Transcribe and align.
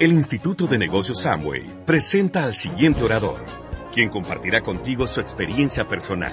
El 0.00 0.10
Instituto 0.12 0.66
de 0.66 0.76
Negocios 0.76 1.20
Samway 1.22 1.62
presenta 1.86 2.42
al 2.42 2.56
siguiente 2.56 3.04
orador, 3.04 3.36
quien 3.92 4.08
compartirá 4.08 4.60
contigo 4.60 5.06
su 5.06 5.20
experiencia 5.20 5.86
personal. 5.86 6.32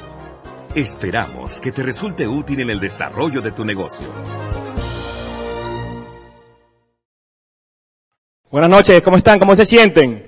Esperamos 0.73 1.61
que 1.61 1.71
te 1.71 1.83
resulte 1.83 2.27
útil 2.27 2.61
en 2.61 2.71
el 2.71 2.79
desarrollo 2.79 3.39
de 3.39 3.51
tu 3.51 3.63
negocio. 3.63 4.07
Buenas 8.49 8.71
noches, 8.71 9.03
¿cómo 9.03 9.17
están? 9.17 9.37
¿Cómo 9.37 9.55
se 9.55 9.65
sienten? 9.65 10.25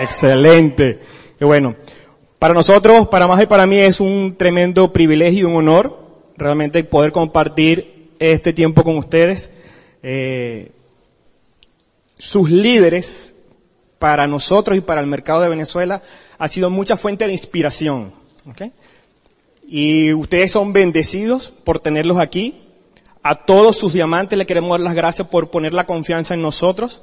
Excelente. 0.00 1.00
Qué 1.38 1.44
bueno. 1.44 1.74
Para 2.38 2.54
nosotros, 2.54 3.08
para 3.08 3.26
más 3.26 3.42
y 3.42 3.46
para 3.46 3.66
mí 3.66 3.76
es 3.76 4.00
un 4.00 4.36
tremendo 4.38 4.90
privilegio 4.90 5.40
y 5.40 5.44
un 5.44 5.56
honor 5.56 5.98
realmente 6.38 6.82
poder 6.82 7.12
compartir 7.12 8.14
este 8.18 8.54
tiempo 8.54 8.84
con 8.84 8.96
ustedes. 8.96 9.50
Eh, 10.02 10.70
sus 12.18 12.50
líderes 12.50 13.42
para 13.98 14.26
nosotros 14.26 14.76
y 14.76 14.80
para 14.80 15.00
el 15.00 15.06
mercado 15.06 15.40
de 15.40 15.48
Venezuela 15.48 16.02
ha 16.38 16.48
sido 16.48 16.70
mucha 16.70 16.96
fuente 16.96 17.26
de 17.26 17.32
inspiración. 17.32 18.12
Y 19.66 20.12
ustedes 20.12 20.52
son 20.52 20.72
bendecidos 20.72 21.48
por 21.64 21.78
tenerlos 21.80 22.18
aquí. 22.18 22.60
A 23.22 23.46
todos 23.46 23.78
sus 23.78 23.94
diamantes 23.94 24.38
le 24.38 24.44
queremos 24.44 24.70
dar 24.70 24.80
las 24.80 24.94
gracias 24.94 25.28
por 25.28 25.50
poner 25.50 25.72
la 25.72 25.86
confianza 25.86 26.34
en 26.34 26.42
nosotros. 26.42 27.02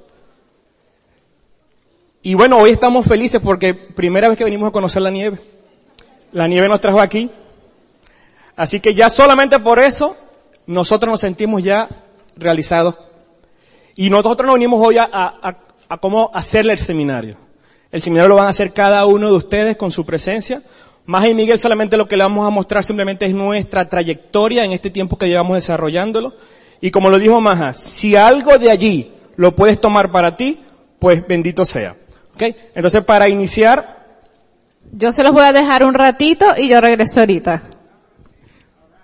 Y 2.21 2.35
bueno, 2.35 2.59
hoy 2.59 2.69
estamos 2.69 3.07
felices 3.07 3.41
porque 3.43 3.73
primera 3.73 4.29
vez 4.29 4.37
que 4.37 4.43
venimos 4.43 4.69
a 4.69 4.71
conocer 4.71 5.01
la 5.01 5.09
nieve. 5.09 5.39
La 6.31 6.47
nieve 6.47 6.69
nos 6.69 6.79
trajo 6.79 7.01
aquí. 7.01 7.31
Así 8.55 8.79
que 8.79 8.93
ya 8.93 9.09
solamente 9.09 9.59
por 9.59 9.79
eso 9.79 10.15
nosotros 10.67 11.09
nos 11.09 11.19
sentimos 11.19 11.63
ya 11.63 11.89
realizados. 12.35 12.95
Y 14.01 14.09
nosotros 14.09 14.47
no 14.47 14.53
venimos 14.53 14.81
hoy 14.83 14.97
a, 14.97 15.07
a, 15.13 15.57
a 15.87 15.97
cómo 15.97 16.31
hacerle 16.33 16.73
el 16.73 16.79
seminario. 16.79 17.35
El 17.91 18.01
seminario 18.01 18.29
lo 18.29 18.35
van 18.37 18.47
a 18.47 18.49
hacer 18.49 18.73
cada 18.73 19.05
uno 19.05 19.27
de 19.27 19.33
ustedes 19.33 19.77
con 19.77 19.91
su 19.91 20.07
presencia. 20.07 20.59
Más 21.05 21.23
y 21.27 21.35
Miguel 21.35 21.59
solamente 21.59 21.97
lo 21.97 22.07
que 22.07 22.17
le 22.17 22.23
vamos 22.23 22.47
a 22.47 22.49
mostrar 22.49 22.83
simplemente 22.83 23.27
es 23.27 23.33
nuestra 23.35 23.87
trayectoria 23.87 24.65
en 24.65 24.71
este 24.71 24.89
tiempo 24.89 25.19
que 25.19 25.27
llevamos 25.27 25.53
desarrollándolo. 25.53 26.33
Y 26.81 26.89
como 26.89 27.11
lo 27.11 27.19
dijo 27.19 27.39
Maja, 27.41 27.73
si 27.73 28.15
algo 28.15 28.57
de 28.57 28.71
allí 28.71 29.11
lo 29.35 29.55
puedes 29.55 29.79
tomar 29.79 30.11
para 30.11 30.35
ti, 30.35 30.59
pues 30.97 31.27
bendito 31.27 31.63
sea. 31.63 31.95
¿Okay? 32.33 32.55
Entonces, 32.73 33.05
para 33.05 33.29
iniciar... 33.29 33.99
Yo 34.93 35.11
se 35.11 35.21
los 35.21 35.31
voy 35.31 35.43
a 35.43 35.53
dejar 35.53 35.83
un 35.83 35.93
ratito 35.93 36.47
y 36.57 36.69
yo 36.69 36.81
regreso 36.81 37.19
ahorita. 37.19 37.61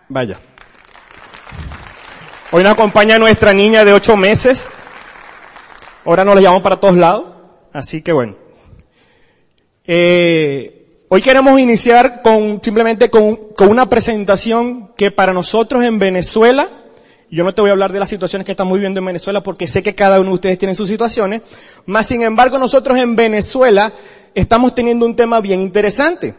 Vaya. 0.09 0.40
Hoy 2.50 2.64
nos 2.64 2.72
acompaña 2.72 3.20
nuestra 3.20 3.53
niña 3.53 3.86
de 3.86 3.94
ocho 3.94 4.18
meses. 4.18 4.72
Ahora 6.08 6.23
nos 6.23 6.36
la 6.36 6.39
llevamos 6.39 6.63
para 6.63 6.80
todos 6.80 6.95
lados. 6.95 7.25
Así 7.73 8.02
que 8.02 8.13
bueno. 8.13 8.33
Eh, 9.86 11.03
hoy 11.09 11.22
queremos 11.22 11.59
iniciar 11.59 12.22
con 12.22 12.61
simplemente 12.63 13.09
con, 13.09 13.36
con, 13.53 13.67
una 13.67 13.89
presentación 13.89 14.94
que 14.95 15.11
para 15.11 15.33
nosotros 15.33 15.83
en 15.83 16.00
Venezuela, 16.00 16.69
yo 17.30 17.44
no 17.44 17.53
te 17.53 17.59
voy 17.59 17.72
a 17.72 17.73
hablar 17.73 17.91
de 17.91 18.00
las 18.00 18.08
situaciones 18.08 18.45
que 18.45 18.53
estamos 18.53 18.75
viviendo 18.75 19.02
en 19.02 19.05
Venezuela 19.05 19.44
porque 19.44 19.67
sé 19.67 19.83
que 19.83 19.95
cada 19.95 20.22
uno 20.22 20.30
de 20.30 20.35
ustedes 20.35 20.58
tiene 20.58 20.75
sus 20.75 20.88
situaciones, 20.88 21.41
más 21.85 22.05
sin 22.05 22.22
embargo 22.22 22.58
nosotros 22.58 22.97
en 22.97 23.17
Venezuela 23.17 23.91
estamos 24.33 24.75
teniendo 24.75 25.05
un 25.05 25.16
tema 25.16 25.41
bien 25.41 25.59
interesante 25.59 26.35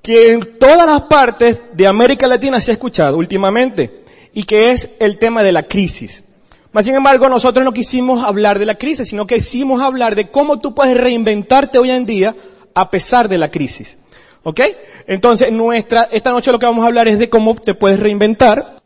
que 0.00 0.30
en 0.30 0.58
todas 0.60 0.86
las 0.86 1.02
partes 1.02 1.60
de 1.72 1.88
América 1.88 2.28
Latina 2.28 2.60
se 2.60 2.70
ha 2.70 2.74
escuchado 2.74 3.16
últimamente 3.16 4.04
y 4.32 4.44
que 4.44 4.70
es 4.70 4.94
el 5.00 5.18
tema 5.18 5.42
de 5.42 5.50
la 5.50 5.64
crisis. 5.64 6.33
Más 6.74 6.86
sin 6.86 6.96
embargo, 6.96 7.28
nosotros 7.28 7.64
no 7.64 7.72
quisimos 7.72 8.24
hablar 8.24 8.58
de 8.58 8.66
la 8.66 8.74
crisis, 8.74 9.08
sino 9.08 9.28
que 9.28 9.36
quisimos 9.36 9.80
hablar 9.80 10.16
de 10.16 10.32
cómo 10.32 10.58
tú 10.58 10.74
puedes 10.74 10.96
reinventarte 10.96 11.78
hoy 11.78 11.92
en 11.92 12.04
día 12.04 12.34
a 12.74 12.90
pesar 12.90 13.28
de 13.28 13.38
la 13.38 13.48
crisis. 13.48 14.00
¿Ok? 14.42 14.60
Entonces, 15.06 15.52
nuestra, 15.52 16.08
esta 16.10 16.32
noche 16.32 16.50
lo 16.50 16.58
que 16.58 16.66
vamos 16.66 16.82
a 16.82 16.88
hablar 16.88 17.06
es 17.06 17.20
de 17.20 17.30
cómo 17.30 17.54
te 17.54 17.74
puedes 17.74 18.00
reinventar. 18.00 18.82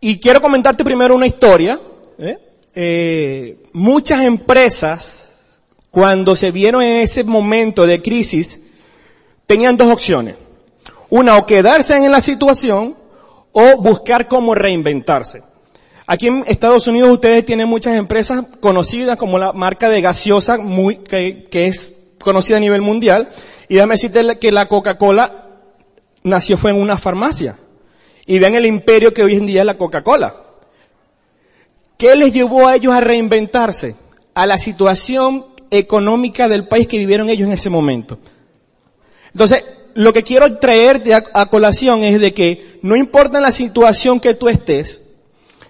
Y 0.00 0.18
quiero 0.18 0.42
comentarte 0.42 0.82
primero 0.82 1.14
una 1.14 1.28
historia. 1.28 1.78
¿eh? 2.18 2.38
Eh, 2.74 3.62
muchas 3.72 4.24
empresas, 4.24 5.60
cuando 5.92 6.34
se 6.34 6.50
vieron 6.50 6.82
en 6.82 7.02
ese 7.02 7.22
momento 7.22 7.86
de 7.86 8.02
crisis, 8.02 8.72
tenían 9.46 9.76
dos 9.76 9.92
opciones. 9.92 10.34
Una, 11.08 11.38
o 11.38 11.46
quedarse 11.46 11.94
en 11.94 12.10
la 12.10 12.20
situación 12.20 12.96
o 13.52 13.76
buscar 13.80 14.26
cómo 14.26 14.56
reinventarse. 14.56 15.53
Aquí 16.06 16.26
en 16.26 16.44
Estados 16.46 16.86
Unidos 16.86 17.10
ustedes 17.10 17.46
tienen 17.46 17.66
muchas 17.66 17.96
empresas 17.96 18.44
conocidas 18.60 19.16
como 19.16 19.38
la 19.38 19.52
marca 19.52 19.88
de 19.88 20.02
gaseosa 20.02 20.58
muy, 20.58 20.96
que, 20.98 21.48
es 21.50 22.08
conocida 22.20 22.58
a 22.58 22.60
nivel 22.60 22.82
mundial. 22.82 23.28
Y 23.68 23.74
déjame 23.74 23.94
decirte 23.94 24.38
que 24.38 24.52
la 24.52 24.68
Coca-Cola 24.68 25.46
nació 26.22 26.58
fue 26.58 26.72
en 26.72 26.80
una 26.80 26.98
farmacia. 26.98 27.56
Y 28.26 28.38
vean 28.38 28.54
el 28.54 28.66
imperio 28.66 29.14
que 29.14 29.22
hoy 29.22 29.36
en 29.36 29.46
día 29.46 29.62
es 29.62 29.66
la 29.66 29.78
Coca-Cola. 29.78 30.34
¿Qué 31.96 32.14
les 32.16 32.32
llevó 32.32 32.66
a 32.66 32.76
ellos 32.76 32.92
a 32.92 33.00
reinventarse? 33.00 33.96
A 34.34 34.46
la 34.46 34.58
situación 34.58 35.46
económica 35.70 36.48
del 36.48 36.68
país 36.68 36.86
que 36.86 36.98
vivieron 36.98 37.30
ellos 37.30 37.46
en 37.46 37.52
ese 37.52 37.70
momento. 37.70 38.18
Entonces, 39.32 39.64
lo 39.94 40.12
que 40.12 40.22
quiero 40.22 40.58
traerte 40.58 41.14
a, 41.14 41.24
a, 41.32 41.46
colación 41.46 42.04
es 42.04 42.20
de 42.20 42.34
que 42.34 42.78
no 42.82 42.94
importa 42.94 43.40
la 43.40 43.50
situación 43.50 44.20
que 44.20 44.34
tú 44.34 44.48
estés, 44.48 45.03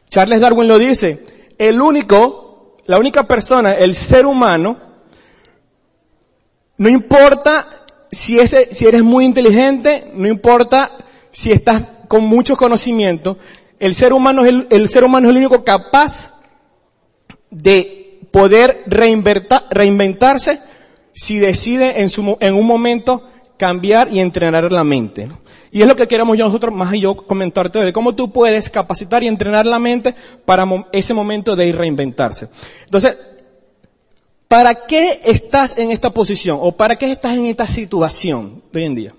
Charles 0.08 0.40
Darwin 0.40 0.68
lo 0.68 0.78
dice, 0.78 1.24
el 1.58 1.80
único, 1.80 2.78
la 2.86 2.98
única 2.98 3.24
persona, 3.24 3.72
el 3.72 3.94
ser 3.94 4.26
humano, 4.26 4.78
no 6.76 6.88
importa 6.88 7.66
si, 8.10 8.38
ese, 8.38 8.72
si 8.72 8.86
eres 8.86 9.02
muy 9.02 9.24
inteligente, 9.24 10.10
no 10.14 10.28
importa 10.28 10.90
si 11.30 11.52
estás 11.52 11.82
con 12.08 12.24
mucho 12.24 12.56
conocimiento, 12.56 13.38
el 13.78 13.94
ser 13.94 14.12
humano 14.12 14.44
es 14.44 14.66
el, 14.70 14.88
ser 14.88 15.04
humano 15.04 15.28
es 15.28 15.30
el 15.32 15.38
único 15.38 15.64
capaz 15.64 16.42
de 17.50 18.20
poder 18.30 18.84
reinventarse 18.86 20.58
si 21.12 21.38
decide 21.38 22.00
en, 22.00 22.08
su, 22.08 22.36
en 22.40 22.54
un 22.54 22.66
momento 22.66 23.28
cambiar 23.56 24.12
y 24.12 24.20
entrenar 24.20 24.70
la 24.72 24.84
mente. 24.84 25.28
Y 25.74 25.82
es 25.82 25.88
lo 25.88 25.96
que 25.96 26.06
queremos 26.06 26.38
yo 26.38 26.44
nosotros, 26.44 26.72
más 26.72 26.94
y 26.94 27.00
yo, 27.00 27.16
comentarte 27.16 27.80
de 27.80 27.92
cómo 27.92 28.14
tú 28.14 28.30
puedes 28.30 28.70
capacitar 28.70 29.24
y 29.24 29.26
entrenar 29.26 29.66
la 29.66 29.80
mente 29.80 30.14
para 30.44 30.64
ese 30.92 31.12
momento 31.12 31.56
de 31.56 31.66
ir 31.66 31.76
reinventarse. 31.76 32.48
Entonces, 32.84 33.18
¿para 34.46 34.86
qué 34.86 35.18
estás 35.24 35.76
en 35.76 35.90
esta 35.90 36.10
posición? 36.10 36.58
¿O 36.60 36.70
para 36.70 36.94
qué 36.94 37.10
estás 37.10 37.36
en 37.36 37.46
esta 37.46 37.66
situación 37.66 38.62
hoy 38.72 38.84
en 38.84 38.94
día? 38.94 39.14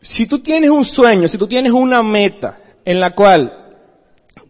Si 0.00 0.28
tú 0.28 0.38
tienes 0.38 0.70
un 0.70 0.84
sueño, 0.84 1.26
si 1.26 1.38
tú 1.38 1.48
tienes 1.48 1.72
una 1.72 2.04
meta 2.04 2.56
en 2.84 3.00
la 3.00 3.16
cual 3.16 3.80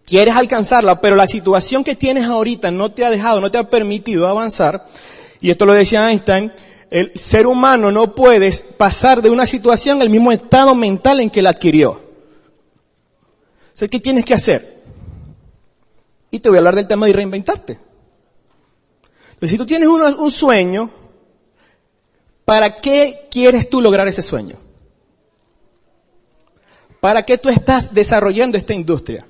quieres 0.05 0.37
alcanzarla, 0.37 1.01
pero 1.01 1.17
la 1.17 1.27
situación 1.27 1.83
que 1.83 1.95
tienes 1.95 2.27
ahorita 2.27 2.71
no 2.71 2.93
te 2.93 3.03
ha 3.03 3.09
dejado, 3.09 3.41
no 3.41 3.51
te 3.51 3.57
ha 3.57 3.71
permitido 3.71 4.29
avanzar, 4.29 4.87
y 5.41 5.51
esto 5.51 5.65
lo 5.65 5.73
decía 5.73 6.11
Einstein, 6.11 6.53
el 6.91 7.13
ser 7.15 7.47
humano 7.47 7.91
no 7.91 8.15
puede 8.15 8.53
pasar 8.77 9.21
de 9.23 9.31
una 9.31 9.47
situación 9.47 10.01
al 10.01 10.11
mismo 10.11 10.33
estado 10.33 10.75
mental 10.75 11.21
en 11.21 11.31
que 11.31 11.43
la 11.43 11.51
adquirió. 11.51 12.01
O 13.83 13.89
¿qué 13.89 14.01
tienes 14.01 14.25
que 14.25 14.35
hacer? 14.35 14.83
Y 16.31 16.41
te 16.41 16.49
voy 16.49 16.57
a 16.57 16.61
hablar 16.61 16.77
del 16.77 16.87
tema 16.87 17.07
de 17.07 17.13
reinventarte. 17.13 17.79
Entonces, 19.29 19.51
si 19.51 19.59
tú 19.59 19.67
tienes 19.67 19.89
un 19.89 20.31
sueño, 20.31 20.91
¿para 22.45 22.75
qué 22.75 23.29
quieres 23.31 23.69
tú 23.69 23.81
lograr 23.81 24.09
ese 24.09 24.23
sueño? 24.23 24.57
¿Para 27.01 27.23
qué 27.25 27.37
tú 27.37 27.49
estás 27.49 27.93
desarrollando 27.93 28.57
esta 28.57 28.73
industria? 28.73 29.27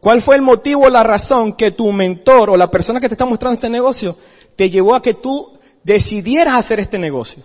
¿Cuál 0.00 0.20
fue 0.20 0.36
el 0.36 0.42
motivo 0.42 0.86
o 0.86 0.90
la 0.90 1.02
razón 1.02 1.52
que 1.54 1.70
tu 1.70 1.92
mentor 1.92 2.50
o 2.50 2.56
la 2.56 2.70
persona 2.70 3.00
que 3.00 3.08
te 3.08 3.14
está 3.14 3.24
mostrando 3.24 3.54
este 3.54 3.70
negocio 3.70 4.16
te 4.56 4.70
llevó 4.70 4.94
a 4.94 5.02
que 5.02 5.14
tú 5.14 5.55
decidieras 5.86 6.56
hacer 6.56 6.80
este 6.80 6.98
negocio. 6.98 7.44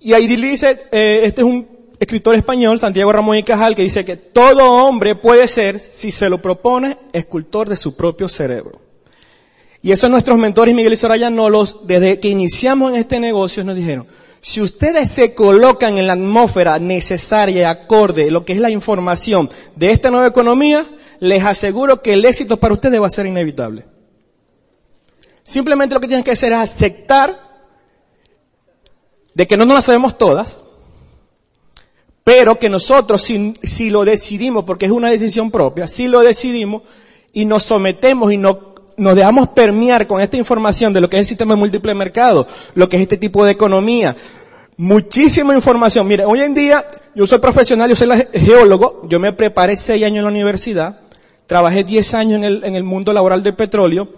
Y 0.00 0.12
ahí 0.12 0.26
dice, 0.26 0.88
eh, 0.90 1.20
este 1.22 1.40
es 1.42 1.46
un 1.46 1.68
escritor 2.00 2.34
español, 2.34 2.80
Santiago 2.80 3.12
Ramón 3.12 3.36
y 3.36 3.44
Cajal, 3.44 3.76
que 3.76 3.82
dice 3.82 4.04
que 4.04 4.16
todo 4.16 4.84
hombre 4.84 5.14
puede 5.14 5.46
ser, 5.46 5.78
si 5.78 6.10
se 6.10 6.28
lo 6.28 6.42
propone, 6.42 6.98
escultor 7.12 7.68
de 7.68 7.76
su 7.76 7.96
propio 7.96 8.28
cerebro. 8.28 8.80
Y 9.82 9.92
eso 9.92 10.08
nuestros 10.08 10.36
mentores, 10.36 10.74
Miguel 10.74 10.94
y 10.94 10.96
Soraya, 10.96 11.30
no 11.30 11.48
los, 11.48 11.86
desde 11.86 12.18
que 12.18 12.28
iniciamos 12.28 12.90
en 12.90 12.96
este 12.96 13.20
negocio, 13.20 13.62
nos 13.62 13.76
dijeron, 13.76 14.08
si 14.40 14.60
ustedes 14.60 15.08
se 15.08 15.32
colocan 15.32 15.96
en 15.96 16.08
la 16.08 16.14
atmósfera 16.14 16.80
necesaria 16.80 17.60
y 17.60 17.64
acorde 17.64 18.32
lo 18.32 18.44
que 18.44 18.52
es 18.52 18.58
la 18.58 18.70
información 18.70 19.48
de 19.76 19.92
esta 19.92 20.10
nueva 20.10 20.26
economía, 20.26 20.84
les 21.20 21.44
aseguro 21.44 22.02
que 22.02 22.14
el 22.14 22.24
éxito 22.24 22.56
para 22.56 22.74
ustedes 22.74 23.00
va 23.00 23.06
a 23.06 23.10
ser 23.10 23.26
inevitable. 23.26 23.95
Simplemente 25.46 25.94
lo 25.94 26.00
que 26.00 26.08
tienes 26.08 26.24
que 26.24 26.32
hacer 26.32 26.52
es 26.52 26.58
aceptar 26.58 27.38
de 29.32 29.46
que 29.46 29.56
no 29.56 29.64
nos 29.64 29.76
las 29.76 29.84
sabemos 29.84 30.18
todas, 30.18 30.58
pero 32.24 32.58
que 32.58 32.68
nosotros 32.68 33.22
si, 33.22 33.54
si 33.62 33.88
lo 33.88 34.04
decidimos, 34.04 34.64
porque 34.64 34.86
es 34.86 34.90
una 34.90 35.08
decisión 35.08 35.52
propia, 35.52 35.86
si 35.86 36.08
lo 36.08 36.18
decidimos 36.22 36.82
y 37.32 37.44
nos 37.44 37.62
sometemos 37.62 38.32
y 38.32 38.38
no, 38.38 38.74
nos 38.96 39.14
dejamos 39.14 39.50
permear 39.50 40.08
con 40.08 40.20
esta 40.20 40.36
información 40.36 40.92
de 40.92 41.00
lo 41.00 41.08
que 41.08 41.16
es 41.16 41.20
el 41.20 41.26
sistema 41.26 41.54
de 41.54 41.60
múltiple 41.60 41.94
mercado, 41.94 42.48
lo 42.74 42.88
que 42.88 42.96
es 42.96 43.02
este 43.02 43.16
tipo 43.16 43.44
de 43.44 43.52
economía, 43.52 44.16
muchísima 44.76 45.54
información. 45.54 46.08
Mire, 46.08 46.24
hoy 46.24 46.40
en 46.40 46.54
día 46.54 46.84
yo 47.14 47.24
soy 47.24 47.38
profesional, 47.38 47.88
yo 47.88 47.94
soy 47.94 48.08
geólogo, 48.34 49.06
yo 49.08 49.20
me 49.20 49.32
preparé 49.32 49.76
seis 49.76 50.02
años 50.02 50.18
en 50.18 50.24
la 50.24 50.30
universidad, 50.30 51.02
trabajé 51.46 51.84
diez 51.84 52.14
años 52.14 52.38
en 52.38 52.44
el, 52.44 52.64
en 52.64 52.74
el 52.74 52.82
mundo 52.82 53.12
laboral 53.12 53.44
del 53.44 53.54
petróleo, 53.54 54.08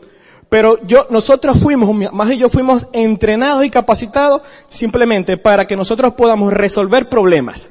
pero 0.49 0.79
yo, 0.87 1.07
nosotros 1.11 1.59
fuimos, 1.59 2.13
más 2.13 2.31
y 2.31 2.39
yo 2.39 2.49
fuimos 2.49 2.87
entrenados 2.93 3.65
y 3.65 3.71
capacitados 3.71 4.43
simplemente 4.69 5.37
para 5.37 5.67
que 5.67 5.77
nosotros 5.77 6.15
podamos 6.15 6.53
resolver 6.53 7.09
problemas. 7.09 7.71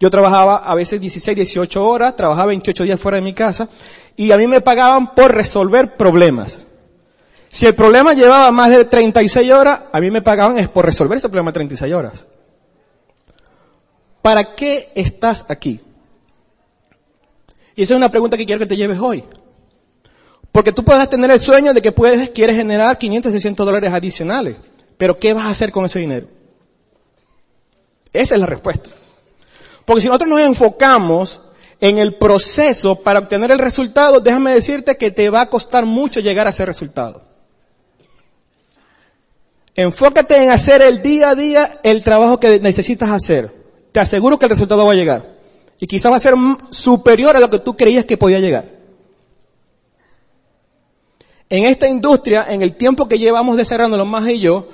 Yo 0.00 0.10
trabajaba 0.10 0.56
a 0.56 0.74
veces 0.74 1.00
16, 1.00 1.36
18 1.36 1.86
horas, 1.86 2.16
trabajaba 2.16 2.46
28 2.46 2.84
días 2.84 3.00
fuera 3.00 3.16
de 3.16 3.22
mi 3.22 3.34
casa 3.34 3.68
y 4.16 4.32
a 4.32 4.36
mí 4.36 4.46
me 4.46 4.60
pagaban 4.60 5.14
por 5.14 5.32
resolver 5.34 5.96
problemas. 5.96 6.66
Si 7.50 7.66
el 7.66 7.74
problema 7.74 8.14
llevaba 8.14 8.50
más 8.50 8.70
de 8.70 8.86
36 8.86 9.52
horas, 9.52 9.80
a 9.92 10.00
mí 10.00 10.10
me 10.10 10.22
pagaban 10.22 10.58
es 10.58 10.68
por 10.68 10.86
resolver 10.86 11.18
ese 11.18 11.28
problema 11.28 11.50
de 11.50 11.54
36 11.54 11.94
horas. 11.94 12.26
¿Para 14.22 14.54
qué 14.54 14.90
estás 14.94 15.44
aquí? 15.50 15.78
Y 17.76 17.82
esa 17.82 17.94
es 17.94 17.98
una 17.98 18.10
pregunta 18.10 18.36
que 18.36 18.46
quiero 18.46 18.58
que 18.58 18.66
te 18.66 18.76
lleves 18.76 18.98
hoy. 18.98 19.22
Porque 20.52 20.72
tú 20.72 20.84
puedes 20.84 21.08
tener 21.08 21.30
el 21.30 21.40
sueño 21.40 21.72
de 21.72 21.80
que 21.80 21.92
puedes, 21.92 22.28
quieres 22.28 22.56
generar 22.56 22.98
500, 22.98 23.32
600 23.32 23.66
dólares 23.66 23.92
adicionales. 23.92 24.56
Pero 24.98 25.16
¿qué 25.16 25.32
vas 25.32 25.46
a 25.46 25.50
hacer 25.50 25.72
con 25.72 25.86
ese 25.86 25.98
dinero? 25.98 26.26
Esa 28.12 28.34
es 28.34 28.40
la 28.40 28.46
respuesta. 28.46 28.90
Porque 29.86 30.02
si 30.02 30.08
nosotros 30.08 30.28
nos 30.28 30.40
enfocamos 30.40 31.40
en 31.80 31.98
el 31.98 32.14
proceso 32.14 33.02
para 33.02 33.20
obtener 33.20 33.50
el 33.50 33.58
resultado, 33.58 34.20
déjame 34.20 34.54
decirte 34.54 34.96
que 34.96 35.10
te 35.10 35.30
va 35.30 35.40
a 35.40 35.50
costar 35.50 35.86
mucho 35.86 36.20
llegar 36.20 36.46
a 36.46 36.50
ese 36.50 36.66
resultado. 36.66 37.22
Enfócate 39.74 40.36
en 40.36 40.50
hacer 40.50 40.82
el 40.82 41.00
día 41.00 41.30
a 41.30 41.34
día 41.34 41.70
el 41.82 42.02
trabajo 42.02 42.38
que 42.38 42.60
necesitas 42.60 43.08
hacer. 43.08 43.50
Te 43.90 44.00
aseguro 44.00 44.38
que 44.38 44.44
el 44.44 44.50
resultado 44.50 44.84
va 44.84 44.92
a 44.92 44.96
llegar. 44.96 45.32
Y 45.80 45.86
quizás 45.86 46.12
va 46.12 46.16
a 46.16 46.20
ser 46.20 46.34
superior 46.70 47.34
a 47.36 47.40
lo 47.40 47.48
que 47.48 47.58
tú 47.58 47.74
creías 47.74 48.04
que 48.04 48.18
podía 48.18 48.38
llegar. 48.38 48.81
En 51.52 51.66
esta 51.66 51.86
industria, 51.86 52.46
en 52.48 52.62
el 52.62 52.74
tiempo 52.76 53.06
que 53.06 53.18
llevamos 53.18 53.58
desarrollándolo 53.58 54.06
más 54.06 54.26
y 54.26 54.40
yo, 54.40 54.68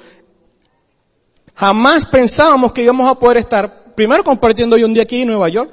jamás 1.57 2.07
pensábamos 2.07 2.73
que 2.73 2.83
íbamos 2.83 3.11
a 3.11 3.17
poder 3.17 3.39
estar, 3.39 3.97
primero 3.97 4.23
compartiendo 4.23 4.77
hoy 4.77 4.85
un 4.85 4.95
día 4.95 5.03
aquí 5.03 5.23
en 5.23 5.27
Nueva 5.27 5.49
York. 5.49 5.73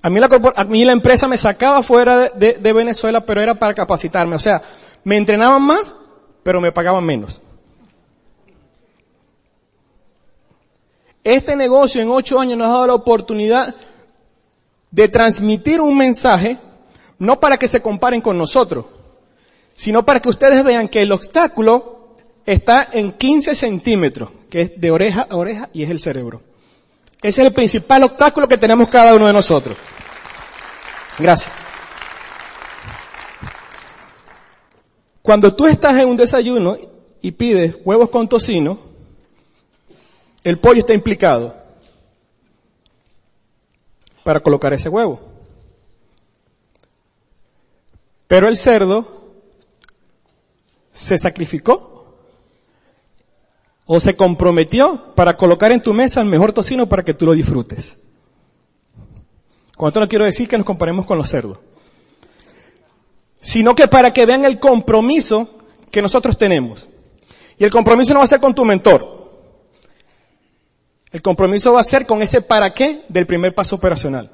A 0.00 0.08
mí 0.08 0.84
la, 0.84 0.92
empresa 0.92 1.28
me 1.28 1.36
sacaba 1.36 1.82
fuera 1.82 2.30
de 2.30 2.72
Venezuela, 2.72 3.20
pero 3.20 3.42
era 3.42 3.56
para 3.56 3.74
capacitarme. 3.74 4.36
O 4.36 4.38
sea, 4.38 4.62
me 5.04 5.18
entrenaban 5.18 5.60
más, 5.60 5.94
pero 6.42 6.62
me 6.62 6.72
pagaban 6.72 7.04
menos. 7.04 7.42
Este 11.22 11.54
negocio 11.56 12.00
en 12.00 12.10
ocho 12.10 12.40
años 12.40 12.56
nos 12.56 12.68
ha 12.68 12.72
dado 12.72 12.86
la 12.86 12.94
oportunidad 12.94 13.74
de 14.90 15.08
transmitir 15.08 15.78
un 15.82 15.94
mensaje, 15.94 16.56
no 17.18 17.38
para 17.38 17.58
que 17.58 17.68
se 17.68 17.82
comparen 17.82 18.22
con 18.22 18.38
nosotros, 18.38 18.86
sino 19.78 20.04
para 20.04 20.18
que 20.18 20.28
ustedes 20.28 20.64
vean 20.64 20.88
que 20.88 21.02
el 21.02 21.12
obstáculo 21.12 22.16
está 22.44 22.88
en 22.92 23.12
15 23.12 23.54
centímetros, 23.54 24.28
que 24.50 24.62
es 24.62 24.80
de 24.80 24.90
oreja 24.90 25.28
a 25.30 25.36
oreja 25.36 25.70
y 25.72 25.84
es 25.84 25.90
el 25.90 26.00
cerebro. 26.00 26.42
Ese 27.22 27.42
es 27.42 27.46
el 27.46 27.54
principal 27.54 28.02
obstáculo 28.02 28.48
que 28.48 28.58
tenemos 28.58 28.88
cada 28.88 29.14
uno 29.14 29.28
de 29.28 29.32
nosotros. 29.32 29.76
Gracias. 31.16 31.54
Cuando 35.22 35.54
tú 35.54 35.68
estás 35.68 35.96
en 35.96 36.08
un 36.08 36.16
desayuno 36.16 36.76
y 37.22 37.30
pides 37.30 37.76
huevos 37.84 38.10
con 38.10 38.28
tocino, 38.28 38.80
el 40.42 40.58
pollo 40.58 40.80
está 40.80 40.92
implicado 40.92 41.54
para 44.24 44.40
colocar 44.40 44.72
ese 44.72 44.88
huevo. 44.88 45.20
Pero 48.26 48.48
el 48.48 48.56
cerdo 48.56 49.17
se 50.98 51.16
sacrificó 51.16 52.16
o 53.86 54.00
se 54.00 54.16
comprometió 54.16 55.14
para 55.14 55.36
colocar 55.36 55.70
en 55.70 55.80
tu 55.80 55.94
mesa 55.94 56.20
el 56.20 56.26
mejor 56.26 56.52
tocino 56.52 56.88
para 56.88 57.04
que 57.04 57.14
tú 57.14 57.24
lo 57.24 57.34
disfrutes. 57.34 57.98
Con 59.76 59.88
esto 59.88 60.00
no 60.00 60.08
quiero 60.08 60.24
decir 60.24 60.48
que 60.48 60.58
nos 60.58 60.66
comparemos 60.66 61.06
con 61.06 61.16
los 61.16 61.30
cerdos, 61.30 61.60
sino 63.40 63.76
que 63.76 63.86
para 63.86 64.12
que 64.12 64.26
vean 64.26 64.44
el 64.44 64.58
compromiso 64.58 65.60
que 65.92 66.02
nosotros 66.02 66.36
tenemos. 66.36 66.88
Y 67.58 67.64
el 67.64 67.70
compromiso 67.70 68.12
no 68.12 68.18
va 68.18 68.24
a 68.24 68.28
ser 68.28 68.40
con 68.40 68.54
tu 68.54 68.64
mentor. 68.64 69.30
El 71.12 71.22
compromiso 71.22 71.74
va 71.74 71.80
a 71.80 71.84
ser 71.84 72.06
con 72.06 72.22
ese 72.22 72.42
para 72.42 72.74
qué 72.74 73.04
del 73.08 73.26
primer 73.26 73.54
paso 73.54 73.76
operacional. 73.76 74.28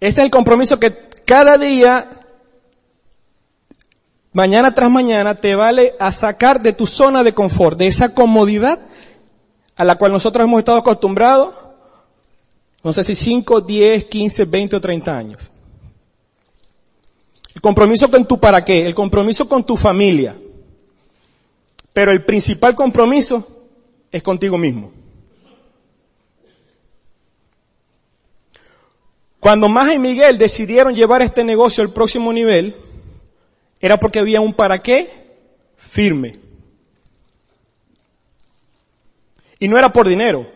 Ese 0.00 0.22
es 0.22 0.24
el 0.24 0.30
compromiso 0.30 0.80
que 0.80 1.10
cada 1.26 1.58
día 1.58 2.25
mañana 4.36 4.74
tras 4.74 4.90
mañana 4.90 5.34
te 5.34 5.54
vale 5.54 5.94
a 5.98 6.12
sacar 6.12 6.60
de 6.60 6.74
tu 6.74 6.86
zona 6.86 7.24
de 7.24 7.32
confort, 7.32 7.78
de 7.78 7.86
esa 7.86 8.14
comodidad 8.14 8.78
a 9.76 9.82
la 9.82 9.96
cual 9.96 10.12
nosotros 10.12 10.44
hemos 10.44 10.58
estado 10.58 10.76
acostumbrados, 10.76 11.54
no 12.82 12.92
sé 12.92 13.02
si 13.02 13.14
5, 13.14 13.62
10, 13.62 14.04
15, 14.04 14.44
20 14.44 14.76
o 14.76 14.80
30 14.82 15.16
años. 15.16 15.50
El 17.54 17.62
compromiso 17.62 18.10
con 18.10 18.26
tu 18.26 18.38
para 18.38 18.62
qué, 18.62 18.84
el 18.84 18.94
compromiso 18.94 19.48
con 19.48 19.64
tu 19.64 19.74
familia. 19.74 20.36
Pero 21.94 22.12
el 22.12 22.22
principal 22.22 22.74
compromiso 22.74 23.42
es 24.12 24.22
contigo 24.22 24.58
mismo. 24.58 24.92
Cuando 29.40 29.66
Maja 29.70 29.94
y 29.94 29.98
Miguel 29.98 30.36
decidieron 30.36 30.94
llevar 30.94 31.22
este 31.22 31.42
negocio 31.42 31.82
al 31.82 31.88
próximo 31.88 32.34
nivel, 32.34 32.76
era 33.80 33.98
porque 33.98 34.18
había 34.18 34.40
un 34.40 34.54
para 34.54 34.78
qué 34.80 35.08
firme. 35.76 36.32
Y 39.58 39.68
no 39.68 39.78
era 39.78 39.92
por 39.92 40.08
dinero. 40.08 40.46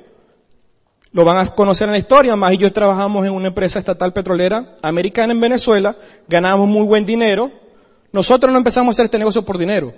Lo 1.12 1.24
van 1.24 1.38
a 1.38 1.46
conocer 1.46 1.88
en 1.88 1.92
la 1.92 1.98
historia. 1.98 2.36
Más 2.36 2.52
y 2.52 2.58
yo 2.58 2.72
trabajamos 2.72 3.26
en 3.26 3.32
una 3.32 3.48
empresa 3.48 3.78
estatal 3.78 4.12
petrolera 4.12 4.76
americana 4.82 5.32
en 5.32 5.40
Venezuela. 5.40 5.96
Ganábamos 6.28 6.68
muy 6.68 6.84
buen 6.84 7.04
dinero. 7.04 7.50
Nosotros 8.12 8.52
no 8.52 8.58
empezamos 8.58 8.92
a 8.92 8.94
hacer 8.96 9.04
este 9.06 9.18
negocio 9.18 9.42
por 9.42 9.58
dinero. 9.58 9.92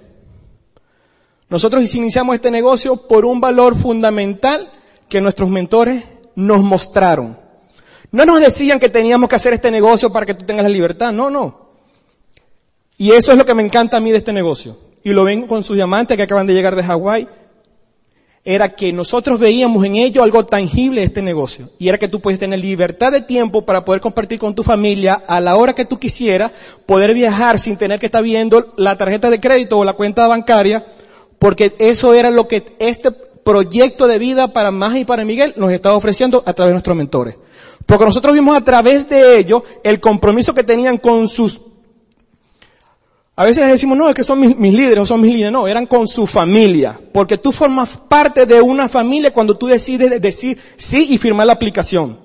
Nosotros 1.49 1.95
iniciamos 1.95 2.35
este 2.35 2.51
negocio 2.51 2.97
por 2.97 3.25
un 3.25 3.41
valor 3.41 3.77
fundamental 3.77 4.71
que 5.09 5.21
nuestros 5.21 5.51
mentores 5.51 6.05
nos 6.35 6.63
mostraron. 6.63 7.39
No 8.11 8.25
nos 8.25 8.41
decían 8.41 8.81
que 8.81 8.89
teníamos 8.89 9.29
que 9.29 9.37
hacer 9.37 9.53
este 9.53 9.71
negocio 9.71 10.11
para 10.11 10.25
que 10.25 10.35
tú 10.35 10.45
tengas 10.47 10.63
la 10.63 10.71
libertad. 10.71 11.13
No, 11.13 11.29
no. 11.29 11.62
Y 12.97 13.13
eso 13.13 13.33
es 13.33 13.39
lo 13.39 13.47
que 13.47 13.55
me 13.55 13.63
encanta 13.63 13.97
a 13.97 14.01
mí 14.01 14.11
de 14.11 14.19
este 14.19 14.33
negocio. 14.33 14.77
Y 15.05 15.11
lo 15.11 15.25
ven 15.25 15.47
con 15.47 15.65
sus 15.65 15.77
diamantes 15.77 16.17
que 16.17 16.23
acaban 16.23 16.47
de 16.47 16.55
llegar 16.55 16.77
de 16.77 16.83
Hawái. 16.83 17.29
Era 18.45 18.75
que 18.75 18.93
nosotros 18.93 19.39
veíamos 19.39 19.85
en 19.85 19.97
ello 19.97 20.23
algo 20.23 20.45
tangible 20.45 21.01
de 21.01 21.07
este 21.07 21.23
negocio. 21.23 21.69
Y 21.79 21.89
era 21.89 21.99
que 21.99 22.09
tú 22.09 22.21
puedes 22.21 22.41
tener 22.41 22.59
libertad 22.59 23.13
de 23.13 23.23
tiempo 23.23 23.63
para 23.63 23.85
poder 23.85 24.01
compartir 24.01 24.39
con 24.39 24.55
tu 24.55 24.63
familia 24.63 25.15
a 25.15 25.41
la 25.41 25.57
hora 25.57 25.75
que 25.75 25.85
tú 25.85 25.99
quisieras, 25.99 26.51
poder 26.87 27.15
viajar 27.15 27.59
sin 27.59 27.77
tener 27.77 28.01
que 28.01 28.07
estar 28.07 28.23
viendo 28.23 28.75
la 28.77 28.99
tarjeta 28.99 29.31
de 29.31 29.41
crédito 29.41 29.79
o 29.79 29.85
la 29.85 29.93
cuenta 29.93 30.27
bancaria, 30.27 30.85
porque 31.39 31.73
eso 31.79 32.15
era 32.15 32.31
lo 32.31 32.49
que 32.49 32.77
este 32.81 33.13
proyecto 33.13 34.07
de 34.07 34.19
vida 34.19 34.49
para 34.49 34.71
Maja 34.71 34.99
y 34.99 35.05
para 35.05 35.25
Miguel 35.25 35.55
nos 35.57 35.73
estaba 35.73 35.97
ofreciendo 35.97 36.43
a 36.47 36.53
través 36.53 36.71
de 36.71 36.75
nuestros 36.75 36.97
mentores. 36.97 37.37
Porque 37.87 38.05
nosotros 38.05 38.35
vimos 38.35 38.57
a 38.57 38.65
través 38.65 39.09
de 39.09 39.39
ello 39.39 39.65
el 39.83 40.01
compromiso 40.01 40.55
que 40.55 40.63
tenían 40.63 40.99
con 40.99 41.27
sus 41.27 41.61
a 43.35 43.45
veces 43.45 43.67
decimos, 43.67 43.97
no, 43.97 44.09
es 44.09 44.15
que 44.15 44.25
son 44.25 44.41
mis, 44.41 44.57
líderes 44.57 44.99
o 44.99 45.07
son 45.07 45.21
mis 45.21 45.33
líderes. 45.33 45.53
No, 45.53 45.67
eran 45.67 45.87
con 45.87 46.07
su 46.07 46.27
familia. 46.27 46.99
Porque 47.13 47.39
tú 47.39 47.51
formas 47.51 47.97
parte 47.97 48.45
de 48.45 48.61
una 48.61 48.89
familia 48.89 49.33
cuando 49.33 49.57
tú 49.57 49.67
decides 49.67 50.21
decir 50.21 50.59
sí 50.77 51.07
y 51.11 51.19
firmar 51.19 51.47
la 51.47 51.55
aplicación. 51.55 52.19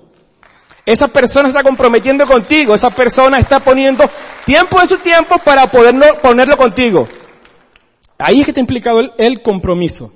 Esa 0.84 1.08
persona 1.08 1.48
está 1.48 1.62
comprometiendo 1.62 2.26
contigo. 2.26 2.74
Esa 2.74 2.90
persona 2.90 3.38
está 3.38 3.60
poniendo 3.60 4.04
tiempo 4.44 4.80
de 4.80 4.86
su 4.86 4.98
tiempo 4.98 5.38
para 5.38 5.70
poderlo, 5.70 6.06
ponerlo 6.20 6.56
contigo. 6.58 7.08
Ahí 8.18 8.40
es 8.40 8.46
que 8.46 8.50
está 8.50 8.60
implicado 8.60 9.00
el, 9.00 9.12
el 9.16 9.42
compromiso. 9.42 10.12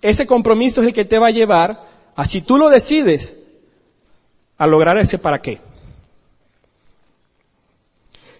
Ese 0.00 0.24
compromiso 0.24 0.82
es 0.82 0.88
el 0.88 0.94
que 0.94 1.04
te 1.04 1.18
va 1.18 1.28
a 1.28 1.32
llevar 1.32 1.84
a, 2.14 2.24
si 2.24 2.42
tú 2.42 2.58
lo 2.58 2.68
decides, 2.68 3.38
a 4.56 4.66
lograr 4.68 4.98
ese 4.98 5.18
para 5.18 5.42
qué. 5.42 5.65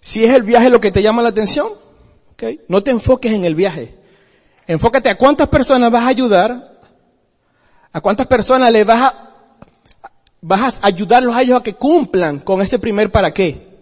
Si 0.07 0.25
es 0.25 0.33
el 0.33 0.45
viaje 0.45 0.71
lo 0.71 0.81
que 0.81 0.93
te 0.93 1.03
llama 1.03 1.21
la 1.21 1.31
atención, 1.31 1.67
okay, 2.31 2.61
no 2.69 2.81
te 2.81 2.93
enfoques 2.93 3.33
en 3.33 3.45
el 3.45 3.57
viaje. 3.57 3.93
Enfócate 4.65 5.09
a 5.09 5.19
cuántas 5.19 5.49
personas 5.49 5.91
vas 5.91 6.05
a 6.05 6.07
ayudar, 6.07 6.79
a 7.93 8.01
cuántas 8.01 8.29
personas 8.29 8.71
le 8.71 8.85
vas 8.85 9.03
a, 9.03 9.35
vas 10.41 10.81
a 10.81 10.87
ayudarlos 10.87 11.35
a 11.35 11.43
ellos 11.43 11.59
a 11.59 11.63
que 11.65 11.75
cumplan 11.75 12.39
con 12.39 12.63
ese 12.63 12.79
primer 12.79 13.11
para 13.11 13.35
qué. 13.35 13.81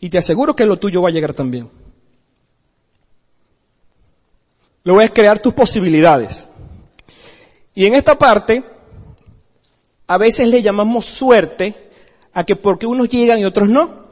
Y 0.00 0.08
te 0.08 0.16
aseguro 0.16 0.56
que 0.56 0.64
lo 0.64 0.78
tuyo 0.78 1.02
va 1.02 1.10
a 1.10 1.12
llegar 1.12 1.34
también. 1.34 1.68
Luego 4.82 5.02
es 5.02 5.10
crear 5.10 5.42
tus 5.42 5.52
posibilidades. 5.52 6.48
Y 7.74 7.84
en 7.84 7.92
esta 7.92 8.18
parte, 8.18 8.64
a 10.06 10.16
veces 10.16 10.48
le 10.48 10.62
llamamos 10.62 11.04
suerte 11.04 11.90
a 12.32 12.44
que 12.44 12.56
porque 12.56 12.86
unos 12.86 13.10
llegan 13.10 13.40
y 13.40 13.44
otros 13.44 13.68
no. 13.68 14.03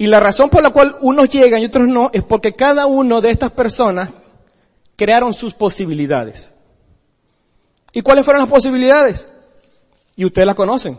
Y 0.00 0.06
la 0.06 0.18
razón 0.18 0.48
por 0.48 0.62
la 0.62 0.70
cual 0.70 0.96
unos 1.02 1.28
llegan 1.28 1.60
y 1.60 1.66
otros 1.66 1.86
no 1.86 2.08
es 2.14 2.22
porque 2.22 2.54
cada 2.54 2.86
uno 2.86 3.20
de 3.20 3.30
estas 3.30 3.50
personas 3.50 4.08
crearon 4.96 5.34
sus 5.34 5.52
posibilidades. 5.52 6.54
¿Y 7.92 8.00
cuáles 8.00 8.24
fueron 8.24 8.40
las 8.40 8.48
posibilidades? 8.48 9.28
Y 10.16 10.24
ustedes 10.24 10.46
las 10.46 10.56
conocen. 10.56 10.98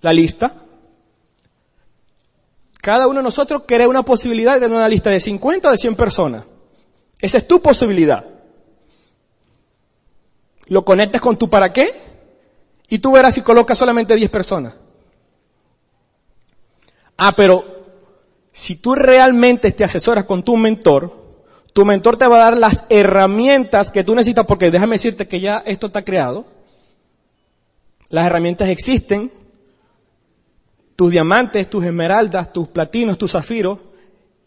La 0.00 0.12
lista. 0.12 0.54
Cada 2.80 3.08
uno 3.08 3.18
de 3.18 3.24
nosotros 3.24 3.64
crea 3.66 3.88
una 3.88 4.04
posibilidad 4.04 4.60
de 4.60 4.66
una 4.66 4.88
lista 4.88 5.10
de 5.10 5.18
50 5.18 5.66
o 5.66 5.72
de 5.72 5.78
100 5.78 5.96
personas. 5.96 6.44
Esa 7.20 7.38
es 7.38 7.48
tu 7.48 7.60
posibilidad. 7.60 8.24
Lo 10.66 10.84
conectas 10.84 11.20
con 11.20 11.36
tu 11.36 11.50
para 11.50 11.72
qué 11.72 11.92
y 12.88 13.00
tú 13.00 13.10
verás 13.10 13.34
si 13.34 13.42
colocas 13.42 13.76
solamente 13.76 14.14
10 14.14 14.30
personas. 14.30 14.74
Ah, 17.16 17.34
pero 17.36 17.64
si 18.52 18.76
tú 18.76 18.94
realmente 18.94 19.72
te 19.72 19.84
asesoras 19.84 20.24
con 20.24 20.42
tu 20.42 20.56
mentor, 20.56 21.22
tu 21.72 21.84
mentor 21.84 22.16
te 22.16 22.26
va 22.26 22.36
a 22.36 22.50
dar 22.50 22.56
las 22.56 22.84
herramientas 22.90 23.90
que 23.90 24.04
tú 24.04 24.14
necesitas, 24.14 24.46
porque 24.46 24.70
déjame 24.70 24.96
decirte 24.96 25.26
que 25.26 25.40
ya 25.40 25.62
esto 25.64 25.86
está 25.86 26.04
creado. 26.04 26.44
Las 28.10 28.26
herramientas 28.26 28.68
existen. 28.68 29.32
Tus 30.96 31.10
diamantes, 31.10 31.70
tus 31.70 31.84
esmeraldas, 31.84 32.52
tus 32.52 32.68
platinos, 32.68 33.16
tus 33.16 33.32
zafiros, 33.32 33.78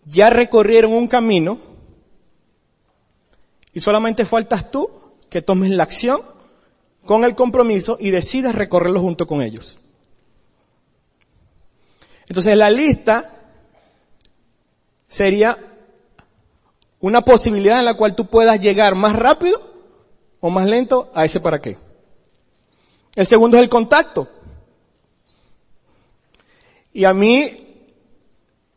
ya 0.05 0.29
recorrieron 0.29 0.93
un 0.93 1.07
camino 1.07 1.57
y 3.73 3.79
solamente 3.79 4.23
faltas 4.25 4.71
tú 4.71 4.89
que 5.29 5.41
tomes 5.41 5.71
la 5.71 5.83
acción 5.83 6.21
con 7.03 7.25
el 7.25 7.35
compromiso 7.35 7.97
y 7.99 8.11
decidas 8.11 8.55
recorrerlo 8.55 9.01
junto 9.01 9.27
con 9.27 9.41
ellos. 9.41 9.79
Entonces 12.27 12.57
la 12.57 12.69
lista 12.69 13.31
sería 15.07 15.57
una 16.99 17.21
posibilidad 17.21 17.79
en 17.79 17.85
la 17.85 17.93
cual 17.93 18.15
tú 18.15 18.25
puedas 18.25 18.59
llegar 18.59 18.95
más 18.95 19.15
rápido 19.15 19.59
o 20.39 20.49
más 20.49 20.65
lento 20.65 21.11
a 21.13 21.25
ese 21.25 21.39
para 21.39 21.61
qué. 21.61 21.77
El 23.15 23.25
segundo 23.25 23.57
es 23.57 23.63
el 23.63 23.69
contacto. 23.69 24.27
Y 26.93 27.05
a 27.05 27.13
mí, 27.13 27.51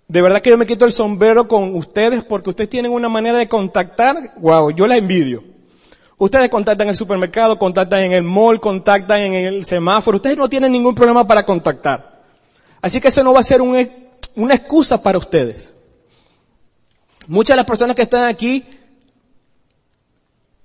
de 0.06 0.22
verdad 0.22 0.42
que 0.42 0.50
yo 0.50 0.58
me 0.58 0.66
quito 0.66 0.84
el 0.84 0.92
sombrero 0.92 1.48
con 1.48 1.74
ustedes 1.74 2.22
porque 2.22 2.50
ustedes 2.50 2.70
tienen 2.70 2.92
una 2.92 3.08
manera 3.08 3.38
de 3.38 3.48
contactar, 3.48 4.34
wow, 4.38 4.70
yo 4.70 4.86
la 4.86 4.96
envidio. 4.96 5.42
Ustedes 6.18 6.48
contactan 6.50 6.88
en 6.88 6.90
el 6.90 6.96
supermercado, 6.96 7.58
contactan 7.58 8.00
en 8.00 8.12
el 8.12 8.24
mall, 8.24 8.60
contactan 8.60 9.20
en 9.20 9.34
el 9.34 9.64
semáforo, 9.64 10.16
ustedes 10.16 10.36
no 10.36 10.48
tienen 10.48 10.72
ningún 10.72 10.94
problema 10.94 11.26
para 11.26 11.46
contactar. 11.46 12.17
Así 12.80 13.00
que 13.00 13.08
eso 13.08 13.24
no 13.24 13.32
va 13.32 13.40
a 13.40 13.44
ser 13.44 13.60
una 13.60 14.54
excusa 14.54 15.02
para 15.02 15.18
ustedes. 15.18 15.72
Muchas 17.26 17.54
de 17.54 17.58
las 17.58 17.66
personas 17.66 17.94
que 17.94 18.02
están 18.02 18.24
aquí 18.24 18.64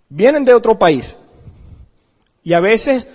vienen 0.09 0.45
de 0.45 0.53
otro 0.53 0.77
país 0.77 1.17
y 2.43 2.53
a 2.53 2.59
veces 2.59 3.07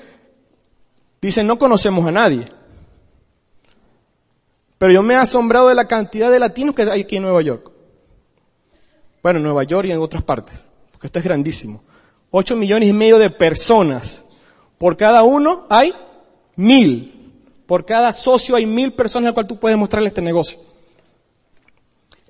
dicen 1.21 1.47
no 1.47 1.59
conocemos 1.59 2.07
a 2.07 2.12
nadie. 2.12 2.47
Pero 4.78 4.93
yo 4.93 5.02
me 5.02 5.14
he 5.14 5.17
asombrado 5.17 5.69
de 5.69 5.75
la 5.75 5.88
cantidad 5.88 6.31
de 6.31 6.38
latinos 6.38 6.75
que 6.75 6.83
hay 6.83 7.02
aquí 7.02 7.17
en 7.17 7.23
Nueva 7.23 7.43
York. 7.43 7.71
Bueno, 9.23 9.38
en 9.38 9.45
Nueva 9.45 9.64
York 9.64 9.88
y 9.88 9.93
en 9.93 9.99
otras 9.99 10.23
partes, 10.23 10.71
porque 10.93 11.09
esto 11.09 11.19
es 11.19 11.25
grandísimo. 11.25 11.83
Ocho 12.31 12.55
millones 12.55 12.88
y 12.88 12.93
medio 12.93 13.19
de 13.19 13.31
personas. 13.31 14.25
Por 14.76 14.97
cada 14.97 15.23
uno 15.23 15.67
hay 15.69 15.93
mil. 16.55 17.17
Por 17.68 17.84
cada 17.84 18.14
socio 18.14 18.56
hay 18.56 18.64
mil 18.64 18.94
personas 18.94 19.30
a 19.30 19.37
las 19.37 19.46
tú 19.46 19.60
puedes 19.60 19.76
mostrarle 19.76 20.08
este 20.08 20.22
negocio. 20.22 20.58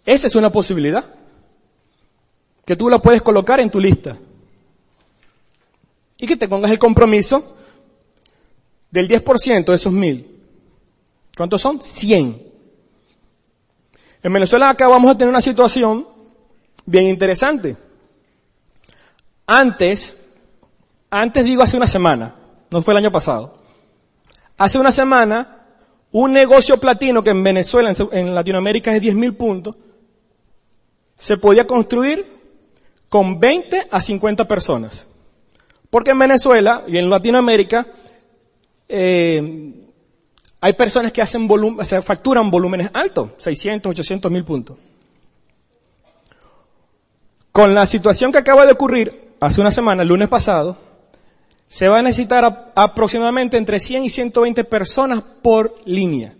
Esa 0.04 0.26
es 0.26 0.34
una 0.34 0.50
posibilidad. 0.50 1.04
Que 2.64 2.74
tú 2.74 2.90
la 2.90 2.98
puedes 2.98 3.22
colocar 3.22 3.60
en 3.60 3.70
tu 3.70 3.78
lista. 3.78 4.16
Y 6.16 6.26
que 6.26 6.36
te 6.36 6.48
pongas 6.48 6.72
el 6.72 6.80
compromiso 6.80 7.56
del 8.90 9.08
10% 9.08 9.64
de 9.64 9.74
esos 9.76 9.92
mil. 9.92 10.42
¿Cuántos 11.36 11.60
son? 11.62 11.80
100. 11.80 12.42
En 14.24 14.32
Venezuela 14.32 14.70
acá 14.70 14.88
vamos 14.88 15.08
a 15.12 15.16
tener 15.16 15.30
una 15.30 15.40
situación 15.40 16.04
bien 16.84 17.06
interesante. 17.06 17.76
Antes, 19.46 20.30
antes 21.10 21.44
digo 21.44 21.62
hace 21.62 21.76
una 21.76 21.86
semana, 21.86 22.34
no 22.72 22.82
fue 22.82 22.92
el 22.92 22.98
año 22.98 23.12
pasado. 23.12 23.57
Hace 24.58 24.78
una 24.78 24.90
semana, 24.90 25.56
un 26.10 26.32
negocio 26.32 26.78
platino 26.78 27.22
que 27.22 27.30
en 27.30 27.44
Venezuela, 27.44 27.92
en 28.10 28.34
Latinoamérica 28.34 28.90
es 28.90 28.96
de 28.96 29.00
10 29.00 29.14
mil 29.14 29.34
puntos, 29.34 29.76
se 31.16 31.36
podía 31.38 31.64
construir 31.64 32.26
con 33.08 33.38
20 33.38 33.86
a 33.90 34.00
50 34.00 34.48
personas. 34.48 35.06
Porque 35.90 36.10
en 36.10 36.18
Venezuela 36.18 36.82
y 36.88 36.98
en 36.98 37.08
Latinoamérica 37.08 37.86
eh, 38.88 39.74
hay 40.60 40.72
personas 40.72 41.12
que 41.12 41.22
hacen 41.22 41.48
o 41.48 42.02
facturan 42.02 42.50
volúmenes 42.50 42.90
altos, 42.92 43.30
600, 43.38 43.90
800 43.90 44.30
mil 44.30 44.44
puntos. 44.44 44.76
Con 47.52 47.74
la 47.74 47.86
situación 47.86 48.32
que 48.32 48.38
acaba 48.38 48.66
de 48.66 48.72
ocurrir 48.72 49.34
hace 49.38 49.60
una 49.60 49.70
semana, 49.70 50.02
el 50.02 50.08
lunes 50.08 50.28
pasado, 50.28 50.87
se 51.68 51.88
va 51.88 51.98
a 51.98 52.02
necesitar 52.02 52.72
aproximadamente 52.74 53.56
entre 53.56 53.78
100 53.78 54.04
y 54.04 54.10
120 54.10 54.64
personas 54.64 55.22
por 55.42 55.74
línea 55.84 56.34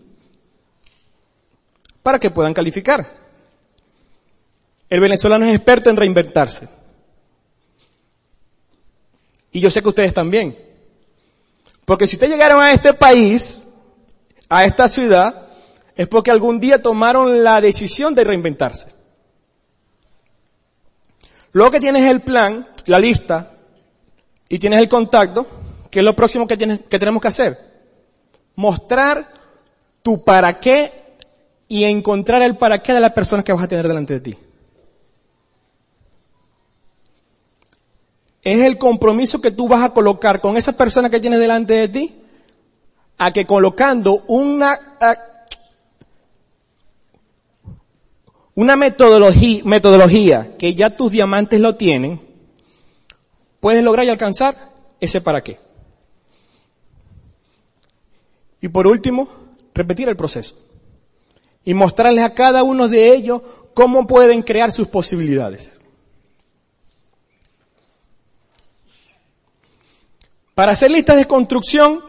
para 2.03 2.19
que 2.19 2.31
puedan 2.31 2.55
calificar. 2.55 3.07
El 4.89 5.01
venezolano 5.01 5.45
es 5.45 5.55
experto 5.55 5.91
en 5.91 5.97
reinventarse. 5.97 6.67
Y 9.53 9.61
yo 9.61 9.71
sé 9.71 9.83
que 9.83 9.89
ustedes 9.91 10.15
también. 10.15 10.57
Porque 11.85 12.07
si 12.07 12.17
ustedes 12.17 12.33
llegaron 12.33 12.63
a 12.63 12.73
este 12.73 12.95
país, 12.95 13.69
a 14.49 14.65
esta 14.65 14.89
ciudad, 14.89 15.49
es 15.95 16.07
porque 16.09 16.31
algún 16.31 16.61
día 16.61 16.81
tomaron 16.81 17.45
la 17.45 17.61
decisión 17.61 18.15
de 18.15 18.25
reinventarse. 18.25 18.95
Luego 21.53 21.73
que 21.73 21.81
tienes 21.81 22.05
el 22.05 22.21
plan, 22.21 22.69
la 22.87 22.99
lista, 22.99 23.58
y 24.49 24.59
tienes 24.59 24.81
el 24.81 24.89
contacto, 24.89 25.47
¿qué 25.91 25.99
es 25.99 26.05
lo 26.05 26.17
próximo 26.17 26.47
que, 26.47 26.57
tienes, 26.57 26.81
que 26.89 26.99
tenemos 26.99 27.21
que 27.21 27.29
hacer? 27.29 27.59
Mostrar 28.57 29.31
tu 30.03 30.25
para 30.25 30.59
qué 30.59 30.93
y 31.69 31.85
encontrar 31.85 32.43
el 32.43 32.57
para 32.57 32.83
qué 32.83 32.95
de 32.95 33.01
la 33.01 33.13
persona 33.13 33.43
que 33.43 33.53
vas 33.53 33.63
a 33.63 33.69
tener 33.69 33.87
delante 33.87 34.15
de 34.15 34.21
ti. 34.21 34.37
Es 38.43 38.61
el 38.61 38.79
compromiso 38.79 39.43
que 39.43 39.51
tú 39.51 39.69
vas 39.69 39.83
a 39.83 39.91
colocar 39.91 40.41
con 40.41 40.57
esa 40.57 40.73
persona 40.73 41.11
que 41.11 41.21
tienes 41.21 41.39
delante 41.39 41.75
de 41.75 41.89
ti, 41.89 42.15
a 43.19 43.31
que 43.33 43.45
colocando 43.45 44.25
una, 44.29 44.81
una 48.55 48.77
metodología, 48.77 49.63
metodología 49.65 50.57
que 50.57 50.75
ya 50.75 50.89
tus 50.89 51.13
diamantes 51.13 51.61
lo 51.61 51.75
tienen, 51.75 52.28
puedes 53.61 53.83
lograr 53.83 54.07
y 54.07 54.11
alcanzar 54.11 54.55
ese 55.01 55.21
para 55.21 55.43
qué. 55.43 55.59
Y 58.61 58.69
por 58.69 58.87
último, 58.87 59.29
repetir 59.75 60.09
el 60.09 60.17
proceso. 60.17 60.57
Y 61.65 61.75
mostrarles 61.75 62.25
a 62.25 62.35
cada 62.35 62.63
uno 62.63 62.89
de 62.89 63.13
ellos 63.13 63.43
cómo 63.75 64.07
pueden 64.07 64.43
crear 64.43 64.73
sus 64.73 64.89
posibilidades. 64.89 65.79
Para 70.55 70.73
hacer 70.73 70.91
listas 70.91 71.17
de 71.17 71.27
construcción, 71.27 72.01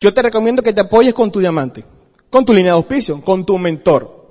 yo 0.00 0.12
te 0.12 0.22
recomiendo 0.22 0.62
que 0.62 0.72
te 0.72 0.80
apoyes 0.80 1.14
con 1.14 1.30
tu 1.30 1.38
diamante, 1.38 1.84
con 2.28 2.44
tu 2.44 2.52
línea 2.52 2.72
de 2.72 2.78
auspicio, 2.78 3.20
con 3.20 3.46
tu 3.46 3.56
mentor. 3.56 4.21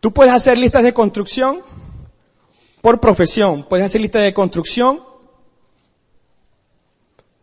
Tú 0.00 0.12
puedes 0.12 0.32
hacer 0.32 0.58
listas 0.58 0.84
de 0.84 0.94
construcción 0.94 1.60
por 2.80 3.00
profesión, 3.00 3.64
puedes 3.68 3.86
hacer 3.86 4.00
listas 4.00 4.22
de 4.22 4.32
construcción 4.32 5.00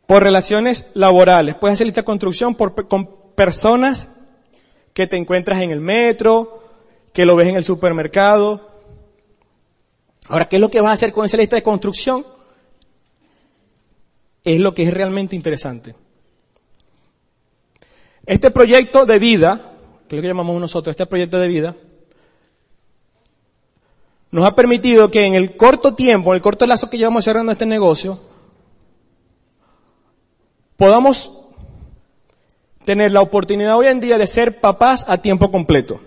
por 0.07 0.24
relaciones 0.24 0.91
laborales, 0.93 1.55
puedes 1.55 1.75
hacer 1.75 1.88
listas 1.88 2.03
de 2.03 2.05
construcción 2.05 2.55
por, 2.55 2.88
con 2.88 3.09
personas 3.35 4.19
que 4.93 5.07
te 5.07 5.17
encuentras 5.17 5.59
en 5.62 5.71
el 5.71 5.81
metro, 5.81 6.63
que 7.12 7.25
lo 7.25 7.35
ves 7.35 7.50
en 7.50 7.55
el 7.55 7.63
supermercado. 7.63 8.71
Ahora, 10.27 10.47
¿qué 10.47 10.55
es 10.55 10.62
lo 10.62 10.71
que 10.71 10.79
vas 10.79 10.91
a 10.91 10.93
hacer 10.93 11.12
con 11.12 11.25
esa 11.25 11.38
lista 11.38 11.57
de 11.57 11.63
construcción? 11.63 12.25
Es 14.43 14.59
lo 14.59 14.74
que 14.74 14.83
es 14.83 14.93
realmente 14.93 15.35
interesante. 15.35 15.95
Este 18.25 18.50
proyecto 18.50 19.05
de 19.05 19.19
vida, 19.19 19.74
que 20.07 20.15
es 20.15 20.17
lo 20.17 20.21
que 20.21 20.27
llamamos 20.27 20.59
nosotros, 20.62 20.93
este 20.93 21.05
proyecto 21.05 21.38
de 21.39 21.47
vida, 21.47 21.75
nos 24.35 24.45
ha 24.45 24.53
permitido 24.53 25.09
que 25.09 25.25
en 25.25 25.33
el 25.33 25.55
corto 25.55 25.95
tiempo, 25.95 26.31
en 26.31 26.35
el 26.35 26.41
corto 26.41 26.65
lazo 26.65 26.89
que 26.89 26.97
llevamos 26.97 27.23
cerrando 27.23 27.53
este 27.53 27.65
negocio, 27.65 28.19
podamos 30.75 31.45
tener 32.83 33.13
la 33.13 33.21
oportunidad 33.21 33.77
hoy 33.77 33.87
en 33.87 34.01
día 34.01 34.17
de 34.17 34.27
ser 34.27 34.59
papás 34.59 35.05
a 35.07 35.19
tiempo 35.19 35.49
completo. 35.49 36.01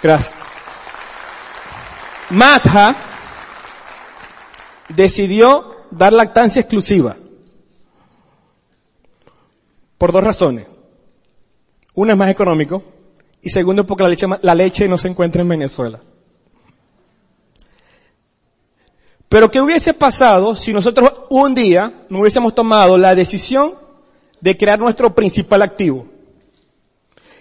Gracias. 0.00 0.32
Matha 2.30 2.94
decidió 4.90 5.74
dar 5.90 6.12
lactancia 6.12 6.60
exclusiva. 6.60 7.16
Por 9.98 10.12
dos 10.12 10.22
razones. 10.22 10.68
Una 11.96 12.12
es 12.12 12.18
más 12.18 12.30
económico 12.30 12.91
y 13.42 13.50
segundo 13.50 13.84
porque 13.84 14.04
la 14.42 14.54
leche, 14.54 14.86
no 14.86 14.96
se 14.96 15.08
encuentra 15.08 15.42
en 15.42 15.48
Venezuela. 15.48 15.98
Pero 19.28 19.50
¿qué 19.50 19.60
hubiese 19.60 19.94
pasado 19.94 20.54
si 20.54 20.72
nosotros 20.72 21.10
un 21.28 21.54
día 21.54 21.92
no 22.08 22.20
hubiésemos 22.20 22.54
tomado 22.54 22.96
la 22.96 23.14
decisión 23.14 23.72
de 24.40 24.56
crear 24.56 24.78
nuestro 24.78 25.12
principal 25.14 25.62
activo? 25.62 26.06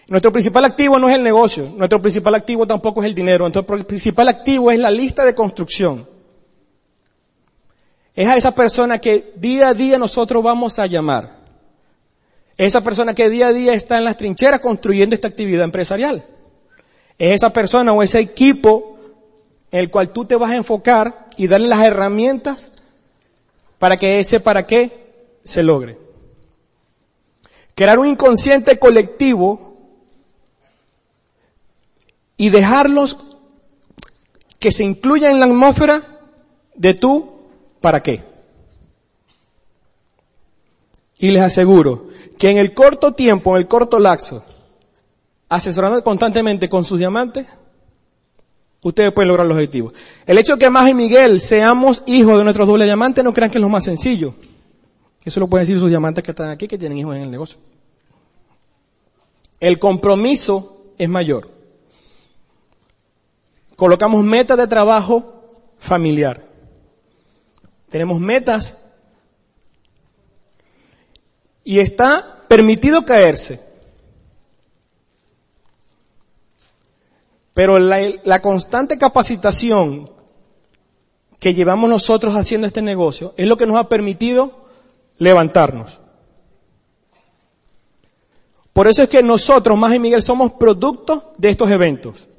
Nuestro 0.07 0.31
principal 0.31 0.65
activo 0.65 0.97
no 0.97 1.07
es 1.07 1.15
el 1.15 1.23
negocio, 1.23 1.71
nuestro 1.77 2.01
principal 2.01 2.33
activo 2.35 2.65
tampoco 2.65 3.01
es 3.01 3.07
el 3.07 3.15
dinero, 3.15 3.47
nuestro 3.47 3.65
principal 3.85 4.27
activo 4.27 4.71
es 4.71 4.79
la 4.79 4.89
lista 4.89 5.23
de 5.23 5.35
construcción. 5.35 6.07
Es 8.15 8.27
a 8.27 8.37
esa 8.37 8.53
persona 8.53 8.99
que 8.99 9.33
día 9.35 9.69
a 9.69 9.73
día 9.73 9.97
nosotros 9.97 10.41
vamos 10.43 10.79
a 10.79 10.87
llamar. 10.87 11.40
Esa 12.61 12.81
persona 12.81 13.15
que 13.15 13.27
día 13.27 13.47
a 13.47 13.53
día 13.53 13.73
está 13.73 13.97
en 13.97 14.03
las 14.03 14.17
trincheras 14.17 14.59
construyendo 14.59 15.15
esta 15.15 15.27
actividad 15.27 15.63
empresarial. 15.63 16.23
Es 17.17 17.33
esa 17.33 17.51
persona 17.51 17.91
o 17.91 18.03
ese 18.03 18.19
equipo 18.19 18.99
en 19.71 19.79
el 19.79 19.89
cual 19.89 20.13
tú 20.13 20.25
te 20.25 20.35
vas 20.35 20.51
a 20.51 20.57
enfocar 20.57 21.27
y 21.37 21.47
darle 21.47 21.67
las 21.67 21.83
herramientas 21.83 22.69
para 23.79 23.97
que 23.97 24.19
ese 24.19 24.39
para 24.39 24.67
qué 24.67 25.31
se 25.43 25.63
logre. 25.63 25.97
Crear 27.73 27.97
un 27.97 28.05
inconsciente 28.05 28.77
colectivo 28.77 29.75
y 32.37 32.49
dejarlos 32.49 33.39
que 34.59 34.69
se 34.69 34.83
incluyan 34.83 35.31
en 35.31 35.39
la 35.39 35.47
atmósfera 35.47 36.03
de 36.75 36.93
tú 36.93 37.27
para 37.79 38.03
qué. 38.03 38.23
Y 41.17 41.31
les 41.31 41.41
aseguro 41.41 42.10
que 42.41 42.49
en 42.49 42.57
el 42.57 42.73
corto 42.73 43.13
tiempo, 43.13 43.51
en 43.51 43.61
el 43.61 43.67
corto 43.67 43.99
laxo, 43.99 44.43
asesorando 45.47 46.03
constantemente 46.03 46.67
con 46.67 46.83
sus 46.83 46.97
diamantes, 46.97 47.45
ustedes 48.81 49.11
pueden 49.11 49.27
lograr 49.27 49.45
los 49.45 49.57
objetivos. 49.57 49.93
El 50.25 50.39
hecho 50.39 50.53
de 50.53 50.57
que 50.57 50.69
Más 50.71 50.89
y 50.89 50.95
Miguel 50.95 51.39
seamos 51.39 52.01
hijos 52.07 52.39
de 52.39 52.43
nuestros 52.43 52.67
doble 52.67 52.85
diamantes, 52.85 53.23
no 53.23 53.31
crean 53.31 53.51
que 53.51 53.59
es 53.59 53.61
lo 53.61 53.69
más 53.69 53.83
sencillo. 53.83 54.33
Eso 55.23 55.39
lo 55.39 55.45
pueden 55.45 55.67
decir 55.67 55.79
sus 55.79 55.89
diamantes 55.89 56.23
que 56.23 56.31
están 56.31 56.49
aquí, 56.49 56.67
que 56.67 56.79
tienen 56.79 56.97
hijos 56.97 57.15
en 57.15 57.21
el 57.21 57.29
negocio. 57.29 57.59
El 59.59 59.77
compromiso 59.77 60.93
es 60.97 61.07
mayor. 61.07 61.47
Colocamos 63.75 64.23
metas 64.23 64.57
de 64.57 64.65
trabajo 64.65 65.43
familiar. 65.77 66.43
Tenemos 67.91 68.19
metas 68.19 68.90
y 71.63 71.79
está 71.79 72.43
permitido 72.47 73.05
caerse. 73.05 73.71
Pero 77.53 77.79
la, 77.79 78.41
constante 78.41 78.97
capacitación 78.97 80.09
que 81.39 81.53
llevamos 81.53 81.89
nosotros 81.89 82.35
haciendo 82.35 82.67
este 82.67 82.81
negocio 82.81 83.33
es 83.37 83.47
lo 83.47 83.57
que 83.57 83.65
nos 83.65 83.77
ha 83.77 83.89
permitido 83.89 84.67
levantarnos. 85.17 85.99
Por 88.73 88.87
eso 88.87 89.03
es 89.03 89.09
que 89.09 89.21
nosotros, 89.21 89.77
más 89.77 89.93
y 89.93 89.99
Miguel, 89.99 90.23
somos 90.23 90.53
productos 90.53 91.23
de 91.37 91.49
estos 91.49 91.69
eventos. 91.69 92.29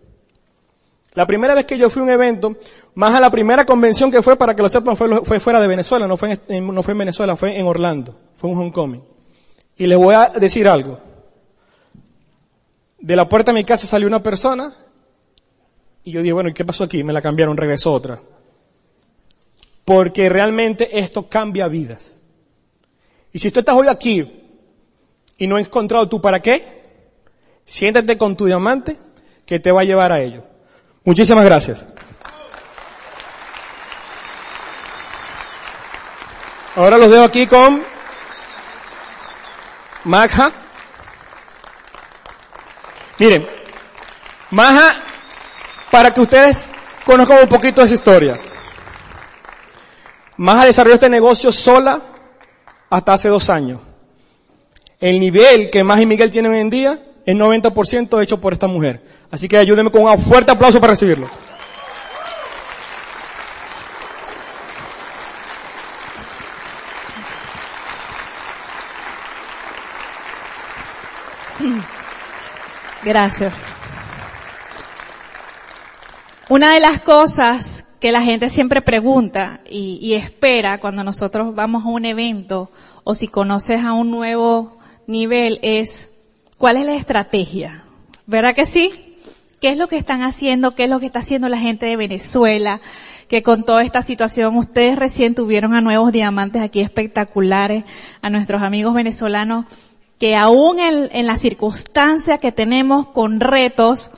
La 1.15 1.27
primera 1.27 1.55
vez 1.55 1.67
que 1.67 1.77
yo 1.77 1.91
fui 1.91 2.01
a 2.01 2.05
un 2.05 2.11
evento, 2.11 2.57
más 2.95 3.15
a 3.15 3.21
la 3.21 3.31
primera 3.31 3.67
convención 3.67 4.11
que 4.11 4.23
fue, 4.23 4.37
para 4.37 4.57
que 4.57 4.63
lo 4.63 4.69
sepan, 4.71 4.97
fue, 4.97 5.41
fuera 5.41 5.61
de 5.61 5.69
Venezuela, 5.69 6.09
no 6.09 6.17
fue, 6.17 6.39
en, 6.49 6.75
no 6.75 6.83
fue 6.83 6.93
en 6.93 6.99
Venezuela, 6.99 7.37
fue 7.37 7.59
en 7.59 7.67
Orlando, 7.67 8.17
fue 8.35 8.49
un 8.49 8.59
homecoming. 8.59 9.12
Y 9.83 9.87
les 9.89 9.99
voy 9.99 10.15
a 10.15 10.29
decir 10.29 10.69
algo. 10.69 11.01
De 13.01 13.17
la 13.17 13.29
puerta 13.29 13.51
de 13.51 13.59
mi 13.59 13.65
casa 13.65 13.85
salió 13.85 14.07
una 14.07 14.23
persona 14.23 14.73
y 16.05 16.13
yo 16.13 16.23
dije, 16.23 16.33
bueno, 16.33 16.51
¿y 16.51 16.55
qué 16.55 16.65
pasó 16.65 16.85
aquí? 16.85 17.03
Me 17.03 17.13
la 17.13 17.21
cambiaron, 17.21 17.57
regresó 17.57 17.93
otra. 17.93 18.21
Porque 19.85 20.29
realmente 20.29 21.01
esto 21.01 21.29
cambia 21.29 21.67
vidas. 21.67 22.17
Y 23.33 23.41
si 23.41 23.51
tú 23.51 23.59
estás 23.59 23.75
hoy 23.75 23.89
aquí 23.89 24.45
y 25.37 25.49
no 25.49 25.57
has 25.57 25.67
encontrado 25.67 26.09
tú 26.09 26.21
para 26.21 26.41
qué, 26.41 26.63
siéntate 27.65 28.17
con 28.17 28.37
tu 28.37 28.47
diamante 28.47 28.97
que 29.45 29.59
te 29.59 29.73
va 29.73 29.81
a 29.81 29.85
llevar 29.85 30.13
a 30.13 30.23
ello. 30.23 30.45
Muchísimas 31.03 31.45
gracias. 31.45 31.89
Ahora 36.77 36.99
los 36.99 37.11
dejo 37.11 37.25
aquí 37.25 37.49
con 37.49 37.92
Maja. 40.05 40.53
Miren, 43.19 43.47
Maja, 44.51 44.95
para 45.91 46.13
que 46.13 46.21
ustedes 46.21 46.73
conozcan 47.05 47.43
un 47.43 47.49
poquito 47.49 47.81
de 47.81 47.87
esa 47.87 47.95
historia. 47.95 48.39
Maja 50.37 50.67
desarrolló 50.67 50.95
este 50.95 51.09
negocio 51.09 51.53
sola 51.53 52.01
hasta 52.91 53.13
hace 53.13 53.29
dos 53.29 53.49
años. 53.49 53.81
El 54.99 55.21
nivel 55.21 55.71
que 55.71 55.85
Maja 55.85 56.03
y 56.03 56.07
Miguel 56.07 56.31
tienen 56.31 56.53
hoy 56.53 56.61
en 56.61 56.71
día 56.71 56.99
es 57.25 57.35
90% 57.35 58.23
hecho 58.23 58.41
por 58.41 58.53
esta 58.53 58.67
mujer. 58.67 59.03
Así 59.31 59.49
que 59.49 59.57
ayúdenme 59.57 59.91
con 59.91 60.03
un 60.03 60.19
fuerte 60.19 60.53
aplauso 60.53 60.81
para 60.81 60.93
recibirlo. 60.93 61.29
Gracias. 73.05 73.55
Una 76.49 76.75
de 76.75 76.81
las 76.81 77.01
cosas 77.01 77.87
que 77.99 78.13
la 78.13 78.23
gente 78.23 78.49
siempre 78.49 78.83
pregunta 78.83 79.61
y, 79.69 80.13
espera 80.15 80.79
cuando 80.79 81.03
nosotros 81.03 81.55
vamos 81.55 81.85
a 81.85 81.89
un 81.89 82.05
evento 82.05 82.71
o 83.05 83.15
si 83.15 83.27
conoces 83.27 83.85
a 83.85 83.93
un 83.93 84.11
nuevo 84.11 84.79
nivel 85.07 85.59
es, 85.63 86.11
¿cuál 86.59 86.77
es 86.77 86.87
la 86.87 86.95
estrategia? 86.95 87.85
¿Verdad 88.27 88.55
que 88.55 88.67
sí? 88.67 89.17
¿Qué 89.61 89.71
es 89.71 89.79
lo 89.79 89.89
que 89.89 89.97
están 89.97 90.23
haciendo? 90.23 90.75
¿Qué 90.75 90.85
es 90.85 90.91
lo 90.91 91.01
que 91.01 91.07
está 91.07 91.21
haciendo 91.21 91.49
la 91.49 91.59
gente 91.59 91.87
de 91.87 91.97
Venezuela? 91.97 92.81
Que 93.29 93.43
con 93.43 93.65
toda 93.65 93.83
esta 93.83 94.03
situación 94.03 94.57
ustedes 94.57 94.97
recién 94.97 95.35
tuvieron 95.35 95.75
a 95.75 95.81
nuevos 95.81 96.13
diamantes 96.13 96.63
aquí 96.63 96.81
espectaculares, 96.81 97.85
a 98.21 98.31
nuestros 98.31 98.63
amigos 98.63 98.95
venezolanos 98.95 99.65
que 100.23 100.37
aún 100.37 100.79
en, 100.79 101.27
la 101.27 101.37
circunstancia 101.37 102.39
que 102.39 102.53
tenemos 102.53 103.09
con 103.09 103.41
retos, 103.41 104.13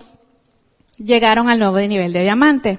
llegaron 0.99 1.49
al 1.49 1.59
nuevo 1.59 1.79
nivel 1.79 2.13
de 2.13 2.21
diamante. 2.21 2.79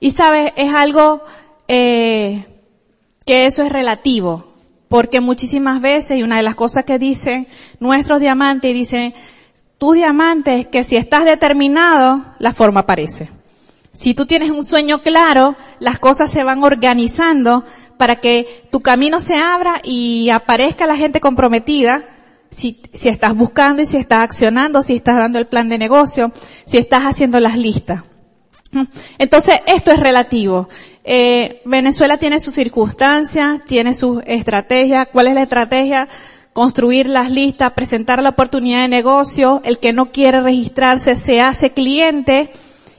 Y 0.00 0.10
sabes, 0.10 0.52
es 0.56 0.74
algo 0.74 1.22
eh, 1.68 2.44
que 3.24 3.46
eso 3.46 3.62
es 3.62 3.70
relativo, 3.70 4.44
porque 4.88 5.20
muchísimas 5.20 5.80
veces, 5.80 6.18
y 6.18 6.24
una 6.24 6.38
de 6.38 6.42
las 6.42 6.56
cosas 6.56 6.84
que 6.84 6.98
dicen 6.98 7.46
nuestros 7.78 8.18
diamantes, 8.18 8.74
dicen, 8.74 9.14
tu 9.78 9.92
diamante 9.92 10.58
es 10.58 10.66
que 10.66 10.82
si 10.82 10.96
estás 10.96 11.24
determinado, 11.24 12.24
la 12.40 12.52
forma 12.52 12.80
aparece. 12.80 13.30
Si 13.92 14.14
tú 14.14 14.26
tienes 14.26 14.50
un 14.50 14.64
sueño 14.64 15.00
claro, 15.00 15.54
las 15.78 16.00
cosas 16.00 16.28
se 16.28 16.42
van 16.42 16.64
organizando 16.64 17.64
para 17.98 18.16
que 18.16 18.66
tu 18.72 18.80
camino 18.80 19.20
se 19.20 19.36
abra 19.36 19.80
y 19.84 20.30
aparezca 20.30 20.88
la 20.88 20.96
gente 20.96 21.20
comprometida 21.20 22.02
si, 22.52 22.80
si 22.92 23.08
estás 23.08 23.34
buscando 23.34 23.82
y 23.82 23.86
si 23.86 23.96
estás 23.96 24.20
accionando, 24.20 24.82
si 24.82 24.94
estás 24.94 25.16
dando 25.16 25.38
el 25.38 25.46
plan 25.46 25.68
de 25.68 25.78
negocio, 25.78 26.30
si 26.64 26.78
estás 26.78 27.02
haciendo 27.04 27.40
las 27.40 27.56
listas. 27.56 28.04
Entonces, 29.18 29.60
esto 29.66 29.90
es 29.90 29.98
relativo. 29.98 30.68
Eh, 31.04 31.62
Venezuela 31.64 32.18
tiene 32.18 32.38
sus 32.38 32.54
circunstancias, 32.54 33.60
tiene 33.66 33.92
sus 33.92 34.22
estrategias. 34.26 35.08
¿Cuál 35.10 35.28
es 35.28 35.34
la 35.34 35.42
estrategia? 35.42 36.08
construir 36.52 37.08
las 37.08 37.30
listas, 37.30 37.72
presentar 37.72 38.22
la 38.22 38.28
oportunidad 38.28 38.82
de 38.82 38.88
negocio, 38.88 39.62
el 39.64 39.78
que 39.78 39.94
no 39.94 40.12
quiere 40.12 40.42
registrarse 40.42 41.16
se 41.16 41.40
hace 41.40 41.70
cliente 41.70 42.50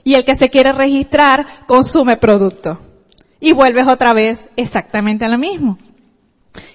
y 0.02 0.14
el 0.14 0.24
que 0.24 0.34
se 0.34 0.50
quiere 0.50 0.72
registrar 0.72 1.46
consume 1.68 2.16
producto. 2.16 2.80
Y 3.38 3.52
vuelves 3.52 3.86
otra 3.86 4.12
vez 4.12 4.48
exactamente 4.56 5.24
a 5.24 5.28
lo 5.28 5.38
mismo. 5.38 5.78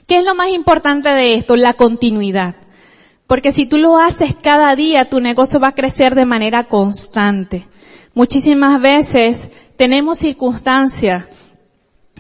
¿Qué 0.08 0.20
es 0.20 0.24
lo 0.24 0.36
más 0.36 0.50
importante 0.50 1.10
de 1.10 1.34
esto? 1.34 1.56
La 1.56 1.74
continuidad. 1.74 2.56
Porque 3.30 3.54
si 3.54 3.66
tú 3.66 3.78
lo 3.78 3.98
haces 3.98 4.36
cada 4.36 4.76
día, 4.76 5.06
tu 5.06 5.22
negocio 5.22 5.62
va 5.62 5.70
a 5.70 5.76
crecer 5.76 6.16
de 6.16 6.26
manera 6.26 6.66
constante. 6.66 7.66
Muchísimas 8.14 8.82
veces 8.82 9.48
tenemos 9.78 10.18
circunstancias 10.18 11.26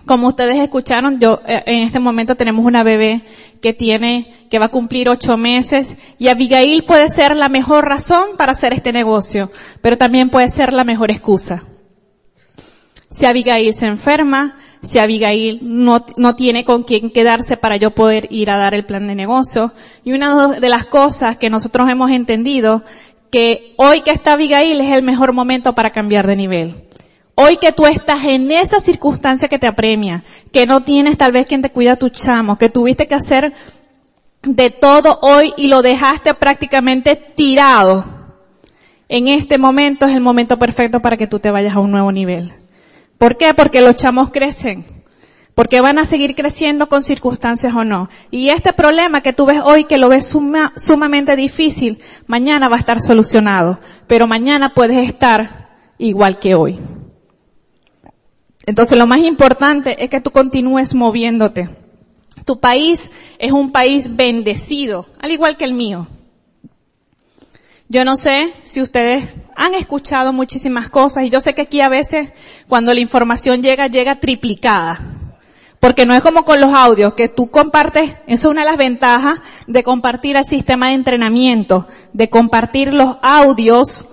como 0.09 0.29
ustedes 0.29 0.57
escucharon, 0.59 1.19
yo 1.19 1.39
eh, 1.47 1.61
en 1.67 1.83
este 1.83 1.99
momento 1.99 2.33
tenemos 2.33 2.65
una 2.65 2.81
bebé 2.81 3.21
que 3.61 3.73
tiene, 3.73 4.33
que 4.49 4.57
va 4.57 4.65
a 4.65 4.69
cumplir 4.69 5.07
ocho 5.07 5.37
meses 5.37 5.97
y 6.17 6.29
Abigail 6.29 6.83
puede 6.83 7.09
ser 7.09 7.35
la 7.35 7.47
mejor 7.47 7.85
razón 7.85 8.29
para 8.35 8.53
hacer 8.53 8.73
este 8.73 8.91
negocio, 8.91 9.51
pero 9.81 9.99
también 9.99 10.31
puede 10.31 10.49
ser 10.49 10.73
la 10.73 10.83
mejor 10.83 11.11
excusa. 11.11 11.63
Si 13.07 13.27
Abigail 13.27 13.71
se 13.75 13.85
enferma, 13.85 14.57
si 14.81 14.99
Abigail 14.99 15.59
no, 15.61 16.05
no 16.15 16.35
tiene 16.35 16.63
con 16.63 16.83
quién 16.83 17.09
quedarse 17.09 17.57
para 17.57 17.77
yo 17.77 17.91
poder 17.91 18.27
ir 18.29 18.49
a 18.49 18.57
dar 18.57 18.73
el 18.73 18.85
plan 18.85 19.07
de 19.07 19.15
negocio. 19.15 19.73
Y 20.03 20.13
una 20.13 20.59
de 20.59 20.69
las 20.69 20.85
cosas 20.85 21.37
que 21.37 21.49
nosotros 21.49 21.89
hemos 21.89 22.11
entendido, 22.11 22.83
que 23.29 23.73
hoy 23.77 24.01
que 24.01 24.11
está 24.11 24.33
Abigail 24.33 24.79
es 24.79 24.91
el 24.91 25.03
mejor 25.03 25.33
momento 25.33 25.75
para 25.75 25.91
cambiar 25.91 26.27
de 26.27 26.35
nivel. 26.35 26.83
Hoy 27.35 27.57
que 27.57 27.71
tú 27.71 27.85
estás 27.85 28.25
en 28.25 28.51
esa 28.51 28.81
circunstancia 28.81 29.47
que 29.47 29.59
te 29.59 29.67
apremia, 29.67 30.23
que 30.51 30.65
no 30.65 30.81
tienes 30.81 31.17
tal 31.17 31.31
vez 31.31 31.45
quien 31.45 31.61
te 31.61 31.71
cuida 31.71 31.93
a 31.93 31.95
tu 31.95 32.09
chamo, 32.09 32.57
que 32.57 32.69
tuviste 32.69 33.07
que 33.07 33.15
hacer 33.15 33.53
de 34.43 34.69
todo 34.69 35.19
hoy 35.21 35.53
y 35.57 35.67
lo 35.67 35.81
dejaste 35.81 36.33
prácticamente 36.33 37.15
tirado. 37.15 38.03
En 39.07 39.27
este 39.27 39.57
momento 39.57 40.05
es 40.05 40.15
el 40.15 40.21
momento 40.21 40.59
perfecto 40.59 41.01
para 41.01 41.17
que 41.17 41.27
tú 41.27 41.39
te 41.39 41.51
vayas 41.51 41.75
a 41.75 41.79
un 41.79 41.91
nuevo 41.91 42.11
nivel. 42.11 42.53
¿Por 43.19 43.37
qué? 43.37 43.53
Porque 43.53 43.81
los 43.81 43.97
chamos 43.97 44.31
crecen. 44.31 44.85
Porque 45.53 45.81
van 45.81 45.99
a 45.99 46.05
seguir 46.05 46.35
creciendo 46.35 46.87
con 46.87 47.03
circunstancias 47.03 47.73
o 47.75 47.83
no. 47.83 48.09
Y 48.31 48.49
este 48.49 48.71
problema 48.71 49.21
que 49.21 49.33
tú 49.33 49.45
ves 49.45 49.59
hoy, 49.61 49.83
que 49.83 49.97
lo 49.97 50.07
ves 50.07 50.33
sumamente 50.77 51.35
difícil, 51.35 51.99
mañana 52.27 52.69
va 52.69 52.77
a 52.77 52.79
estar 52.79 53.01
solucionado. 53.01 53.79
Pero 54.07 54.25
mañana 54.25 54.73
puedes 54.73 55.07
estar 55.07 55.69
igual 55.97 56.39
que 56.39 56.55
hoy. 56.55 56.79
Entonces 58.65 58.97
lo 58.97 59.05
más 59.05 59.19
importante 59.19 60.01
es 60.01 60.09
que 60.09 60.21
tú 60.21 60.31
continúes 60.31 60.95
moviéndote. 60.95 61.69
Tu 62.45 62.57
país 62.59 63.11
es 63.37 63.51
un 63.51 63.71
país 63.71 64.15
bendecido, 64.15 65.07
al 65.19 65.31
igual 65.31 65.57
que 65.57 65.65
el 65.65 65.73
mío. 65.73 66.07
Yo 67.89 68.05
no 68.05 68.15
sé 68.15 68.53
si 68.63 68.81
ustedes 68.81 69.33
han 69.59 69.75
escuchado 69.75 70.31
muchísimas 70.31 70.87
cosas 70.89 71.25
y 71.25 71.29
yo 71.29 71.41
sé 71.41 71.53
que 71.53 71.63
aquí 71.63 71.81
a 71.81 71.89
veces 71.89 72.29
cuando 72.69 72.93
la 72.93 73.01
información 73.01 73.61
llega, 73.61 73.87
llega 73.87 74.15
triplicada. 74.15 74.97
Porque 75.81 76.05
no 76.05 76.13
es 76.13 76.21
como 76.21 76.45
con 76.45 76.61
los 76.61 76.73
audios, 76.73 77.13
que 77.13 77.27
tú 77.27 77.51
compartes, 77.51 78.09
eso 78.27 78.47
es 78.47 78.51
una 78.51 78.61
de 78.61 78.67
las 78.67 78.77
ventajas 78.77 79.39
de 79.67 79.83
compartir 79.83 80.37
el 80.37 80.45
sistema 80.45 80.87
de 80.87 80.93
entrenamiento, 80.93 81.87
de 82.13 82.29
compartir 82.29 82.93
los 82.93 83.17
audios 83.21 84.05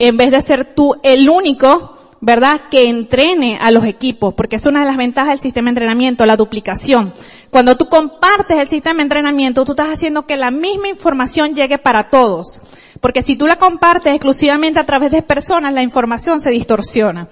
en 0.00 0.16
vez 0.16 0.32
de 0.32 0.42
ser 0.42 0.64
tú 0.64 0.96
el 1.04 1.28
único 1.28 1.92
¿verdad? 2.24 2.60
Que 2.70 2.88
entrene 2.88 3.58
a 3.60 3.72
los 3.72 3.84
equipos, 3.84 4.32
porque 4.34 4.54
es 4.54 4.64
una 4.66 4.80
de 4.80 4.86
las 4.86 4.96
ventajas 4.96 5.30
del 5.30 5.40
sistema 5.40 5.66
de 5.66 5.70
entrenamiento, 5.70 6.24
la 6.24 6.36
duplicación. 6.36 7.12
Cuando 7.50 7.76
tú 7.76 7.88
compartes 7.88 8.58
el 8.58 8.68
sistema 8.68 8.98
de 8.98 9.02
entrenamiento, 9.02 9.64
tú 9.64 9.72
estás 9.72 9.92
haciendo 9.92 10.24
que 10.24 10.36
la 10.36 10.52
misma 10.52 10.86
información 10.86 11.56
llegue 11.56 11.78
para 11.78 12.10
todos. 12.10 12.62
Porque 13.02 13.20
si 13.20 13.34
tú 13.34 13.48
la 13.48 13.56
compartes 13.56 14.14
exclusivamente 14.14 14.78
a 14.78 14.86
través 14.86 15.10
de 15.10 15.22
personas, 15.22 15.72
la 15.72 15.82
información 15.82 16.40
se 16.40 16.50
distorsiona. 16.50 17.26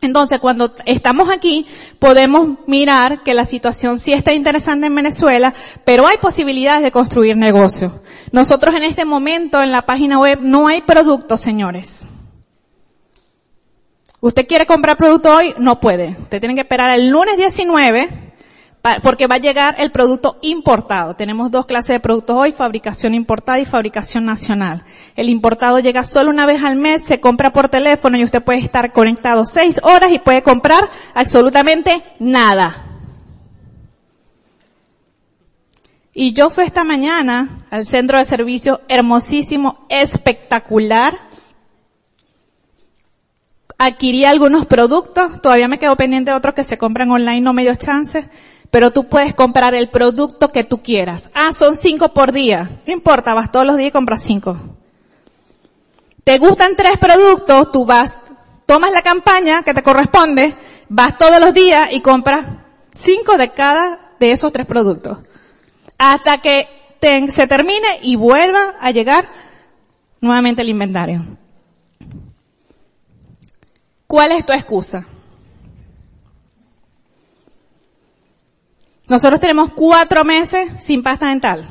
Entonces, 0.00 0.40
cuando 0.40 0.74
estamos 0.84 1.30
aquí, 1.30 1.64
podemos 2.00 2.58
mirar 2.66 3.22
que 3.22 3.32
la 3.32 3.44
situación 3.44 4.00
sí 4.00 4.12
está 4.12 4.34
interesante 4.34 4.88
en 4.88 4.94
Venezuela, 4.96 5.54
pero 5.84 6.08
hay 6.08 6.16
posibilidades 6.18 6.82
de 6.82 6.90
construir 6.90 7.36
negocios. 7.36 7.92
Nosotros 8.32 8.74
en 8.74 8.82
este 8.82 9.04
momento 9.04 9.62
en 9.62 9.70
la 9.70 9.86
página 9.86 10.18
web 10.18 10.40
no 10.42 10.66
hay 10.66 10.80
productos, 10.80 11.40
señores. 11.40 12.06
Usted 14.20 14.48
quiere 14.48 14.66
comprar 14.66 14.96
producto 14.96 15.32
hoy, 15.32 15.54
no 15.58 15.78
puede. 15.78 16.16
Usted 16.20 16.40
tiene 16.40 16.56
que 16.56 16.62
esperar 16.62 16.90
el 16.98 17.10
lunes 17.10 17.36
19 17.36 18.25
porque 19.02 19.26
va 19.26 19.36
a 19.36 19.38
llegar 19.38 19.76
el 19.78 19.90
producto 19.90 20.36
importado. 20.42 21.14
Tenemos 21.14 21.50
dos 21.50 21.66
clases 21.66 21.94
de 21.94 22.00
productos 22.00 22.36
hoy, 22.36 22.52
fabricación 22.52 23.14
importada 23.14 23.58
y 23.58 23.64
fabricación 23.64 24.24
nacional. 24.24 24.84
El 25.16 25.28
importado 25.28 25.78
llega 25.78 26.04
solo 26.04 26.30
una 26.30 26.46
vez 26.46 26.62
al 26.62 26.76
mes, 26.76 27.04
se 27.04 27.20
compra 27.20 27.52
por 27.52 27.68
teléfono 27.68 28.16
y 28.16 28.24
usted 28.24 28.42
puede 28.42 28.60
estar 28.60 28.92
conectado 28.92 29.44
seis 29.44 29.80
horas 29.82 30.12
y 30.12 30.18
puede 30.18 30.42
comprar 30.42 30.88
absolutamente 31.14 32.02
nada. 32.18 32.74
Y 36.18 36.32
yo 36.32 36.48
fui 36.48 36.64
esta 36.64 36.82
mañana 36.82 37.66
al 37.70 37.84
centro 37.84 38.18
de 38.18 38.24
servicio 38.24 38.80
hermosísimo, 38.88 39.84
espectacular, 39.90 41.18
adquirí 43.78 44.24
algunos 44.24 44.64
productos, 44.64 45.42
todavía 45.42 45.68
me 45.68 45.78
quedo 45.78 45.96
pendiente 45.96 46.30
de 46.30 46.36
otros 46.36 46.54
que 46.54 46.64
se 46.64 46.78
compran 46.78 47.10
online, 47.10 47.42
no 47.42 47.52
me 47.52 47.62
dio 47.62 47.74
chance, 47.74 48.26
pero 48.70 48.90
tú 48.90 49.04
puedes 49.04 49.34
comprar 49.34 49.74
el 49.74 49.88
producto 49.88 50.50
que 50.50 50.64
tú 50.64 50.82
quieras. 50.82 51.30
Ah, 51.34 51.52
son 51.52 51.76
cinco 51.76 52.08
por 52.08 52.32
día. 52.32 52.70
No 52.86 52.92
importa, 52.92 53.34
vas 53.34 53.52
todos 53.52 53.66
los 53.66 53.76
días 53.76 53.88
y 53.88 53.92
compras 53.92 54.22
cinco. 54.22 54.56
¿Te 56.24 56.38
gustan 56.38 56.76
tres 56.76 56.98
productos? 56.98 57.72
Tú 57.72 57.84
vas, 57.84 58.20
tomas 58.66 58.92
la 58.92 59.02
campaña 59.02 59.62
que 59.62 59.74
te 59.74 59.82
corresponde, 59.82 60.54
vas 60.88 61.16
todos 61.18 61.40
los 61.40 61.54
días 61.54 61.92
y 61.92 62.00
compras 62.00 62.44
cinco 62.94 63.36
de 63.38 63.50
cada 63.50 63.98
de 64.18 64.32
esos 64.32 64.52
tres 64.52 64.66
productos. 64.66 65.18
Hasta 65.98 66.38
que 66.38 66.68
se 67.30 67.46
termine 67.46 67.86
y 68.02 68.16
vuelva 68.16 68.74
a 68.80 68.90
llegar 68.90 69.26
nuevamente 70.20 70.62
el 70.62 70.68
inventario. 70.68 71.24
¿Cuál 74.06 74.32
es 74.32 74.44
tu 74.44 74.52
excusa? 74.52 75.06
Nosotros 79.08 79.40
tenemos 79.40 79.72
cuatro 79.72 80.24
meses 80.24 80.82
sin 80.82 81.02
pasta 81.02 81.28
dental. 81.28 81.68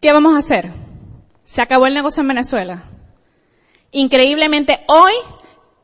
¿Qué 0.00 0.12
vamos 0.12 0.34
a 0.34 0.38
hacer? 0.38 0.70
Se 1.44 1.62
acabó 1.62 1.86
el 1.86 1.94
negocio 1.94 2.20
en 2.20 2.28
Venezuela. 2.28 2.82
Increíblemente 3.92 4.80
hoy 4.88 5.12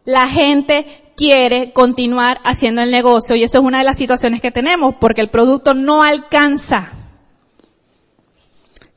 la 0.05 0.29
gente 0.29 0.87
quiere 1.17 1.73
continuar 1.73 2.41
haciendo 2.45 2.83
el 2.83 2.91
negocio 2.91 3.37
y 3.37 3.45
eso 3.45 3.59
es 3.59 3.65
una 3.65 3.79
de 3.79 3.85
las 3.85 3.97
situaciones 3.97 4.41
que 4.41 4.51
tenemos 4.51 4.97
porque 4.97 5.21
el 5.21 5.31
producto 5.31 5.75
no 5.75 6.03
alcanza. 6.03 6.93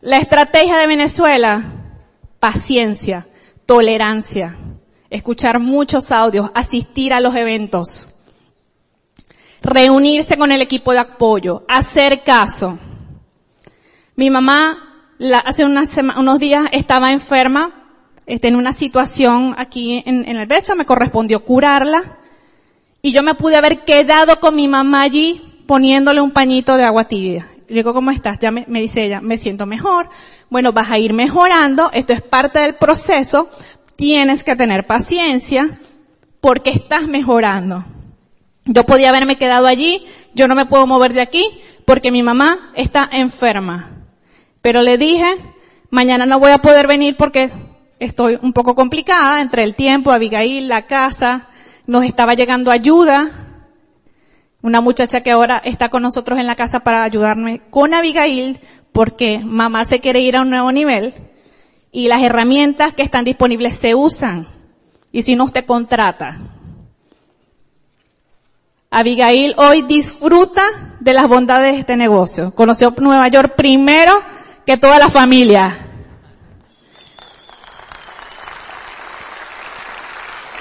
La 0.02 0.18
estrategia 0.18 0.78
de 0.78 0.88
Venezuela, 0.88 1.64
paciencia, 2.40 3.28
tolerancia, 3.66 4.56
escuchar 5.16 5.60
muchos 5.60 6.12
audios, 6.12 6.52
asistir 6.54 7.14
a 7.14 7.20
los 7.20 7.36
eventos, 7.36 8.10
reunirse 9.62 10.38
con 10.38 10.52
el 10.52 10.62
equipo 10.62 10.92
de 10.92 11.00
apoyo, 11.00 11.64
hacer 11.68 12.24
caso. 12.24 12.78
Mi 14.16 14.30
mamá 14.30 14.78
hace 15.46 15.66
unos 15.66 16.40
días 16.40 16.66
estaba 16.72 17.12
enferma, 17.12 17.72
este, 18.26 18.48
en 18.48 18.56
una 18.56 18.74
situación 18.74 19.56
aquí 19.58 20.04
en, 20.06 20.28
en 20.28 20.38
el 20.38 20.48
pecho, 20.48 20.76
me 20.76 20.86
correspondió 20.86 21.44
curarla 21.44 22.02
y 23.02 23.12
yo 23.12 23.24
me 23.24 23.36
pude 23.36 23.56
haber 23.56 23.80
quedado 23.80 24.40
con 24.40 24.56
mi 24.56 24.68
mamá 24.68 25.04
allí 25.04 25.64
poniéndole 25.68 26.22
un 26.22 26.32
pañito 26.32 26.76
de 26.76 26.84
agua 26.84 27.08
tibia 27.08 27.48
le 27.68 27.76
digo, 27.76 27.94
¿cómo 27.94 28.12
estás? 28.12 28.40
Ya 28.40 28.52
me, 28.52 28.66
dice 28.68 29.06
ella, 29.06 29.22
me 29.22 29.38
siento 29.38 29.66
mejor. 29.66 30.08
Bueno, 30.50 30.72
vas 30.72 30.92
a 30.92 31.00
ir 31.00 31.14
mejorando, 31.14 31.90
esto 31.94 32.14
es 32.14 32.22
parte 32.22 32.60
del 32.60 32.76
proceso, 32.76 33.50
tienes 33.96 34.44
que 34.44 34.56
tener 34.56 34.86
paciencia 34.86 35.78
porque 36.42 36.70
estás 36.70 37.08
mejorando. 37.08 37.86
Yo 38.66 38.86
podía 38.86 39.10
haberme 39.10 39.38
quedado 39.38 39.68
allí, 39.68 40.06
yo 40.34 40.48
no 40.48 40.56
me 40.56 40.66
puedo 40.66 40.88
mover 40.88 41.14
de 41.14 41.22
aquí 41.22 41.46
porque 41.86 42.12
mi 42.12 42.24
mamá 42.24 42.58
está 42.76 43.10
enferma. 43.12 43.92
Pero 44.62 44.82
le 44.82 44.98
dije, 44.98 45.28
mañana 45.90 46.26
no 46.26 46.40
voy 46.40 46.52
a 46.52 46.58
poder 46.58 46.88
venir 46.88 47.16
porque 47.16 47.52
estoy 48.00 48.40
un 48.42 48.54
poco 48.54 48.76
complicada 48.76 49.42
entre 49.42 49.64
el 49.64 49.76
tiempo, 49.76 50.12
Abigail, 50.12 50.68
la 50.68 50.84
casa, 50.84 51.48
nos 51.86 52.04
estaba 52.04 52.34
llegando 52.34 52.72
ayuda, 52.72 53.30
una 54.62 54.82
muchacha 54.82 55.22
que 55.22 55.30
ahora 55.30 55.62
está 55.64 55.90
con 55.90 56.02
nosotros 56.02 56.40
en 56.40 56.48
la 56.48 56.56
casa 56.56 56.80
para 56.80 57.04
ayudarme 57.04 57.62
con 57.70 57.94
Abigail, 57.94 58.60
porque 58.92 59.40
mamá 59.40 59.86
se 59.86 60.00
quiere 60.00 60.22
ir 60.22 60.36
a 60.36 60.42
un 60.42 60.50
nuevo 60.50 60.72
nivel 60.72 61.14
y 61.96 62.10
las 62.10 62.22
herramientas 62.22 62.94
que 62.94 63.04
están 63.04 63.24
disponibles 63.24 63.78
se 63.78 63.96
usan. 63.96 64.46
Y 65.14 65.22
si 65.22 65.38
no, 65.38 65.46
usted 65.46 65.64
contrata. 65.66 66.38
Abigail 68.92 69.56
hoy 69.56 69.82
disfruta 69.84 70.62
de 71.00 71.14
las 71.14 71.30
bondades 71.30 71.72
de 71.72 71.80
este 71.80 71.96
negocio. 71.96 72.54
Conoció 72.54 72.94
Nueva 72.98 73.30
York 73.30 73.54
primero 73.56 74.12
que 74.66 74.76
toda 74.76 75.00
la 75.00 75.10
familia. 75.10 75.74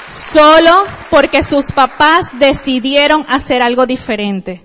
Solo 0.09 0.85
porque 1.11 1.42
sus 1.42 1.73
papás 1.73 2.29
decidieron 2.38 3.27
hacer 3.29 3.61
algo 3.61 3.87
diferente. 3.87 4.64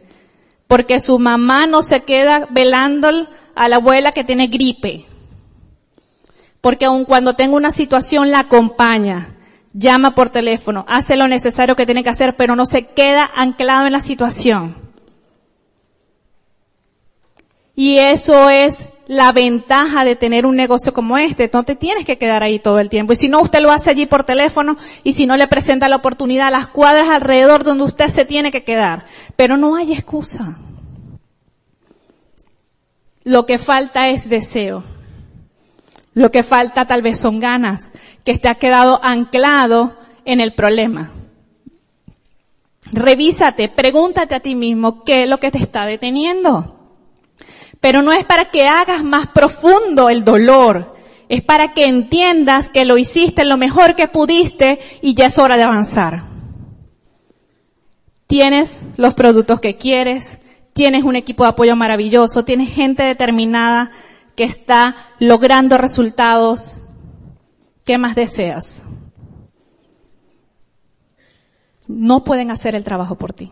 Porque 0.67 0.99
su 0.99 1.17
mamá 1.17 1.65
no 1.65 1.81
se 1.81 2.03
queda 2.03 2.47
velando 2.51 3.09
a 3.55 3.67
la 3.69 3.77
abuela 3.77 4.11
que 4.11 4.23
tiene 4.23 4.45
gripe. 4.45 5.08
Porque 6.61 6.85
aun 6.85 7.05
cuando 7.05 7.35
tenga 7.35 7.55
una 7.55 7.71
situación 7.71 8.31
la 8.31 8.39
acompaña, 8.39 9.35
llama 9.73 10.15
por 10.15 10.29
teléfono, 10.29 10.85
hace 10.87 11.15
lo 11.15 11.27
necesario 11.27 11.75
que 11.75 11.85
tiene 11.85 12.03
que 12.03 12.09
hacer, 12.09 12.35
pero 12.35 12.55
no 12.55 12.65
se 12.65 12.87
queda 12.87 13.29
anclado 13.35 13.85
en 13.85 13.93
la 13.93 14.01
situación. 14.01 14.75
Y 17.75 17.97
eso 17.97 18.49
es 18.49 18.87
la 19.07 19.31
ventaja 19.31 20.03
de 20.03 20.17
tener 20.17 20.45
un 20.45 20.57
negocio 20.57 20.93
como 20.93 21.17
este. 21.17 21.49
No 21.53 21.63
te 21.63 21.77
tienes 21.77 22.03
que 22.03 22.17
quedar 22.17 22.43
ahí 22.43 22.59
todo 22.59 22.77
el 22.79 22.89
tiempo. 22.89 23.13
Y 23.13 23.15
si 23.15 23.29
no, 23.29 23.39
usted 23.41 23.61
lo 23.61 23.71
hace 23.71 23.89
allí 23.89 24.05
por 24.05 24.25
teléfono 24.25 24.75
y 25.05 25.13
si 25.13 25.25
no 25.25 25.37
le 25.37 25.47
presenta 25.47 25.87
la 25.87 25.95
oportunidad, 25.95 26.51
las 26.51 26.67
cuadras 26.67 27.07
alrededor 27.07 27.63
donde 27.63 27.85
usted 27.85 28.07
se 28.09 28.25
tiene 28.25 28.51
que 28.51 28.65
quedar. 28.65 29.05
Pero 29.37 29.55
no 29.55 29.77
hay 29.77 29.93
excusa. 29.93 30.57
Lo 33.23 33.45
que 33.45 33.57
falta 33.59 34.09
es 34.09 34.27
deseo. 34.27 34.83
Lo 36.13 36.31
que 36.31 36.43
falta 36.43 36.85
tal 36.85 37.01
vez 37.01 37.19
son 37.19 37.39
ganas, 37.39 37.91
que 38.25 38.37
te 38.37 38.47
ha 38.47 38.55
quedado 38.55 38.99
anclado 39.03 39.97
en 40.25 40.41
el 40.41 40.53
problema. 40.53 41.11
Revísate, 42.91 43.69
pregúntate 43.69 44.35
a 44.35 44.39
ti 44.39 44.55
mismo 44.55 45.03
qué 45.03 45.23
es 45.23 45.29
lo 45.29 45.39
que 45.39 45.51
te 45.51 45.59
está 45.59 45.85
deteniendo. 45.85 46.75
Pero 47.79 48.01
no 48.01 48.11
es 48.11 48.25
para 48.25 48.45
que 48.45 48.67
hagas 48.67 49.03
más 49.03 49.27
profundo 49.27 50.09
el 50.09 50.25
dolor, 50.25 50.95
es 51.29 51.43
para 51.43 51.73
que 51.73 51.85
entiendas 51.85 52.69
que 52.69 52.85
lo 52.85 52.97
hiciste 52.97 53.45
lo 53.45 53.57
mejor 53.57 53.95
que 53.95 54.07
pudiste 54.07 54.79
y 55.01 55.13
ya 55.13 55.27
es 55.27 55.37
hora 55.37 55.55
de 55.55 55.63
avanzar. 55.63 56.23
Tienes 58.27 58.79
los 58.97 59.13
productos 59.13 59.59
que 59.59 59.77
quieres, 59.77 60.39
tienes 60.73 61.03
un 61.03 61.15
equipo 61.15 61.43
de 61.43 61.49
apoyo 61.49 61.75
maravilloso, 61.75 62.43
tienes 62.43 62.73
gente 62.73 63.03
determinada 63.03 63.91
que 64.39 64.45
está 64.45 64.95
logrando 65.19 65.77
resultados. 65.77 66.77
¿Qué 67.83 67.97
más 67.97 68.15
deseas? 68.15 68.83
No 71.89 72.23
pueden 72.23 72.49
hacer 72.49 72.73
el 72.73 72.85
trabajo 72.85 73.15
por 73.15 73.33
ti. 73.33 73.51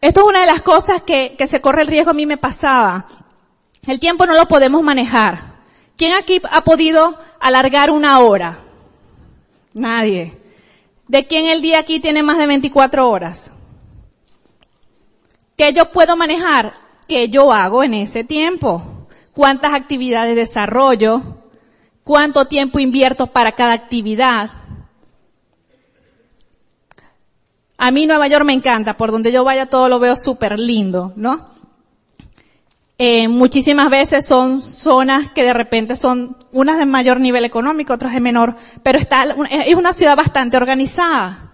Esto 0.00 0.22
es 0.22 0.26
una 0.26 0.40
de 0.40 0.48
las 0.48 0.60
cosas 0.60 1.02
que, 1.02 1.36
se 1.48 1.60
corre 1.60 1.82
el 1.82 1.86
riesgo, 1.86 2.10
a 2.10 2.14
mí 2.14 2.26
me 2.26 2.36
pasaba. 2.36 3.06
El 3.86 4.00
tiempo 4.00 4.26
no 4.26 4.34
lo 4.34 4.48
podemos 4.48 4.82
manejar. 4.82 5.60
¿Quién 5.96 6.12
aquí 6.14 6.42
ha 6.50 6.64
podido 6.64 7.14
alargar 7.38 7.92
una 7.92 8.18
hora? 8.18 8.58
Nadie. 9.72 10.36
¿De 11.06 11.28
quién 11.28 11.46
el 11.46 11.62
día 11.62 11.78
aquí 11.78 12.00
tiene 12.00 12.24
más 12.24 12.38
de 12.38 12.48
24 12.48 13.08
horas? 13.08 13.52
¿Qué 15.56 15.72
yo 15.72 15.92
puedo 15.92 16.16
manejar? 16.16 16.81
¿Qué 17.08 17.28
yo 17.28 17.52
hago 17.52 17.82
en 17.82 17.94
ese 17.94 18.24
tiempo? 18.24 18.82
¿Cuántas 19.34 19.74
actividades 19.74 20.36
desarrollo? 20.36 21.22
¿Cuánto 22.04 22.46
tiempo 22.46 22.78
invierto 22.78 23.26
para 23.28 23.52
cada 23.52 23.72
actividad? 23.72 24.50
A 27.78 27.90
mí 27.90 28.06
Nueva 28.06 28.28
York 28.28 28.44
me 28.44 28.52
encanta, 28.52 28.96
por 28.96 29.10
donde 29.10 29.32
yo 29.32 29.42
vaya 29.44 29.66
todo 29.66 29.88
lo 29.88 29.98
veo 29.98 30.14
súper 30.16 30.58
lindo, 30.58 31.12
¿no? 31.16 31.50
Eh, 32.98 33.26
muchísimas 33.26 33.90
veces 33.90 34.24
son 34.24 34.62
zonas 34.62 35.30
que 35.30 35.42
de 35.42 35.52
repente 35.52 35.96
son 35.96 36.36
unas 36.52 36.78
de 36.78 36.86
mayor 36.86 37.18
nivel 37.18 37.44
económico, 37.44 37.92
otras 37.92 38.12
de 38.12 38.20
menor, 38.20 38.54
pero 38.84 38.98
está, 38.98 39.24
es 39.50 39.74
una 39.74 39.92
ciudad 39.92 40.16
bastante 40.16 40.56
organizada. 40.56 41.52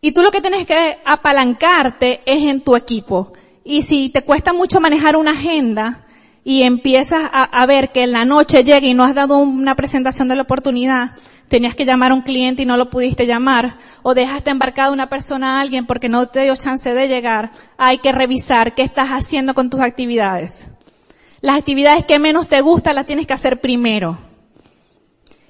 Y 0.00 0.10
tú 0.10 0.22
lo 0.22 0.32
que 0.32 0.40
tienes 0.40 0.66
que 0.66 0.98
apalancarte 1.04 2.20
es 2.26 2.42
en 2.42 2.62
tu 2.62 2.74
equipo. 2.74 3.32
Y 3.64 3.82
si 3.82 4.08
te 4.08 4.22
cuesta 4.22 4.52
mucho 4.52 4.80
manejar 4.80 5.16
una 5.16 5.32
agenda 5.32 6.04
y 6.44 6.62
empiezas 6.62 7.30
a, 7.32 7.66
ver 7.66 7.90
que 7.90 8.02
en 8.02 8.12
la 8.12 8.24
noche 8.24 8.64
llega 8.64 8.86
y 8.86 8.94
no 8.94 9.04
has 9.04 9.14
dado 9.14 9.38
una 9.38 9.76
presentación 9.76 10.28
de 10.28 10.34
la 10.34 10.42
oportunidad, 10.42 11.12
tenías 11.46 11.76
que 11.76 11.84
llamar 11.84 12.10
a 12.10 12.14
un 12.14 12.22
cliente 12.22 12.62
y 12.62 12.66
no 12.66 12.76
lo 12.76 12.90
pudiste 12.90 13.26
llamar, 13.26 13.76
o 14.02 14.14
dejaste 14.14 14.50
embarcada 14.50 14.90
una 14.90 15.08
persona 15.08 15.58
a 15.58 15.60
alguien 15.60 15.86
porque 15.86 16.08
no 16.08 16.26
te 16.26 16.42
dio 16.42 16.56
chance 16.56 16.92
de 16.92 17.08
llegar, 17.08 17.52
hay 17.78 17.98
que 17.98 18.10
revisar 18.10 18.74
qué 18.74 18.82
estás 18.82 19.10
haciendo 19.10 19.54
con 19.54 19.70
tus 19.70 19.80
actividades. 19.80 20.68
Las 21.40 21.58
actividades 21.58 22.04
que 22.04 22.18
menos 22.18 22.48
te 22.48 22.60
gustan 22.60 22.96
las 22.96 23.06
tienes 23.06 23.26
que 23.26 23.34
hacer 23.34 23.60
primero. 23.60 24.18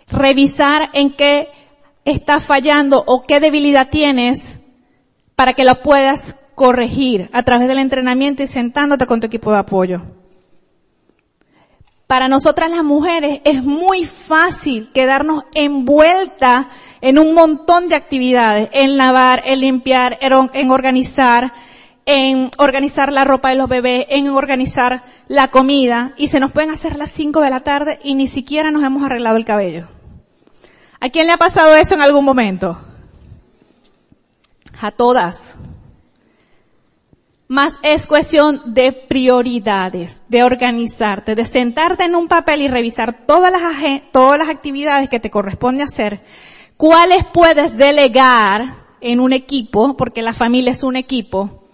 Revisar 0.08 0.90
en 0.92 1.10
qué 1.10 1.48
estás 2.04 2.44
fallando 2.44 3.02
o 3.06 3.24
qué 3.24 3.40
debilidad 3.40 3.88
tienes 3.88 4.58
para 5.36 5.54
que 5.54 5.64
lo 5.64 5.82
puedas 5.82 6.34
corregir 6.62 7.28
a 7.32 7.42
través 7.42 7.66
del 7.66 7.78
entrenamiento 7.78 8.44
y 8.44 8.46
sentándote 8.46 9.04
con 9.08 9.18
tu 9.18 9.26
equipo 9.26 9.50
de 9.50 9.58
apoyo. 9.58 10.00
Para 12.06 12.28
nosotras 12.28 12.70
las 12.70 12.84
mujeres 12.84 13.40
es 13.42 13.64
muy 13.64 14.04
fácil 14.04 14.88
quedarnos 14.92 15.42
envueltas 15.54 16.66
en 17.00 17.18
un 17.18 17.34
montón 17.34 17.88
de 17.88 17.96
actividades, 17.96 18.68
en 18.74 18.96
lavar, 18.96 19.42
en 19.44 19.58
limpiar, 19.58 20.20
en 20.20 20.70
organizar, 20.70 21.52
en 22.06 22.48
organizar 22.58 23.12
la 23.12 23.24
ropa 23.24 23.48
de 23.48 23.56
los 23.56 23.68
bebés, 23.68 24.06
en 24.10 24.28
organizar 24.28 25.02
la 25.26 25.48
comida, 25.48 26.12
y 26.16 26.28
se 26.28 26.38
nos 26.38 26.52
pueden 26.52 26.70
hacer 26.70 26.96
las 26.96 27.10
5 27.10 27.40
de 27.40 27.50
la 27.50 27.64
tarde 27.64 27.98
y 28.04 28.14
ni 28.14 28.28
siquiera 28.28 28.70
nos 28.70 28.84
hemos 28.84 29.02
arreglado 29.02 29.36
el 29.36 29.44
cabello. 29.44 29.88
¿A 31.00 31.08
quién 31.08 31.26
le 31.26 31.32
ha 31.32 31.38
pasado 31.38 31.74
eso 31.74 31.96
en 31.96 32.02
algún 32.02 32.24
momento? 32.24 32.78
A 34.80 34.92
todas 34.92 35.56
más 37.52 37.78
es 37.82 38.06
cuestión 38.06 38.62
de 38.64 38.92
prioridades, 38.92 40.22
de 40.30 40.42
organizarte, 40.42 41.34
de 41.34 41.44
sentarte 41.44 42.04
en 42.04 42.14
un 42.14 42.26
papel 42.26 42.62
y 42.62 42.68
revisar 42.68 43.26
todas 43.26 43.52
las, 43.52 43.62
todas 44.10 44.38
las 44.38 44.48
actividades 44.48 45.10
que 45.10 45.20
te 45.20 45.30
corresponde 45.30 45.82
hacer, 45.82 46.22
cuáles 46.78 47.24
puedes 47.24 47.76
delegar 47.76 48.76
en 49.02 49.20
un 49.20 49.34
equipo, 49.34 49.98
porque 49.98 50.22
la 50.22 50.32
familia 50.32 50.72
es 50.72 50.82
un 50.82 50.96
equipo, 50.96 51.68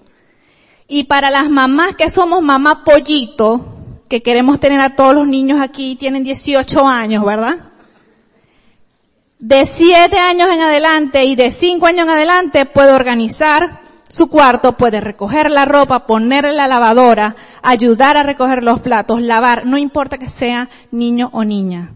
y 0.88 1.04
para 1.04 1.30
las 1.30 1.48
mamás 1.48 1.94
que 1.94 2.10
somos 2.10 2.42
mamá 2.42 2.82
pollito, 2.82 3.76
que 4.08 4.20
queremos 4.20 4.58
tener 4.58 4.80
a 4.80 4.96
todos 4.96 5.14
los 5.14 5.28
niños 5.28 5.60
aquí, 5.60 5.94
tienen 5.94 6.24
18 6.24 6.88
años, 6.88 7.24
¿verdad? 7.24 7.56
De 9.38 9.64
7 9.64 10.18
años 10.18 10.50
en 10.50 10.60
adelante 10.60 11.24
y 11.24 11.36
de 11.36 11.52
5 11.52 11.86
años 11.86 12.06
en 12.06 12.10
adelante 12.10 12.66
puedo 12.66 12.96
organizar 12.96 13.86
su 14.08 14.30
cuarto, 14.30 14.76
puede 14.76 15.00
recoger 15.00 15.50
la 15.50 15.64
ropa, 15.64 16.06
ponerle 16.06 16.52
la 16.52 16.66
lavadora, 16.66 17.36
ayudar 17.62 18.16
a 18.16 18.22
recoger 18.22 18.62
los 18.62 18.80
platos, 18.80 19.20
lavar, 19.20 19.66
no 19.66 19.76
importa 19.76 20.18
que 20.18 20.28
sea 20.28 20.68
niño 20.90 21.30
o 21.32 21.44
niña. 21.44 21.92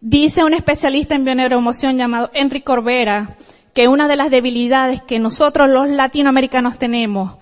Dice 0.00 0.44
un 0.44 0.52
especialista 0.52 1.14
en 1.14 1.24
bioneuroemoción 1.24 1.96
llamado 1.96 2.30
Enrique 2.34 2.64
Corbera 2.64 3.36
que 3.72 3.88
una 3.88 4.06
de 4.06 4.16
las 4.16 4.30
debilidades 4.30 5.02
que 5.02 5.18
nosotros 5.18 5.68
los 5.68 5.88
latinoamericanos 5.88 6.78
tenemos 6.78 7.36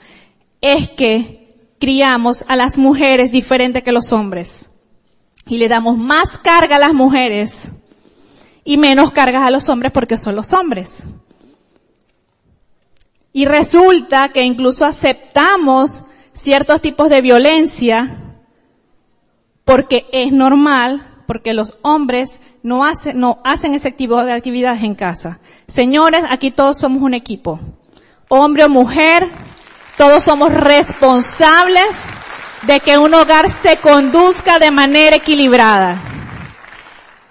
es 0.60 0.88
que 0.88 1.48
criamos 1.80 2.44
a 2.46 2.54
las 2.54 2.78
mujeres 2.78 3.32
diferente 3.32 3.82
que 3.82 3.90
los 3.90 4.12
hombres. 4.12 4.70
Y 5.46 5.58
le 5.58 5.68
damos 5.68 5.98
más 5.98 6.38
carga 6.38 6.76
a 6.76 6.78
las 6.78 6.94
mujeres 6.94 7.70
y 8.64 8.76
menos 8.76 9.10
cargas 9.10 9.42
a 9.42 9.50
los 9.50 9.68
hombres 9.68 9.90
porque 9.90 10.16
son 10.16 10.36
los 10.36 10.52
hombres. 10.52 11.02
Y 13.32 13.46
resulta 13.46 14.28
que 14.28 14.42
incluso 14.42 14.84
aceptamos 14.84 16.04
ciertos 16.32 16.80
tipos 16.80 17.08
de 17.08 17.20
violencia 17.20 18.18
porque 19.64 20.06
es 20.12 20.32
normal, 20.32 21.06
porque 21.26 21.54
los 21.54 21.74
hombres 21.82 22.40
no 22.62 22.84
hacen, 22.84 23.18
no 23.18 23.40
hacen 23.44 23.74
ese 23.74 23.90
tipo 23.90 24.22
de 24.24 24.32
actividades 24.32 24.82
en 24.82 24.94
casa. 24.94 25.38
Señores, 25.66 26.22
aquí 26.28 26.50
todos 26.50 26.78
somos 26.78 27.02
un 27.02 27.14
equipo. 27.14 27.60
Hombre 28.28 28.64
o 28.64 28.68
mujer, 28.68 29.26
todos 29.96 30.24
somos 30.24 30.52
responsables 30.52 32.04
de 32.62 32.80
que 32.80 32.98
un 32.98 33.14
hogar 33.14 33.50
se 33.50 33.76
conduzca 33.78 34.58
de 34.58 34.70
manera 34.70 35.16
equilibrada. 35.16 36.00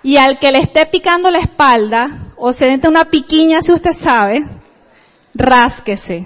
Y 0.04 0.18
al 0.18 0.40
que 0.40 0.52
le 0.52 0.60
esté 0.60 0.86
picando 0.86 1.30
la 1.30 1.40
espalda, 1.40 2.12
o 2.38 2.54
se 2.54 2.66
dente 2.66 2.88
una 2.88 3.06
piquiña 3.06 3.62
si 3.62 3.72
usted 3.72 3.94
sabe, 3.94 4.46
rásquese. 5.34 6.26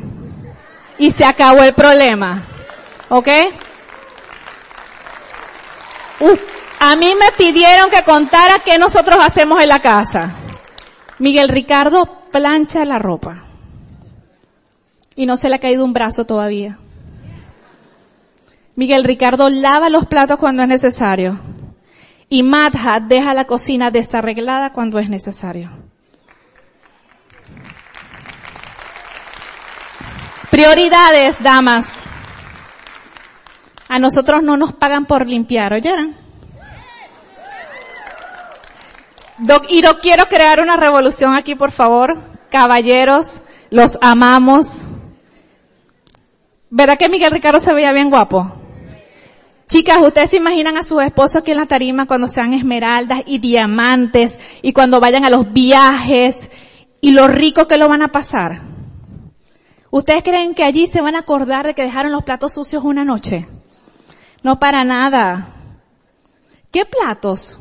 Y 0.98 1.12
se 1.12 1.26
acabó 1.26 1.64
el 1.64 1.74
problema. 1.74 2.42
¿Ok? 3.10 3.30
a 6.80 6.96
mí 6.96 7.14
me 7.20 7.32
pidieron 7.38 7.90
que 7.90 8.04
contara 8.04 8.60
qué 8.64 8.78
nosotros 8.78 9.18
hacemos 9.22 9.62
en 9.62 9.70
la 9.70 9.80
casa. 9.80 10.36
Miguel 11.20 11.50
Ricardo 11.50 12.06
plancha 12.32 12.86
la 12.86 13.00
ropa. 13.00 13.44
Y 15.16 15.26
no 15.26 15.38
se 15.38 15.50
le 15.50 15.56
ha 15.56 15.60
caído 15.60 15.86
un 15.86 15.94
brazo 15.94 16.26
todavía. 16.26 16.78
Miguel 18.76 19.06
Ricardo 19.06 19.50
lava 19.50 19.90
los 19.90 20.06
platos 20.06 20.38
cuando 20.38 20.62
es 20.62 20.68
necesario. 20.68 21.40
Y 22.28 22.44
Madha 22.44 23.00
deja 23.00 23.34
la 23.34 23.46
cocina 23.46 23.92
desarreglada 23.92 24.74
cuando 24.74 25.00
es 25.00 25.10
necesario. 25.10 25.85
Prioridades, 30.56 31.44
damas. 31.44 32.06
A 33.90 34.00
nosotros 34.00 34.42
no 34.42 34.56
nos 34.56 34.74
pagan 34.74 35.06
por 35.06 35.28
limpiar, 35.28 35.74
¿oyeron? 35.74 36.16
y 39.68 39.82
no 39.82 40.00
quiero 40.00 40.30
crear 40.30 40.62
una 40.62 40.78
revolución 40.78 41.36
aquí, 41.36 41.56
por 41.56 41.74
favor. 41.74 42.16
Caballeros, 42.50 43.42
los 43.70 44.00
amamos. 44.02 44.86
¿Verdad 46.70 46.98
que 46.98 47.10
Miguel 47.10 47.34
Ricardo 47.34 47.60
se 47.60 47.74
veía 47.74 47.92
bien 47.92 48.10
guapo? 48.10 48.50
Chicas, 49.68 50.02
ustedes 50.04 50.30
se 50.30 50.38
imaginan 50.38 50.78
a 50.78 50.84
sus 50.84 51.04
esposos 51.04 51.42
aquí 51.42 51.52
en 51.52 51.58
la 51.58 51.66
tarima 51.66 52.06
cuando 52.08 52.30
sean 52.30 52.54
esmeraldas 52.54 53.24
y 53.26 53.40
diamantes 53.40 54.40
y 54.62 54.72
cuando 54.72 55.02
vayan 55.02 55.26
a 55.26 55.30
los 55.30 55.52
viajes 55.52 56.50
y 57.02 57.12
lo 57.12 57.28
rico 57.28 57.68
que 57.68 57.78
lo 57.78 57.90
van 57.90 58.04
a 58.04 58.14
pasar. 58.14 58.75
¿Ustedes 59.96 60.24
creen 60.24 60.54
que 60.54 60.66
allí 60.66 60.88
se 60.88 61.00
van 61.00 61.16
a 61.16 61.20
acordar 61.20 61.66
de 61.66 61.74
que 61.74 61.84
dejaron 61.84 62.12
los 62.12 62.26
platos 62.26 62.54
sucios 62.54 62.84
una 62.84 63.06
noche? 63.06 63.48
No 64.44 64.60
para 64.60 64.84
nada. 64.84 65.48
¿Qué 66.70 66.84
platos? 66.84 67.60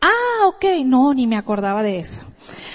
Ah, 0.00 0.48
ok, 0.48 0.64
no, 0.84 1.14
ni 1.14 1.28
me 1.28 1.36
acordaba 1.36 1.84
de 1.84 1.98
eso. 1.98 2.24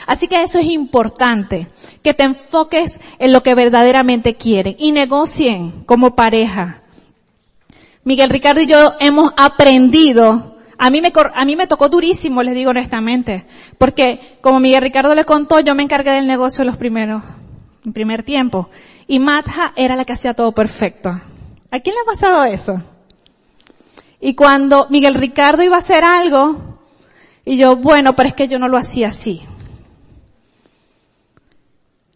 Así 0.06 0.30
que 0.30 0.42
eso 0.42 0.58
es 0.60 0.68
importante, 0.68 1.68
que 2.02 2.14
te 2.14 2.24
enfoques 2.24 3.02
en 3.20 3.34
lo 3.34 3.44
que 3.44 3.56
verdaderamente 3.56 4.36
quieren 4.36 4.78
y 4.80 4.94
negocien 4.94 5.84
como 5.86 6.16
pareja. 6.16 6.82
Miguel 8.06 8.30
Ricardo 8.30 8.62
y 8.62 8.68
yo 8.68 8.94
hemos 9.02 9.34
aprendido, 9.36 10.60
a 10.78 10.90
mí 10.90 11.02
me, 11.02 11.12
a 11.34 11.44
mí 11.44 11.58
me 11.58 11.68
tocó 11.68 11.90
durísimo, 11.90 12.42
les 12.42 12.56
digo 12.56 12.70
honestamente, 12.70 13.44
porque 13.78 14.38
como 14.40 14.62
Miguel 14.62 14.84
Ricardo 14.84 15.14
le 15.14 15.26
contó, 15.26 15.60
yo 15.60 15.76
me 15.76 15.84
encargué 15.84 16.12
del 16.12 16.26
negocio 16.26 16.64
los 16.64 16.78
primeros, 16.78 17.22
en 17.88 17.94
primer 17.94 18.22
tiempo, 18.22 18.70
y 19.08 19.18
Matja 19.18 19.72
era 19.78 19.96
la 19.96 20.04
que 20.04 20.12
hacía 20.12 20.34
todo 20.34 20.52
perfecto. 20.52 21.10
¿A 21.72 21.80
quién 21.80 21.96
le 21.96 22.02
ha 22.02 22.06
pasado 22.06 22.44
eso? 22.44 22.82
Y 24.20 24.36
cuando 24.36 24.88
Miguel 24.90 25.14
Ricardo 25.14 25.64
iba 25.64 25.78
a 25.78 25.80
hacer 25.80 26.04
algo, 26.04 26.80
y 27.46 27.58
yo, 27.58 27.78
bueno, 27.78 28.14
pero 28.16 28.28
es 28.28 28.36
que 28.36 28.50
yo 28.50 28.60
no 28.60 28.68
lo 28.68 28.78
hacía 28.78 29.08
así. 29.08 29.42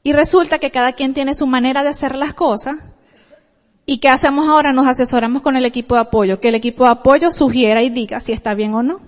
Y 0.03 0.11
resulta 0.11 0.59
que 0.59 0.71
cada 0.71 0.91
quien 0.91 1.13
tiene 1.13 1.35
su 1.35 1.47
manera 1.47 1.83
de 1.83 1.89
hacer 1.89 2.15
las 2.15 2.33
cosas, 2.33 2.77
¿Y 3.83 3.97
qué 3.97 4.09
hacemos 4.09 4.47
ahora? 4.47 4.71
Nos 4.71 4.87
asesoramos 4.87 5.41
con 5.41 5.57
el 5.57 5.65
equipo 5.65 5.95
de 5.95 6.01
apoyo, 6.01 6.39
que 6.39 6.49
el 6.49 6.55
equipo 6.55 6.85
de 6.85 6.91
apoyo 6.91 7.31
sugiera 7.31 7.81
y 7.81 7.89
diga 7.89 8.19
si 8.19 8.31
está 8.31 8.53
bien 8.53 8.73
o 8.73 8.83
no. 8.83 9.01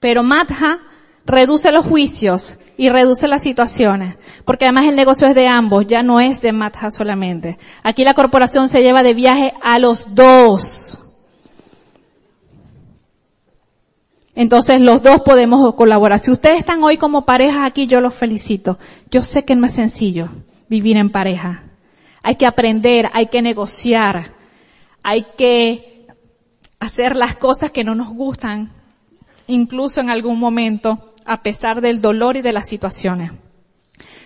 Pero 0.00 0.22
Madha 0.22 0.80
reduce 1.26 1.72
los 1.72 1.84
juicios 1.84 2.58
y 2.76 2.88
reduce 2.88 3.28
las 3.28 3.42
situaciones, 3.42 4.16
porque 4.44 4.64
además 4.64 4.86
el 4.86 4.96
negocio 4.96 5.26
es 5.28 5.34
de 5.34 5.46
ambos, 5.46 5.86
ya 5.86 6.02
no 6.02 6.20
es 6.20 6.42
de 6.42 6.52
Madha 6.52 6.90
solamente. 6.90 7.58
Aquí 7.82 8.04
la 8.04 8.14
corporación 8.14 8.68
se 8.68 8.82
lleva 8.82 9.02
de 9.02 9.14
viaje 9.14 9.54
a 9.62 9.78
los 9.78 10.14
dos. 10.14 10.98
Entonces 14.34 14.80
los 14.80 15.02
dos 15.02 15.20
podemos 15.22 15.74
colaborar. 15.74 16.18
Si 16.18 16.30
ustedes 16.30 16.58
están 16.58 16.82
hoy 16.82 16.96
como 16.96 17.26
pareja 17.26 17.66
aquí, 17.66 17.86
yo 17.86 18.00
los 18.00 18.14
felicito. 18.14 18.78
Yo 19.10 19.22
sé 19.22 19.44
que 19.44 19.54
no 19.54 19.66
es 19.66 19.74
sencillo 19.74 20.30
vivir 20.68 20.96
en 20.96 21.10
pareja. 21.10 21.64
Hay 22.22 22.36
que 22.36 22.46
aprender, 22.46 23.10
hay 23.12 23.26
que 23.26 23.42
negociar, 23.42 24.32
hay 25.02 25.26
que 25.36 26.06
hacer 26.80 27.16
las 27.16 27.36
cosas 27.36 27.70
que 27.70 27.84
no 27.84 27.94
nos 27.94 28.08
gustan, 28.10 28.72
incluso 29.46 30.00
en 30.00 30.08
algún 30.08 30.38
momento, 30.38 31.11
a 31.24 31.42
pesar 31.42 31.80
del 31.80 32.00
dolor 32.00 32.36
y 32.36 32.42
de 32.42 32.52
las 32.52 32.68
situaciones. 32.68 33.32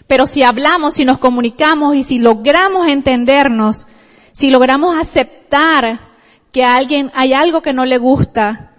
Pero 0.06 0.26
si 0.26 0.42
hablamos, 0.42 0.94
si 0.94 1.04
nos 1.04 1.18
comunicamos 1.18 1.96
y 1.96 2.02
si 2.02 2.18
logramos 2.18 2.88
entendernos, 2.88 3.86
si 4.32 4.50
logramos 4.50 4.96
aceptar 4.96 5.98
que 6.52 6.64
a 6.64 6.76
alguien 6.76 7.10
hay 7.14 7.32
algo 7.32 7.60
que 7.60 7.72
no 7.72 7.84
le 7.84 7.98
gusta 7.98 8.72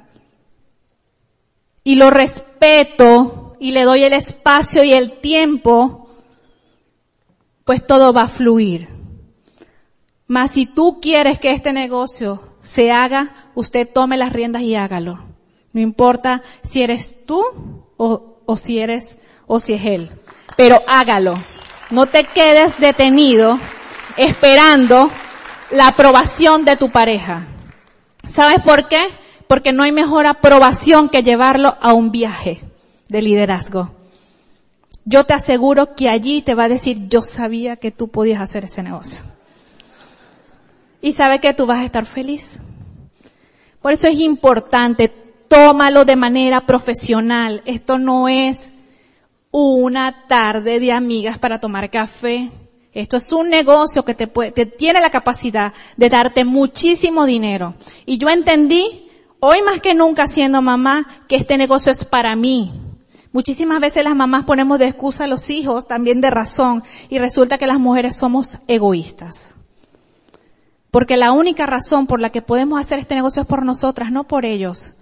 y 1.84 1.95
lo 1.95 2.10
respeto 2.10 3.56
y 3.60 3.71
le 3.71 3.84
doy 3.84 4.03
el 4.03 4.13
espacio 4.13 4.84
y 4.84 4.93
el 4.93 5.19
tiempo, 5.19 6.10
pues 7.65 7.86
todo 7.86 8.13
va 8.13 8.23
a 8.23 8.27
fluir. 8.27 8.88
Mas 10.27 10.51
si 10.51 10.65
tú 10.65 10.99
quieres 11.01 11.39
que 11.39 11.51
este 11.51 11.73
negocio 11.73 12.41
se 12.62 12.91
haga, 12.91 13.32
usted 13.56 13.88
tome 13.91 14.17
las 14.17 14.34
riendas 14.34 14.62
y 14.62 14.75
hágalo. 14.75 15.19
No 15.73 15.82
importa 15.82 16.43
si 16.63 16.82
eres 16.84 17.25
tú 17.25 17.41
o, 17.97 18.38
o 18.45 18.57
si 18.57 18.79
eres 18.79 19.17
o 19.47 19.60
si 19.60 19.73
es 19.73 19.86
él. 19.86 20.12
Pero 20.55 20.81
hágalo. 20.88 21.36
No 21.89 22.05
te 22.05 22.23
quedes 22.23 22.79
detenido 22.79 23.60
esperando 24.17 25.12
la 25.71 25.88
aprobación 25.88 26.65
de 26.65 26.77
tu 26.77 26.89
pareja. 26.89 27.45
¿Sabes 28.27 28.62
por 28.62 28.88
qué? 28.88 29.01
Porque 29.47 29.73
no 29.73 29.83
hay 29.83 29.91
mejor 29.91 30.25
aprobación 30.25 31.10
que 31.10 31.23
llevarlo 31.23 31.77
a 31.81 31.93
un 31.93 32.12
viaje 32.12 32.62
de 33.07 33.21
liderazgo. 33.21 33.91
Yo 35.05 35.23
te 35.23 35.33
aseguro 35.33 35.95
que 35.95 36.10
allí 36.10 36.41
te 36.41 36.55
va 36.55 36.65
a 36.65 36.69
decir, 36.69 37.07
yo 37.07 37.21
sabía 37.21 37.77
que 37.77 37.91
tú 37.91 38.10
podías 38.10 38.41
hacer 38.41 38.65
ese 38.65 38.83
negocio 38.83 39.23
y 41.01 41.13
sabe 41.13 41.39
que 41.39 41.53
tú 41.53 41.65
vas 41.65 41.79
a 41.79 41.86
estar 41.86 42.05
feliz. 42.05 42.60
Por 43.81 43.93
eso 43.93 44.07
es 44.07 44.19
importante, 44.19 45.13
tómalo 45.47 46.05
de 46.05 46.15
manera 46.15 46.62
profesional. 46.62 47.62
Esto 47.65 47.97
no 47.97 48.27
es 48.27 48.71
una 49.51 50.27
tarde 50.27 50.79
de 50.79 50.91
amigas 50.91 51.38
para 51.38 51.60
tomar 51.60 51.89
café. 51.89 52.51
Esto 52.93 53.17
es 53.17 53.31
un 53.31 53.49
negocio 53.49 54.03
que 54.03 54.13
te, 54.13 54.27
puede, 54.27 54.65
tiene 54.65 54.99
la 55.01 55.10
capacidad 55.10 55.73
de 55.97 56.10
darte 56.10 56.45
muchísimo 56.45 57.25
dinero. 57.25 57.75
Y 58.05 58.17
yo 58.17 58.29
entendí, 58.29 59.10
hoy 59.39 59.62
más 59.63 59.81
que 59.81 59.93
nunca 59.93 60.27
siendo 60.27 60.62
mamá, 60.62 61.05
que 61.27 61.36
este 61.36 61.57
negocio 61.57 61.91
es 61.91 62.05
para 62.05 62.36
mí. 62.36 62.73
Muchísimas 63.31 63.79
veces 63.79 64.03
las 64.03 64.15
mamás 64.15 64.45
ponemos 64.45 64.79
de 64.79 64.88
excusa 64.88 65.25
a 65.25 65.27
los 65.27 65.49
hijos, 65.51 65.88
también 65.88 66.21
de 66.21 66.31
razón, 66.31 66.83
y 67.10 67.19
resulta 67.19 67.60
que 67.60 67.67
las 67.67 67.79
mujeres 67.79 68.15
somos 68.15 68.60
egoístas. 68.67 69.53
Porque 70.89 71.17
la 71.17 71.31
única 71.31 71.67
razón 71.67 72.07
por 72.07 72.19
la 72.19 72.31
que 72.31 72.41
podemos 72.41 72.79
hacer 72.79 72.97
este 72.97 73.13
negocio 73.13 73.43
es 73.43 73.47
por 73.47 73.63
nosotras, 73.63 74.12
no 74.12 74.23
por 74.23 74.45
ellos. 74.45 74.93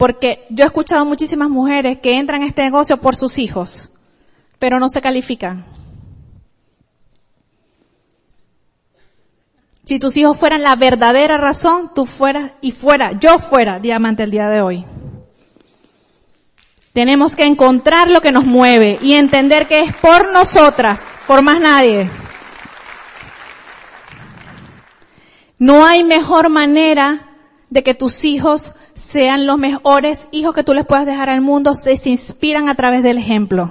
Porque 0.00 0.46
yo 0.48 0.64
he 0.64 0.66
escuchado 0.66 1.04
muchísimas 1.04 1.50
mujeres 1.50 1.98
que 1.98 2.16
entran 2.16 2.40
a 2.40 2.46
este 2.46 2.62
negocio 2.62 2.96
por 2.96 3.16
sus 3.16 3.36
hijos, 3.36 3.90
pero 4.58 4.80
no 4.80 4.88
se 4.88 5.02
califican. 5.02 5.62
Si 9.84 9.98
tus 9.98 10.16
hijos 10.16 10.38
fueran 10.38 10.62
la 10.62 10.74
verdadera 10.74 11.36
razón, 11.36 11.90
tú 11.94 12.06
fueras 12.06 12.52
y 12.62 12.72
fuera, 12.72 13.12
yo 13.20 13.38
fuera 13.38 13.78
diamante 13.78 14.22
el 14.22 14.30
día 14.30 14.48
de 14.48 14.62
hoy. 14.62 14.86
Tenemos 16.94 17.36
que 17.36 17.44
encontrar 17.44 18.10
lo 18.10 18.22
que 18.22 18.32
nos 18.32 18.46
mueve 18.46 18.98
y 19.02 19.12
entender 19.16 19.68
que 19.68 19.82
es 19.82 19.94
por 19.96 20.32
nosotras, 20.32 21.02
por 21.26 21.42
más 21.42 21.60
nadie. 21.60 22.08
No 25.58 25.84
hay 25.84 26.04
mejor 26.04 26.48
manera 26.48 27.29
de 27.70 27.84
que 27.84 27.94
tus 27.94 28.24
hijos 28.24 28.74
sean 28.94 29.46
los 29.46 29.56
mejores 29.56 30.26
hijos 30.32 30.54
que 30.54 30.64
tú 30.64 30.74
les 30.74 30.84
puedas 30.84 31.06
dejar 31.06 31.30
al 31.30 31.40
mundo, 31.40 31.74
se, 31.74 31.96
inspiran 32.08 32.68
a 32.68 32.74
través 32.74 33.02
del 33.02 33.16
ejemplo. 33.16 33.70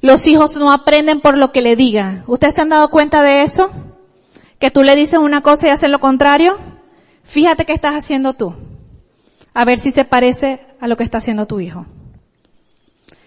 Los 0.00 0.26
hijos 0.26 0.56
no 0.56 0.72
aprenden 0.72 1.20
por 1.20 1.38
lo 1.38 1.52
que 1.52 1.62
le 1.62 1.76
digan. 1.76 2.24
¿Ustedes 2.26 2.56
se 2.56 2.62
han 2.62 2.68
dado 2.68 2.90
cuenta 2.90 3.22
de 3.22 3.42
eso? 3.42 3.70
Que 4.58 4.72
tú 4.72 4.82
le 4.82 4.96
dices 4.96 5.20
una 5.20 5.40
cosa 5.40 5.68
y 5.68 5.70
hacen 5.70 5.92
lo 5.92 6.00
contrario. 6.00 6.58
Fíjate 7.22 7.64
qué 7.64 7.72
estás 7.72 7.94
haciendo 7.94 8.34
tú. 8.34 8.54
A 9.54 9.64
ver 9.64 9.78
si 9.78 9.92
se 9.92 10.04
parece 10.04 10.60
a 10.80 10.88
lo 10.88 10.96
que 10.96 11.04
está 11.04 11.18
haciendo 11.18 11.46
tu 11.46 11.60
hijo. 11.60 11.86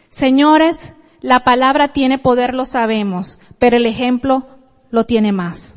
Señores, 0.09 0.93
la 1.21 1.45
palabra 1.45 1.89
tiene 1.89 2.19
poder, 2.19 2.53
lo 2.53 2.65
sabemos, 2.65 3.39
pero 3.57 3.77
el 3.77 3.85
ejemplo 3.85 4.45
lo 4.89 5.05
tiene 5.05 5.31
más. 5.31 5.75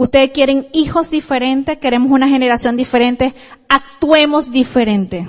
Ustedes 0.00 0.30
quieren 0.30 0.66
hijos 0.72 1.10
diferentes, 1.10 1.76
queremos 1.76 2.10
una 2.10 2.26
generación 2.26 2.74
diferente, 2.74 3.34
actuemos 3.68 4.50
diferente. 4.50 5.28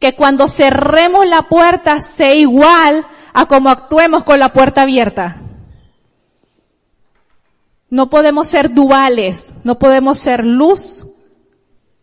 Que 0.00 0.16
cuando 0.16 0.48
cerremos 0.48 1.28
la 1.28 1.42
puerta 1.42 2.02
sea 2.02 2.34
igual 2.34 3.06
a 3.32 3.46
como 3.46 3.70
actuemos 3.70 4.24
con 4.24 4.40
la 4.40 4.52
puerta 4.52 4.82
abierta. 4.82 5.40
No 7.88 8.10
podemos 8.10 8.48
ser 8.48 8.74
duales, 8.74 9.52
no 9.62 9.78
podemos 9.78 10.18
ser 10.18 10.44
luz 10.44 11.11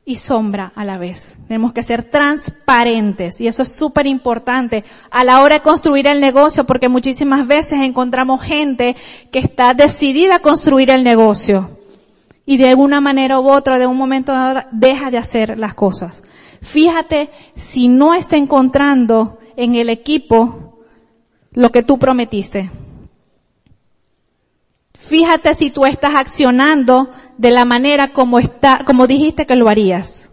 y 0.10 0.16
sombra 0.16 0.72
a 0.76 0.86
la 0.86 0.98
vez. 0.98 1.36
Tenemos 1.48 1.72
que 1.72 1.84
ser 1.84 2.02
transparentes 2.02 3.40
y 3.42 3.48
eso 3.48 3.62
es 3.62 3.72
súper 3.72 4.08
importante 4.08 4.84
a 5.12 5.24
la 5.24 5.44
hora 5.44 5.58
de 5.58 5.62
construir 5.62 6.08
el 6.08 6.20
negocio 6.20 6.64
porque 6.64 6.90
muchísimas 6.90 7.46
veces 7.46 7.82
encontramos 7.82 8.42
gente 8.42 8.96
que 9.32 9.38
está 9.38 9.76
decidida 9.76 10.38
a 10.38 10.40
construir 10.40 10.90
el 10.90 11.04
negocio 11.04 11.78
y 12.44 12.58
de 12.58 12.70
alguna 12.70 13.02
manera 13.02 13.40
u 13.40 13.52
otra, 13.52 13.78
de 13.78 13.86
un 13.86 13.98
momento 13.98 14.32
a 14.32 14.50
otro, 14.50 14.64
deja 14.72 15.12
de 15.12 15.20
hacer 15.20 15.60
las 15.60 15.76
cosas. 15.76 16.24
Fíjate 16.60 17.30
si 17.56 17.88
no 17.88 18.16
está 18.16 18.36
encontrando 18.36 19.38
en 19.58 19.76
el 19.76 19.90
equipo 19.90 20.80
lo 21.52 21.72
que 21.72 21.84
tú 21.84 22.00
prometiste. 22.00 22.72
Fíjate 24.98 25.54
si 25.54 25.70
tú 25.70 25.86
estás 25.86 26.16
accionando 26.16 27.12
de 27.40 27.52
la 27.52 27.64
manera 27.64 28.10
como 28.10 28.38
está, 28.38 28.84
como 28.84 29.08
dijiste 29.08 29.48
que 29.48 29.56
lo 29.56 29.70
harías. 29.70 30.30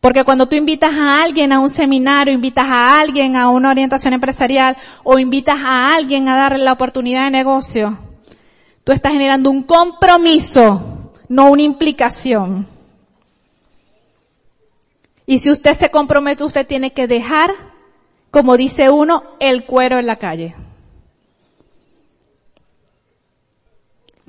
Porque 0.00 0.22
cuando 0.22 0.46
tú 0.46 0.54
invitas 0.54 0.94
a 0.94 1.24
alguien 1.24 1.52
a 1.52 1.58
un 1.58 1.70
seminario, 1.70 2.32
invitas 2.32 2.68
a 2.68 3.00
alguien 3.00 3.34
a 3.34 3.48
una 3.48 3.70
orientación 3.70 4.14
empresarial 4.14 4.76
o 5.02 5.18
invitas 5.18 5.58
a 5.58 5.92
alguien 5.92 6.28
a 6.28 6.36
darle 6.36 6.62
la 6.62 6.74
oportunidad 6.74 7.24
de 7.24 7.32
negocio, 7.32 7.98
tú 8.84 8.92
estás 8.92 9.12
generando 9.12 9.50
un 9.50 9.64
compromiso, 9.64 11.10
no 11.28 11.50
una 11.50 11.62
implicación. 11.62 12.64
Y 15.26 15.38
si 15.38 15.50
usted 15.50 15.74
se 15.74 15.90
compromete, 15.90 16.44
usted 16.44 16.64
tiene 16.64 16.92
que 16.92 17.08
dejar, 17.08 17.50
como 18.30 18.56
dice 18.56 18.88
uno, 18.88 19.24
el 19.40 19.64
cuero 19.64 19.98
en 19.98 20.06
la 20.06 20.14
calle. 20.14 20.54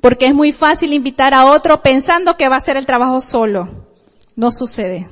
Porque 0.00 0.26
es 0.26 0.34
muy 0.34 0.52
fácil 0.52 0.92
invitar 0.92 1.34
a 1.34 1.46
otro 1.46 1.82
pensando 1.82 2.36
que 2.36 2.48
va 2.48 2.56
a 2.56 2.58
hacer 2.58 2.76
el 2.76 2.86
trabajo 2.86 3.20
solo. 3.20 3.86
No 4.34 4.50
sucede. 4.52 5.08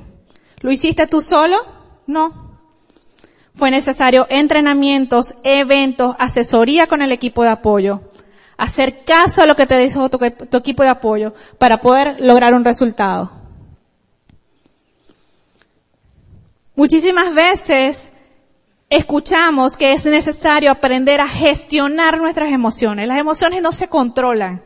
¿Lo 0.61 0.71
hiciste 0.71 1.07
tú 1.07 1.21
solo? 1.21 1.57
No. 2.07 2.59
Fue 3.55 3.71
necesario 3.71 4.27
entrenamientos, 4.29 5.35
eventos, 5.43 6.15
asesoría 6.19 6.87
con 6.87 7.01
el 7.01 7.11
equipo 7.11 7.43
de 7.43 7.49
apoyo. 7.49 8.01
Hacer 8.57 9.03
caso 9.03 9.41
a 9.41 9.45
lo 9.45 9.55
que 9.55 9.65
te 9.65 9.77
dijo 9.77 10.09
tu, 10.09 10.17
tu 10.17 10.57
equipo 10.57 10.83
de 10.83 10.89
apoyo 10.89 11.33
para 11.57 11.81
poder 11.81 12.17
lograr 12.19 12.53
un 12.53 12.63
resultado. 12.63 13.31
Muchísimas 16.75 17.33
veces 17.33 18.11
escuchamos 18.89 19.77
que 19.77 19.93
es 19.93 20.05
necesario 20.05 20.69
aprender 20.71 21.21
a 21.21 21.27
gestionar 21.27 22.17
nuestras 22.17 22.51
emociones. 22.51 23.07
Las 23.07 23.19
emociones 23.19 23.61
no 23.61 23.71
se 23.71 23.87
controlan. 23.87 24.61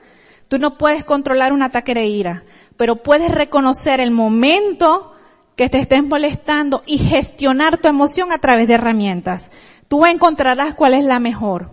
Tú 0.50 0.58
no 0.58 0.78
puedes 0.78 1.06
controlar 1.06 1.54
un 1.54 1.62
ataque 1.62 1.94
de 1.94 2.08
ira, 2.08 2.44
pero 2.76 2.98
puedes 2.98 3.30
reconocer 3.30 4.00
el 4.00 4.10
momento 4.10 5.14
que 5.56 5.70
te 5.70 5.78
estés 5.78 6.04
molestando 6.04 6.82
y 6.88 6.98
gestionar 6.98 7.78
tu 7.78 7.88
emoción 7.88 8.32
a 8.32 8.40
través 8.40 8.68
de 8.68 8.74
herramientas. 8.74 9.52
Tú 9.88 10.06
encontrarás 10.06 10.74
cuál 10.74 10.96
es 10.96 11.04
la 11.04 11.20
mejor. 11.20 11.70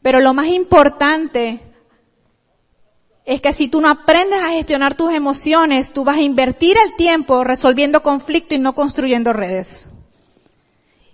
Pero 0.00 0.20
lo 0.20 0.32
más 0.32 0.46
importante 0.46 1.60
es 3.26 3.42
que 3.42 3.52
si 3.52 3.68
tú 3.68 3.82
no 3.82 3.90
aprendes 3.90 4.40
a 4.40 4.50
gestionar 4.50 4.94
tus 4.94 5.12
emociones, 5.12 5.92
tú 5.92 6.02
vas 6.02 6.16
a 6.16 6.22
invertir 6.22 6.76
el 6.82 6.96
tiempo 6.96 7.44
resolviendo 7.44 8.02
conflictos 8.02 8.56
y 8.56 8.60
no 8.60 8.74
construyendo 8.74 9.34
redes. 9.34 9.88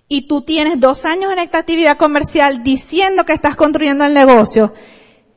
Y 0.07 0.28
tú 0.28 0.42
tienes 0.42 0.78
dos 0.78 1.05
años 1.07 1.32
en 1.32 1.40
esta 1.40 1.59
actividad 1.59 1.97
comercial 1.97 2.62
diciendo 2.62 3.24
que 3.24 3.32
estás 3.32 3.57
construyendo 3.57 4.05
el 4.05 4.14
negocio 4.14 4.72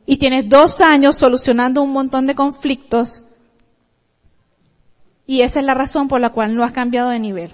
y 0.09 0.17
tienes 0.17 0.49
dos 0.49 0.81
años 0.81 1.17
solucionando 1.17 1.83
un 1.83 1.91
montón 1.91 2.25
de 2.25 2.33
conflictos 2.33 3.21
y 5.27 5.43
esa 5.43 5.59
es 5.59 5.65
la 5.67 5.75
razón 5.75 6.07
por 6.07 6.19
la 6.19 6.31
cual 6.31 6.55
no 6.55 6.63
has 6.63 6.71
cambiado 6.71 7.11
de 7.11 7.19
nivel. 7.19 7.53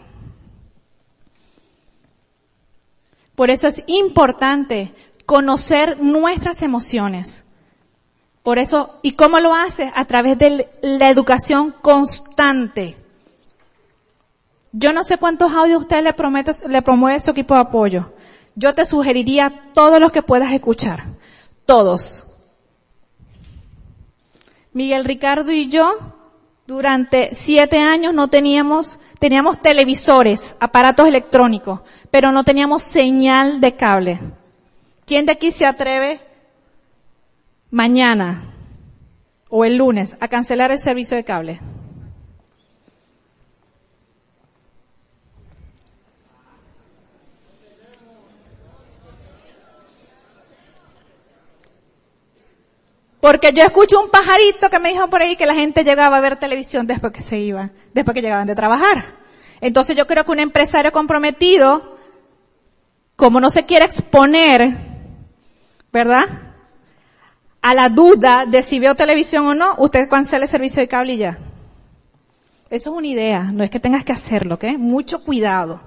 Por 3.36 3.50
eso 3.50 3.68
es 3.68 3.84
importante 3.88 4.94
conocer 5.26 6.00
nuestras 6.00 6.62
emociones. 6.62 7.44
Por 8.42 8.58
eso, 8.58 9.00
¿y 9.02 9.12
cómo 9.16 9.42
lo 9.42 9.54
haces? 9.54 9.92
A 9.94 10.06
través 10.06 10.38
de 10.38 10.66
la 10.82 11.10
educación 11.10 11.76
constante. 11.82 12.96
Yo 14.72 14.94
no 14.94 15.04
sé 15.04 15.18
cuántos 15.18 15.52
audios 15.52 15.82
usted 15.82 16.02
le, 16.02 16.14
promete, 16.14 16.54
le 16.70 16.82
promueve 16.82 17.20
su 17.20 17.32
equipo 17.32 17.54
de 17.56 17.60
apoyo. 17.60 18.14
Yo 18.56 18.74
te 18.74 18.86
sugeriría 18.86 19.52
todos 19.74 20.00
los 20.00 20.14
que 20.14 20.22
puedas 20.22 20.54
escuchar. 20.54 21.04
Todos. 21.66 22.35
Miguel 24.76 25.06
Ricardo 25.06 25.54
y 25.54 25.70
yo 25.70 25.90
durante 26.68 27.34
siete 27.34 27.80
años 27.80 28.14
no 28.14 28.28
teníamos, 28.28 29.00
teníamos 29.20 29.62
televisores, 29.62 30.58
aparatos 30.60 31.08
electrónicos, 31.08 31.80
pero 32.12 32.34
no 32.34 32.44
teníamos 32.44 32.84
señal 32.84 33.62
de 33.62 33.78
cable. 33.78 34.20
¿Quién 35.06 35.26
de 35.26 35.32
aquí 35.32 35.52
se 35.52 35.66
atreve 35.66 36.20
mañana 37.72 38.44
o 39.48 39.64
el 39.64 39.78
lunes 39.78 40.18
a 40.20 40.28
cancelar 40.28 40.72
el 40.72 40.80
servicio 40.80 41.16
de 41.16 41.24
cable? 41.24 41.62
Porque 53.26 53.54
yo 53.54 53.64
escucho 53.64 54.00
un 54.00 54.12
pajarito 54.12 54.70
que 54.70 54.78
me 54.78 54.90
dijo 54.90 55.10
por 55.10 55.20
ahí 55.20 55.36
que 55.36 55.48
la 55.48 55.56
gente 55.56 55.84
llegaba 55.84 56.18
a 56.18 56.20
ver 56.20 56.36
televisión 56.36 56.86
después 56.86 57.12
que 57.12 57.24
se 57.24 57.40
iban, 57.40 57.72
después 57.92 58.14
que 58.14 58.22
llegaban 58.22 58.46
de 58.46 58.54
trabajar. 58.54 59.04
Entonces 59.62 59.96
yo 59.96 60.06
creo 60.06 60.24
que 60.24 60.32
un 60.32 60.40
empresario 60.40 60.92
comprometido, 60.92 61.98
como 63.16 63.40
no 63.40 63.50
se 63.50 63.66
quiere 63.66 63.84
exponer, 63.86 64.78
¿verdad? 65.92 66.26
A 67.64 67.74
la 67.74 67.90
duda 67.90 68.46
de 68.46 68.62
si 68.62 68.78
veo 68.78 68.94
televisión 68.94 69.48
o 69.48 69.56
no, 69.56 69.74
usted 69.80 70.08
cancela 70.08 70.46
el 70.46 70.52
servicio 70.52 70.84
de 70.84 70.88
cable 70.88 71.14
y 71.14 71.18
ya. 71.18 71.40
Eso 72.70 72.92
es 72.92 72.96
una 72.96 73.08
idea, 73.08 73.42
no 73.42 73.64
es 73.64 73.72
que 73.72 73.80
tengas 73.80 74.06
que 74.06 74.14
hacerlo, 74.14 74.54
¿ok? 74.54 74.66
Mucho 74.78 75.24
cuidado. 75.24 75.82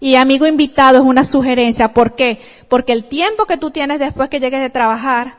Y 0.00 0.16
amigo 0.16 0.44
invitado 0.44 0.98
es 0.98 1.04
una 1.04 1.22
sugerencia. 1.22 1.94
¿Por 1.94 2.16
qué? 2.16 2.40
Porque 2.68 2.92
el 2.92 3.04
tiempo 3.04 3.46
que 3.46 3.58
tú 3.58 3.70
tienes 3.70 4.00
después 4.00 4.28
que 4.28 4.40
llegues 4.40 4.60
de 4.60 4.70
trabajar, 4.70 5.37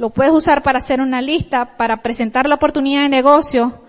lo 0.00 0.08
puedes 0.08 0.32
usar 0.32 0.62
para 0.62 0.78
hacer 0.78 1.02
una 1.02 1.20
lista, 1.20 1.76
para 1.76 1.98
presentar 1.98 2.48
la 2.48 2.54
oportunidad 2.54 3.02
de 3.02 3.10
negocio, 3.10 3.82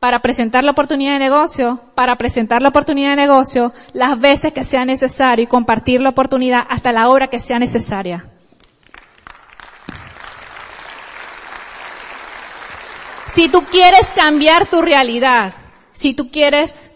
para 0.00 0.22
presentar 0.22 0.64
la 0.64 0.70
oportunidad 0.70 1.12
de 1.12 1.18
negocio, 1.18 1.78
para 1.94 2.16
presentar 2.16 2.62
la 2.62 2.70
oportunidad 2.70 3.10
de 3.10 3.16
negocio 3.16 3.70
las 3.92 4.18
veces 4.18 4.54
que 4.54 4.64
sea 4.64 4.86
necesario 4.86 5.42
y 5.42 5.46
compartir 5.46 6.00
la 6.00 6.08
oportunidad 6.08 6.64
hasta 6.70 6.90
la 6.90 7.10
hora 7.10 7.26
que 7.26 7.38
sea 7.38 7.58
necesaria. 7.58 8.30
Si 13.26 13.50
tú 13.50 13.62
quieres 13.64 14.06
cambiar 14.14 14.64
tu 14.64 14.80
realidad, 14.80 15.52
si 15.92 16.14
tú 16.14 16.30
quieres 16.30 16.88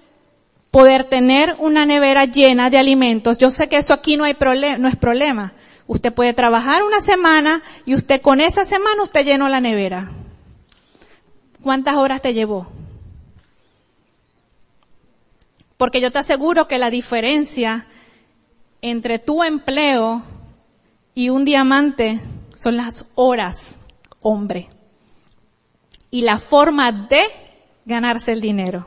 poder 0.70 1.04
tener 1.04 1.56
una 1.58 1.84
nevera 1.84 2.24
llena 2.24 2.70
de 2.70 2.78
alimentos, 2.78 3.36
yo 3.36 3.50
sé 3.50 3.68
que 3.68 3.76
eso 3.76 3.92
aquí 3.92 4.16
no 4.16 4.24
hay 4.24 4.32
problema, 4.32 4.78
no 4.78 4.88
es 4.88 4.96
problema. 4.96 5.52
Usted 5.90 6.12
puede 6.12 6.32
trabajar 6.34 6.84
una 6.84 7.00
semana 7.00 7.64
y 7.84 7.96
usted 7.96 8.22
con 8.22 8.40
esa 8.40 8.64
semana 8.64 9.02
usted 9.02 9.24
llenó 9.24 9.48
la 9.48 9.60
nevera. 9.60 10.12
¿Cuántas 11.64 11.96
horas 11.96 12.22
te 12.22 12.32
llevó? 12.32 12.68
Porque 15.76 16.00
yo 16.00 16.12
te 16.12 16.20
aseguro 16.20 16.68
que 16.68 16.78
la 16.78 16.90
diferencia 16.90 17.86
entre 18.82 19.18
tu 19.18 19.42
empleo 19.42 20.22
y 21.16 21.30
un 21.30 21.44
diamante 21.44 22.20
son 22.54 22.76
las 22.76 23.06
horas, 23.16 23.80
hombre. 24.20 24.68
Y 26.08 26.22
la 26.22 26.38
forma 26.38 26.92
de 26.92 27.22
ganarse 27.84 28.30
el 28.30 28.40
dinero. 28.40 28.86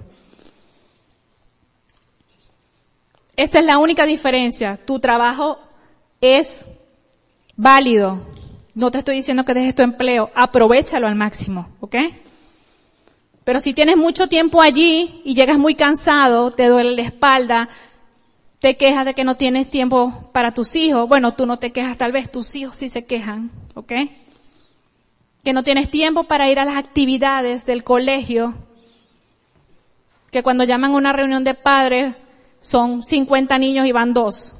Esa 3.35 3.59
es 3.59 3.65
la 3.65 3.77
única 3.77 4.05
diferencia. 4.05 4.79
Tu 4.85 5.01
trabajo 5.01 5.59
es 6.21 6.65
válido. 7.55 8.21
No 8.75 8.91
te 8.91 8.99
estoy 8.99 9.17
diciendo 9.17 9.45
que 9.45 9.53
dejes 9.53 9.75
tu 9.75 9.83
empleo, 9.83 10.31
aprovechalo 10.33 11.07
al 11.07 11.15
máximo, 11.15 11.69
¿ok? 11.79 11.95
Pero 13.43 13.59
si 13.59 13.73
tienes 13.73 13.97
mucho 13.97 14.27
tiempo 14.27 14.61
allí 14.61 15.21
y 15.25 15.35
llegas 15.35 15.57
muy 15.57 15.75
cansado, 15.75 16.51
te 16.51 16.67
duele 16.67 16.91
la 16.91 17.01
espalda, 17.01 17.69
te 18.59 18.77
quejas 18.77 19.05
de 19.05 19.13
que 19.13 19.25
no 19.25 19.35
tienes 19.35 19.69
tiempo 19.69 20.29
para 20.31 20.53
tus 20.53 20.75
hijos, 20.75 21.07
bueno, 21.09 21.33
tú 21.33 21.45
no 21.45 21.59
te 21.59 21.71
quejas, 21.71 21.97
tal 21.97 22.13
vez 22.13 22.31
tus 22.31 22.55
hijos 22.55 22.77
sí 22.77 22.89
se 22.89 23.05
quejan, 23.05 23.51
¿ok? 23.75 23.91
Que 25.43 25.53
no 25.53 25.63
tienes 25.63 25.91
tiempo 25.91 26.23
para 26.23 26.49
ir 26.49 26.59
a 26.59 26.65
las 26.65 26.77
actividades 26.77 27.65
del 27.65 27.83
colegio, 27.83 28.55
que 30.31 30.41
cuando 30.41 30.63
llaman 30.63 30.91
a 30.91 30.95
una 30.95 31.13
reunión 31.13 31.43
de 31.43 31.53
padres 31.53 32.15
son 32.61 33.03
50 33.03 33.57
niños 33.57 33.85
y 33.85 33.91
van 33.91 34.13
dos. 34.13 34.55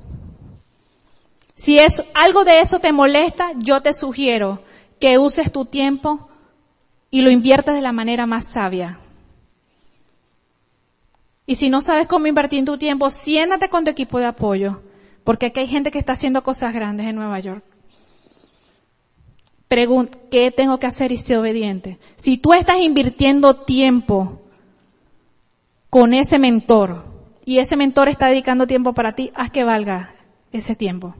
Si 1.56 1.80
es, 1.80 2.04
algo 2.14 2.44
de 2.44 2.62
eso 2.62 2.80
te 2.80 2.92
molesta, 2.92 3.52
yo 3.58 3.82
te 3.82 3.94
sugiero 3.94 4.64
que 5.00 5.18
uses 5.18 5.52
tu 5.52 5.66
tiempo 5.66 6.30
y 7.12 7.22
lo 7.22 7.30
inviertas 7.30 7.76
de 7.76 7.82
la 7.82 7.92
manera 7.92 8.26
más 8.26 8.48
sabia. 8.48 9.00
Y 11.46 11.56
si 11.56 11.70
no 11.70 11.82
sabes 11.82 12.08
cómo 12.08 12.28
invertir 12.28 12.66
tu 12.66 12.78
tiempo, 12.78 13.10
siéntate 13.10 13.70
con 13.70 13.84
tu 13.84 13.92
equipo 13.92 14.18
de 14.20 14.26
apoyo, 14.26 14.82
porque 15.24 15.48
aquí 15.48 15.60
hay 15.60 15.68
gente 15.68 15.92
que 15.92 16.00
está 16.00 16.14
haciendo 16.14 16.42
cosas 16.42 16.74
grandes 16.74 17.06
en 17.06 17.16
Nueva 17.16 17.40
York. 17.40 17.64
Pregunta, 19.68 20.18
¿qué 20.32 20.52
tengo 20.52 20.80
que 20.80 20.88
hacer 20.88 21.12
y 21.12 21.18
ser 21.18 21.40
obediente? 21.40 22.00
Si 22.16 22.38
tú 22.38 22.54
estás 22.54 22.78
invirtiendo 22.78 23.56
tiempo 23.56 24.42
con 25.90 26.14
ese 26.14 26.40
mentor 26.40 27.04
y 27.46 27.60
ese 27.60 27.76
mentor 27.76 28.08
está 28.08 28.28
dedicando 28.28 28.68
tiempo 28.68 28.94
para 28.94 29.14
ti, 29.14 29.32
haz 29.36 29.52
que 29.52 29.64
valga 29.64 30.14
ese 30.52 30.76
tiempo. 30.76 31.16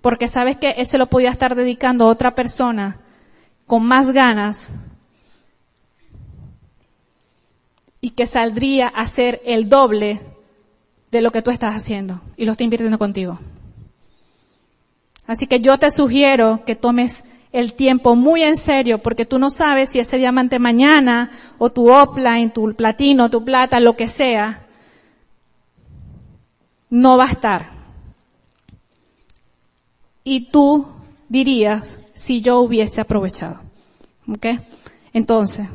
Porque 0.00 0.28
sabes 0.28 0.56
que 0.56 0.70
él 0.70 0.86
se 0.86 0.98
lo 0.98 1.06
podía 1.06 1.30
estar 1.30 1.54
dedicando 1.54 2.04
a 2.04 2.08
otra 2.08 2.34
persona 2.34 2.98
con 3.66 3.84
más 3.84 4.12
ganas 4.12 4.70
y 8.00 8.10
que 8.10 8.26
saldría 8.26 8.88
a 8.88 9.06
ser 9.06 9.42
el 9.44 9.68
doble 9.68 10.20
de 11.10 11.20
lo 11.20 11.32
que 11.32 11.42
tú 11.42 11.50
estás 11.50 11.74
haciendo 11.74 12.20
y 12.36 12.44
lo 12.44 12.52
está 12.52 12.64
invirtiendo 12.64 12.98
contigo. 12.98 13.38
Así 15.26 15.46
que 15.46 15.60
yo 15.60 15.78
te 15.78 15.90
sugiero 15.90 16.64
que 16.64 16.74
tomes 16.74 17.24
el 17.52 17.74
tiempo 17.74 18.16
muy 18.16 18.42
en 18.42 18.56
serio 18.56 18.98
porque 18.98 19.26
tú 19.26 19.38
no 19.38 19.50
sabes 19.50 19.90
si 19.90 19.98
ese 19.98 20.18
diamante 20.18 20.58
mañana 20.58 21.30
o 21.58 21.70
tu 21.70 21.90
offline, 21.92 22.50
tu 22.50 22.74
platino, 22.74 23.30
tu 23.30 23.44
plata, 23.44 23.80
lo 23.80 23.96
que 23.96 24.08
sea, 24.08 24.66
no 26.88 27.16
va 27.16 27.26
a 27.26 27.30
estar. 27.30 27.79
Y 30.24 30.50
tú 30.50 30.86
dirías 31.28 31.98
si 32.14 32.40
yo 32.42 32.60
hubiese 32.60 33.00
aprovechado. 33.00 33.60
¿Ok? 34.28 34.46
Entonces, 35.12 35.66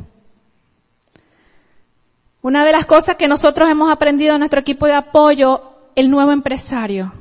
una 2.41 2.63
de 2.63 2.71
las 2.71 2.85
cosas 2.85 3.15
que 3.15 3.27
nosotros 3.27 3.69
hemos 3.69 3.91
aprendido 3.91 4.35
en 4.35 4.39
nuestro 4.39 4.59
equipo 4.59 4.85
de 4.85 4.93
apoyo, 4.93 5.63
el 5.95 6.11
nuevo 6.11 6.31
empresario. 6.31 7.11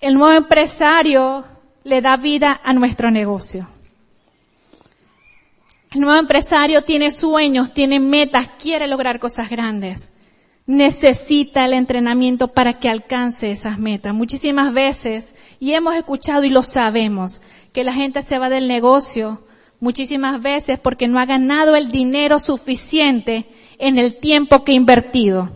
El 0.00 0.14
nuevo 0.14 0.36
empresario 0.36 1.44
le 1.84 2.00
da 2.00 2.16
vida 2.16 2.60
a 2.64 2.72
nuestro 2.72 3.10
negocio. 3.10 3.68
El 5.92 6.00
nuevo 6.00 6.18
empresario 6.18 6.82
tiene 6.82 7.10
sueños, 7.10 7.72
tiene 7.72 8.00
metas, 8.00 8.48
quiere 8.60 8.88
lograr 8.88 9.20
cosas 9.20 9.48
grandes. 9.48 10.10
Necesita 10.66 11.64
el 11.64 11.74
entrenamiento 11.74 12.48
para 12.48 12.80
que 12.80 12.88
alcance 12.88 13.50
esas 13.52 13.78
metas. 13.78 14.12
Muchísimas 14.12 14.72
veces, 14.72 15.34
y 15.60 15.74
hemos 15.74 15.94
escuchado 15.94 16.42
y 16.42 16.50
lo 16.50 16.62
sabemos, 16.62 17.40
que 17.72 17.84
la 17.84 17.92
gente 17.92 18.22
se 18.22 18.38
va 18.38 18.48
del 18.48 18.66
negocio 18.66 19.42
muchísimas 19.80 20.42
veces 20.42 20.78
porque 20.78 21.06
no 21.06 21.20
ha 21.20 21.26
ganado 21.26 21.76
el 21.76 21.90
dinero 21.90 22.38
suficiente 22.38 23.46
en 23.78 23.98
el 23.98 24.16
tiempo 24.16 24.64
que 24.64 24.72
ha 24.72 24.76
invertido. 24.76 25.50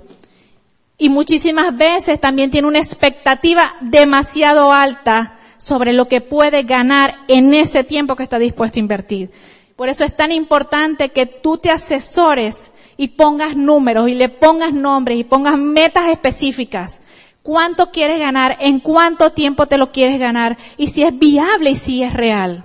Y 0.98 1.08
muchísimas 1.08 1.76
veces 1.76 2.20
también 2.20 2.50
tiene 2.50 2.68
una 2.68 2.78
expectativa 2.78 3.74
demasiado 3.80 4.72
alta 4.72 5.38
sobre 5.56 5.92
lo 5.92 6.08
que 6.08 6.20
puede 6.20 6.62
ganar 6.62 7.16
en 7.26 7.54
ese 7.54 7.84
tiempo 7.84 8.16
que 8.16 8.22
está 8.22 8.38
dispuesto 8.38 8.78
a 8.78 8.80
invertir. 8.80 9.30
Por 9.76 9.88
eso 9.88 10.04
es 10.04 10.14
tan 10.14 10.30
importante 10.30 11.08
que 11.08 11.24
tú 11.26 11.56
te 11.56 11.70
asesores 11.70 12.70
y 13.01 13.09
pongas 13.09 13.57
números 13.57 14.11
y 14.11 14.14
le 14.14 14.28
pongas 14.28 14.74
nombres 14.74 15.16
y 15.16 15.24
pongas 15.24 15.57
metas 15.57 16.11
específicas. 16.11 17.01
¿Cuánto 17.42 17.90
quieres 17.90 18.18
ganar? 18.18 18.59
¿En 18.61 18.78
cuánto 18.78 19.32
tiempo 19.32 19.64
te 19.64 19.78
lo 19.78 19.90
quieres 19.90 20.20
ganar? 20.20 20.59
Y 20.76 20.88
si 20.88 21.05
es 21.05 21.18
viable 21.18 21.70
y 21.70 21.76
si 21.76 22.03
es 22.03 22.12
real. 22.12 22.62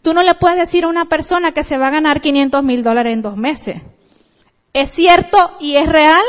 Tú 0.00 0.14
no 0.14 0.22
le 0.22 0.34
puedes 0.34 0.56
decir 0.56 0.84
a 0.84 0.88
una 0.88 1.04
persona 1.04 1.52
que 1.52 1.62
se 1.62 1.76
va 1.76 1.88
a 1.88 1.90
ganar 1.90 2.22
500 2.22 2.62
mil 2.62 2.82
dólares 2.82 3.12
en 3.12 3.20
dos 3.20 3.36
meses. 3.36 3.82
¿Es 4.72 4.90
cierto 4.92 5.36
y 5.60 5.76
es 5.76 5.90
real? 5.90 6.24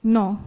No. 0.00 0.40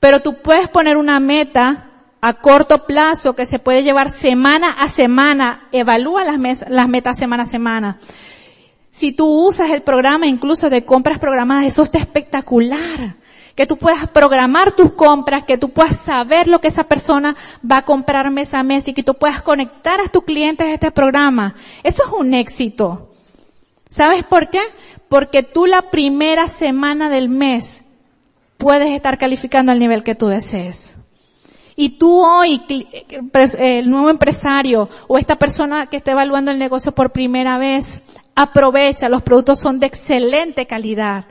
Pero 0.00 0.20
tú 0.20 0.42
puedes 0.42 0.68
poner 0.68 0.98
una 0.98 1.18
meta 1.18 1.92
a 2.20 2.34
corto 2.34 2.84
plazo 2.84 3.34
que 3.34 3.46
se 3.46 3.58
puede 3.58 3.82
llevar 3.82 4.10
semana 4.10 4.72
a 4.78 4.90
semana. 4.90 5.66
Evalúa 5.72 6.24
las, 6.24 6.68
las 6.68 6.88
metas 6.90 7.16
semana 7.16 7.44
a 7.44 7.46
semana. 7.46 7.98
Si 8.94 9.10
tú 9.10 9.26
usas 9.26 9.70
el 9.70 9.82
programa 9.82 10.28
incluso 10.28 10.70
de 10.70 10.84
compras 10.84 11.18
programadas, 11.18 11.64
eso 11.64 11.82
está 11.82 11.98
espectacular. 11.98 13.16
Que 13.56 13.66
tú 13.66 13.76
puedas 13.76 14.08
programar 14.08 14.70
tus 14.70 14.92
compras, 14.92 15.42
que 15.42 15.58
tú 15.58 15.70
puedas 15.70 15.96
saber 15.96 16.46
lo 16.46 16.60
que 16.60 16.68
esa 16.68 16.84
persona 16.84 17.34
va 17.68 17.78
a 17.78 17.84
comprar 17.84 18.30
mes 18.30 18.54
a 18.54 18.62
mes 18.62 18.86
y 18.86 18.94
que 18.94 19.02
tú 19.02 19.14
puedas 19.14 19.42
conectar 19.42 20.00
a 20.00 20.08
tus 20.08 20.22
clientes 20.22 20.64
a 20.64 20.74
este 20.74 20.92
programa. 20.92 21.56
Eso 21.82 22.04
es 22.06 22.12
un 22.12 22.34
éxito. 22.34 23.10
¿Sabes 23.88 24.22
por 24.22 24.48
qué? 24.48 24.60
Porque 25.08 25.42
tú 25.42 25.66
la 25.66 25.90
primera 25.90 26.48
semana 26.48 27.08
del 27.08 27.28
mes 27.28 27.82
puedes 28.58 28.90
estar 28.90 29.18
calificando 29.18 29.72
al 29.72 29.80
nivel 29.80 30.04
que 30.04 30.14
tú 30.14 30.28
desees. 30.28 30.98
Y 31.74 31.98
tú 31.98 32.24
hoy, 32.24 32.62
el 33.58 33.90
nuevo 33.90 34.08
empresario 34.08 34.88
o 35.08 35.18
esta 35.18 35.34
persona 35.34 35.86
que 35.86 35.96
está 35.96 36.12
evaluando 36.12 36.52
el 36.52 36.60
negocio 36.60 36.92
por 36.92 37.10
primera 37.10 37.58
vez, 37.58 38.04
aprovecha, 38.34 39.08
los 39.08 39.22
productos 39.22 39.58
son 39.60 39.80
de 39.80 39.86
excelente 39.86 40.66
calidad. 40.66 41.24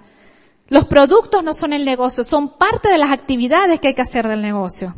Los 0.69 0.85
productos 0.85 1.43
no 1.43 1.53
son 1.53 1.73
el 1.73 1.85
negocio, 1.85 2.23
son 2.23 2.49
parte 2.49 2.89
de 2.89 2.97
las 2.97 3.11
actividades 3.11 3.79
que 3.79 3.89
hay 3.89 3.93
que 3.93 4.01
hacer 4.01 4.27
del 4.27 4.41
negocio. 4.41 4.95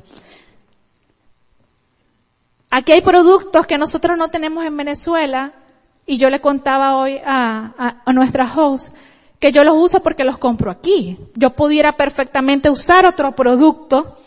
Aquí 2.69 2.91
hay 2.91 3.01
productos 3.01 3.65
que 3.65 3.77
nosotros 3.77 4.17
no 4.17 4.29
tenemos 4.29 4.65
en 4.65 4.77
Venezuela 4.77 5.53
y 6.05 6.17
yo 6.17 6.29
le 6.29 6.41
contaba 6.41 6.97
hoy 6.97 7.19
a, 7.25 8.03
nuestra 8.13 8.51
host 8.53 8.93
que 9.39 9.51
yo 9.51 9.63
los 9.63 9.75
uso 9.75 10.01
porque 10.01 10.23
los 10.23 10.37
compro 10.37 10.71
aquí. 10.71 11.17
Yo 11.35 11.51
pudiera 11.51 11.97
perfectamente 11.97 12.69
usar 12.69 13.05
otro 13.05 13.33
producto, 13.33 14.17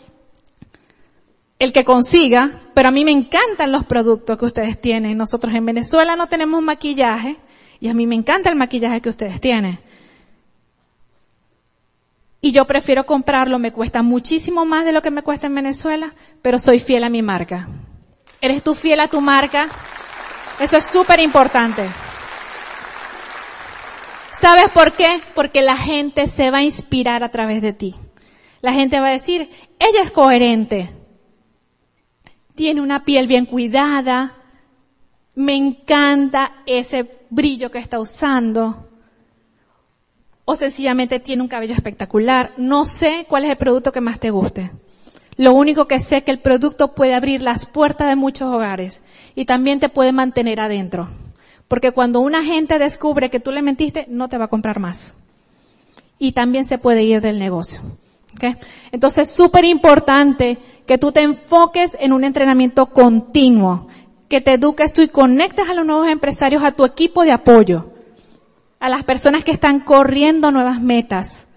el 1.57 1.73
que 1.73 1.83
consiga, 1.83 2.61
pero 2.73 2.89
a 2.89 2.91
mí 2.91 3.05
me 3.05 3.11
encantan 3.11 3.71
los 3.71 3.85
productos 3.85 4.37
que 4.37 4.45
ustedes 4.45 4.79
tienen. 4.79 5.17
Nosotros 5.17 5.53
en 5.53 5.65
Venezuela 5.65 6.15
no 6.15 6.27
tenemos 6.27 6.61
maquillaje 6.61 7.37
y 7.79 7.87
a 7.87 7.93
mí 7.93 8.05
me 8.05 8.15
encanta 8.15 8.49
el 8.49 8.55
maquillaje 8.55 9.01
que 9.01 9.09
ustedes 9.09 9.39
tienen. 9.39 9.79
Y 12.41 12.51
yo 12.51 12.65
prefiero 12.65 13.05
comprarlo, 13.05 13.59
me 13.59 13.73
cuesta 13.73 14.01
muchísimo 14.01 14.65
más 14.65 14.85
de 14.85 14.93
lo 14.93 15.01
que 15.01 15.11
me 15.11 15.23
cuesta 15.23 15.47
en 15.47 15.55
Venezuela, 15.55 16.13
pero 16.41 16.57
soy 16.57 16.79
fiel 16.79 17.03
a 17.03 17.09
mi 17.09 17.21
marca. 17.21 17.67
¿Eres 18.41 18.63
tú 18.63 18.75
fiel 18.75 19.01
a 19.01 19.07
tu 19.07 19.19
marca? 19.19 19.67
Eso 20.59 20.77
es 20.77 20.85
súper 20.85 21.19
importante. 21.19 21.85
¿Sabes 24.31 24.69
por 24.69 24.93
qué? 24.93 25.21
Porque 25.35 25.61
la 25.61 25.75
gente 25.75 26.27
se 26.27 26.49
va 26.49 26.59
a 26.59 26.63
inspirar 26.63 27.23
a 27.23 27.29
través 27.29 27.61
de 27.61 27.73
ti. 27.73 27.95
La 28.61 28.71
gente 28.71 28.99
va 28.99 29.07
a 29.07 29.11
decir, 29.11 29.49
ella 29.79 30.01
es 30.03 30.11
coherente, 30.11 30.89
tiene 32.55 32.81
una 32.81 33.05
piel 33.05 33.27
bien 33.27 33.45
cuidada, 33.45 34.33
me 35.35 35.55
encanta 35.55 36.61
ese 36.65 37.18
brillo 37.29 37.71
que 37.71 37.79
está 37.79 37.99
usando, 37.99 38.89
o 40.45 40.55
sencillamente 40.55 41.19
tiene 41.19 41.43
un 41.43 41.47
cabello 41.47 41.75
espectacular. 41.75 42.51
No 42.57 42.85
sé 42.85 43.27
cuál 43.29 43.45
es 43.45 43.51
el 43.51 43.57
producto 43.57 43.91
que 43.91 44.01
más 44.01 44.19
te 44.19 44.31
guste. 44.31 44.71
Lo 45.37 45.53
único 45.53 45.87
que 45.87 45.99
sé 45.99 46.17
es 46.17 46.23
que 46.23 46.31
el 46.31 46.39
producto 46.39 46.95
puede 46.95 47.13
abrir 47.13 47.43
las 47.43 47.67
puertas 47.67 48.09
de 48.09 48.15
muchos 48.15 48.53
hogares 48.53 49.01
y 49.35 49.45
también 49.45 49.79
te 49.79 49.89
puede 49.89 50.11
mantener 50.11 50.59
adentro. 50.59 51.07
Porque 51.67 51.91
cuando 51.91 52.19
una 52.19 52.43
gente 52.43 52.79
descubre 52.79 53.29
que 53.29 53.39
tú 53.39 53.51
le 53.51 53.61
mentiste, 53.61 54.05
no 54.09 54.27
te 54.27 54.39
va 54.39 54.45
a 54.45 54.49
comprar 54.49 54.79
más. 54.79 55.13
Y 56.17 56.31
también 56.31 56.65
se 56.65 56.79
puede 56.79 57.03
ir 57.03 57.21
del 57.21 57.37
negocio. 57.37 57.81
¿Okay? 58.35 58.57
Entonces, 58.91 59.29
súper 59.29 59.65
importante 59.65 60.57
que 60.87 60.97
tú 60.97 61.11
te 61.11 61.21
enfoques 61.21 61.95
en 61.99 62.11
un 62.11 62.23
entrenamiento 62.23 62.87
continuo, 62.87 63.87
que 64.29 64.39
te 64.39 64.53
eduques 64.53 64.93
tú 64.93 65.01
y 65.01 65.09
conectes 65.09 65.67
a 65.67 65.73
los 65.73 65.85
nuevos 65.85 66.07
empresarios 66.07 66.63
a 66.63 66.71
tu 66.71 66.85
equipo 66.85 67.23
de 67.23 67.33
apoyo, 67.33 67.91
a 68.79 68.87
las 68.87 69.03
personas 69.03 69.43
que 69.43 69.51
están 69.51 69.81
corriendo 69.81 70.51
nuevas 70.51 70.79
metas, 70.79 71.47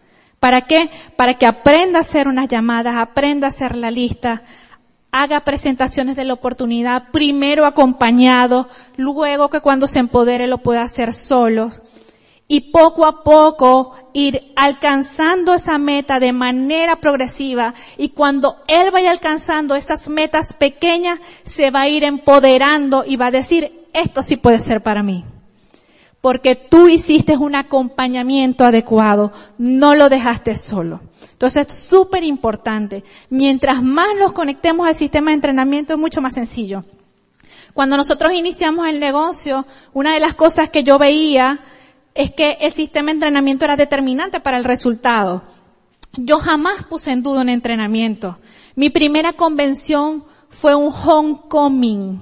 ¿Para 0.43 0.63
qué? 0.63 0.91
Para 1.15 1.35
que 1.35 1.47
aprenda 1.47 2.01
a 2.01 2.03
hacer 2.03 2.27
unas 2.27 2.49
llamadas, 2.49 2.97
aprenda 2.97 3.47
a 3.47 3.51
hacer 3.51 3.77
la 3.77 3.93
lista, 3.93 4.43
haga 5.13 5.39
presentaciones 5.39 6.17
de 6.17 6.25
la 6.25 6.33
oportunidad, 6.33 7.11
primero 7.13 7.65
acompañado, 7.65 8.69
luego 8.97 9.51
que 9.51 9.61
cuando 9.61 9.87
se 9.87 10.01
empodere 10.01 10.49
lo 10.49 10.59
pueda 10.59 10.83
hacer 10.83 11.13
solo. 11.13 11.71
Y 12.53 12.73
poco 12.73 13.07
a 13.07 13.25
poco 13.25 13.95
ir 14.13 14.53
alcanzando 14.57 15.55
esa 15.55 15.79
meta 15.79 16.21
de 16.21 16.35
manera 16.35 16.97
progresiva 16.97 17.73
y 17.97 18.11
cuando 18.11 18.57
él 18.67 18.91
vaya 18.91 19.11
alcanzando 19.11 19.75
esas 19.75 20.11
metas 20.11 20.53
pequeñas, 20.53 21.19
se 21.45 21.71
va 21.71 21.83
a 21.83 21.89
ir 21.89 22.05
empoderando 22.05 23.05
y 23.07 23.17
va 23.17 23.29
a 23.29 23.31
decir, 23.31 23.73
esto 23.95 24.23
sí 24.23 24.37
puede 24.37 24.59
ser 24.59 24.83
para 24.83 25.03
mí 25.03 25.25
porque 26.21 26.55
tú 26.55 26.89
hiciste 26.89 27.37
un 27.37 27.57
acompañamiento 27.57 28.65
adecuado, 28.65 29.33
no 29.59 29.97
lo 29.97 30.09
dejaste 30.09 30.55
solo. 30.55 31.01
Entonces, 31.33 31.67
es 31.67 31.75
súper 31.75 32.23
importante. 32.23 33.03
Mientras 33.29 33.83
más 33.83 34.07
nos 34.21 34.31
conectemos 34.31 34.87
al 34.87 34.95
sistema 34.95 35.33
de 35.33 35.35
entrenamiento, 35.35 35.95
es 35.95 35.99
mucho 35.99 36.21
más 36.21 36.35
sencillo. 36.35 36.85
Cuando 37.75 37.97
nosotros 37.97 38.33
iniciamos 38.35 38.87
el 38.87 39.01
negocio, 39.01 39.67
una 39.95 40.15
de 40.15 40.21
las 40.21 40.35
cosas 40.35 40.71
que 40.71 40.85
yo 40.85 40.99
veía 40.99 41.59
es 42.15 42.33
que 42.33 42.59
el 42.61 42.73
sistema 42.73 43.07
de 43.07 43.13
entrenamiento 43.13 43.65
era 43.65 43.77
determinante 43.77 44.41
para 44.41 44.59
el 44.59 44.65
resultado. 44.65 45.43
Yo 46.17 46.39
jamás 46.39 46.85
puse 46.85 47.11
en 47.11 47.23
duda 47.23 47.41
un 47.41 47.49
entrenamiento. 47.49 48.39
Mi 48.75 48.91
primera 48.91 49.33
convención 49.33 50.25
fue 50.51 50.75
un 50.75 50.93
homecoming, 50.93 52.21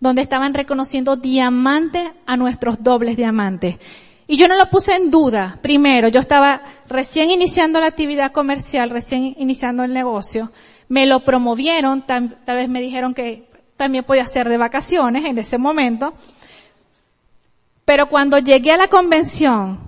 donde 0.00 0.22
estaban 0.22 0.54
reconociendo 0.54 1.16
diamantes 1.16 2.02
a 2.26 2.36
nuestros 2.36 2.82
dobles 2.82 3.16
diamantes. 3.16 3.76
Y 4.26 4.36
yo 4.36 4.48
no 4.48 4.56
lo 4.56 4.66
puse 4.66 4.94
en 4.94 5.10
duda. 5.10 5.58
Primero, 5.62 6.08
yo 6.08 6.20
estaba 6.20 6.62
recién 6.88 7.30
iniciando 7.30 7.80
la 7.80 7.86
actividad 7.86 8.32
comercial, 8.32 8.90
recién 8.90 9.34
iniciando 9.38 9.84
el 9.84 9.92
negocio. 9.92 10.50
Me 10.88 11.06
lo 11.06 11.20
promovieron, 11.20 12.02
tal, 12.02 12.38
vez 12.46 12.68
me 12.68 12.80
dijeron 12.80 13.14
que 13.14 13.48
también 13.76 14.04
podía 14.04 14.26
ser 14.26 14.48
de 14.48 14.56
vacaciones 14.56 15.24
en 15.24 15.38
ese 15.38 15.58
momento. 15.58 16.14
Pero 17.84 18.08
cuando 18.08 18.38
llegué 18.38 18.72
a 18.72 18.76
la 18.76 18.88
convención, 18.88 19.78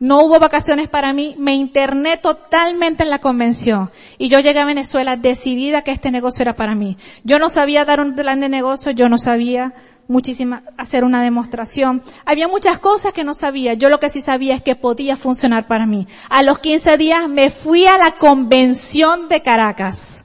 no 0.00 0.22
hubo 0.22 0.38
vacaciones 0.38 0.88
para 0.88 1.12
mí, 1.12 1.34
me 1.38 1.54
interné 1.54 2.16
totalmente 2.16 3.02
en 3.02 3.10
la 3.10 3.18
convención. 3.18 3.90
Y 4.16 4.28
yo 4.28 4.38
llegué 4.38 4.60
a 4.60 4.64
Venezuela 4.64 5.16
decidida 5.16 5.82
que 5.82 5.90
este 5.90 6.10
negocio 6.10 6.42
era 6.42 6.54
para 6.54 6.74
mí. 6.74 6.96
Yo 7.24 7.38
no 7.38 7.50
sabía 7.50 7.84
dar 7.84 8.00
un 8.00 8.14
plan 8.14 8.40
de 8.40 8.48
negocio, 8.48 8.92
yo 8.92 9.08
no 9.08 9.18
sabía 9.18 9.74
muchísima, 10.06 10.62
hacer 10.76 11.02
una 11.02 11.22
demostración. 11.22 12.02
Había 12.24 12.46
muchas 12.46 12.78
cosas 12.78 13.12
que 13.12 13.24
no 13.24 13.34
sabía. 13.34 13.74
Yo 13.74 13.88
lo 13.88 13.98
que 13.98 14.08
sí 14.08 14.20
sabía 14.20 14.54
es 14.54 14.62
que 14.62 14.76
podía 14.76 15.16
funcionar 15.16 15.66
para 15.66 15.84
mí. 15.84 16.06
A 16.30 16.44
los 16.44 16.60
15 16.60 16.96
días 16.96 17.28
me 17.28 17.50
fui 17.50 17.86
a 17.86 17.98
la 17.98 18.12
convención 18.12 19.28
de 19.28 19.42
Caracas. 19.42 20.24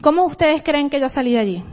¿Cómo 0.00 0.24
ustedes 0.24 0.62
creen 0.62 0.90
que 0.90 1.00
yo 1.00 1.08
salí 1.08 1.32
de 1.32 1.38
allí? 1.38 1.64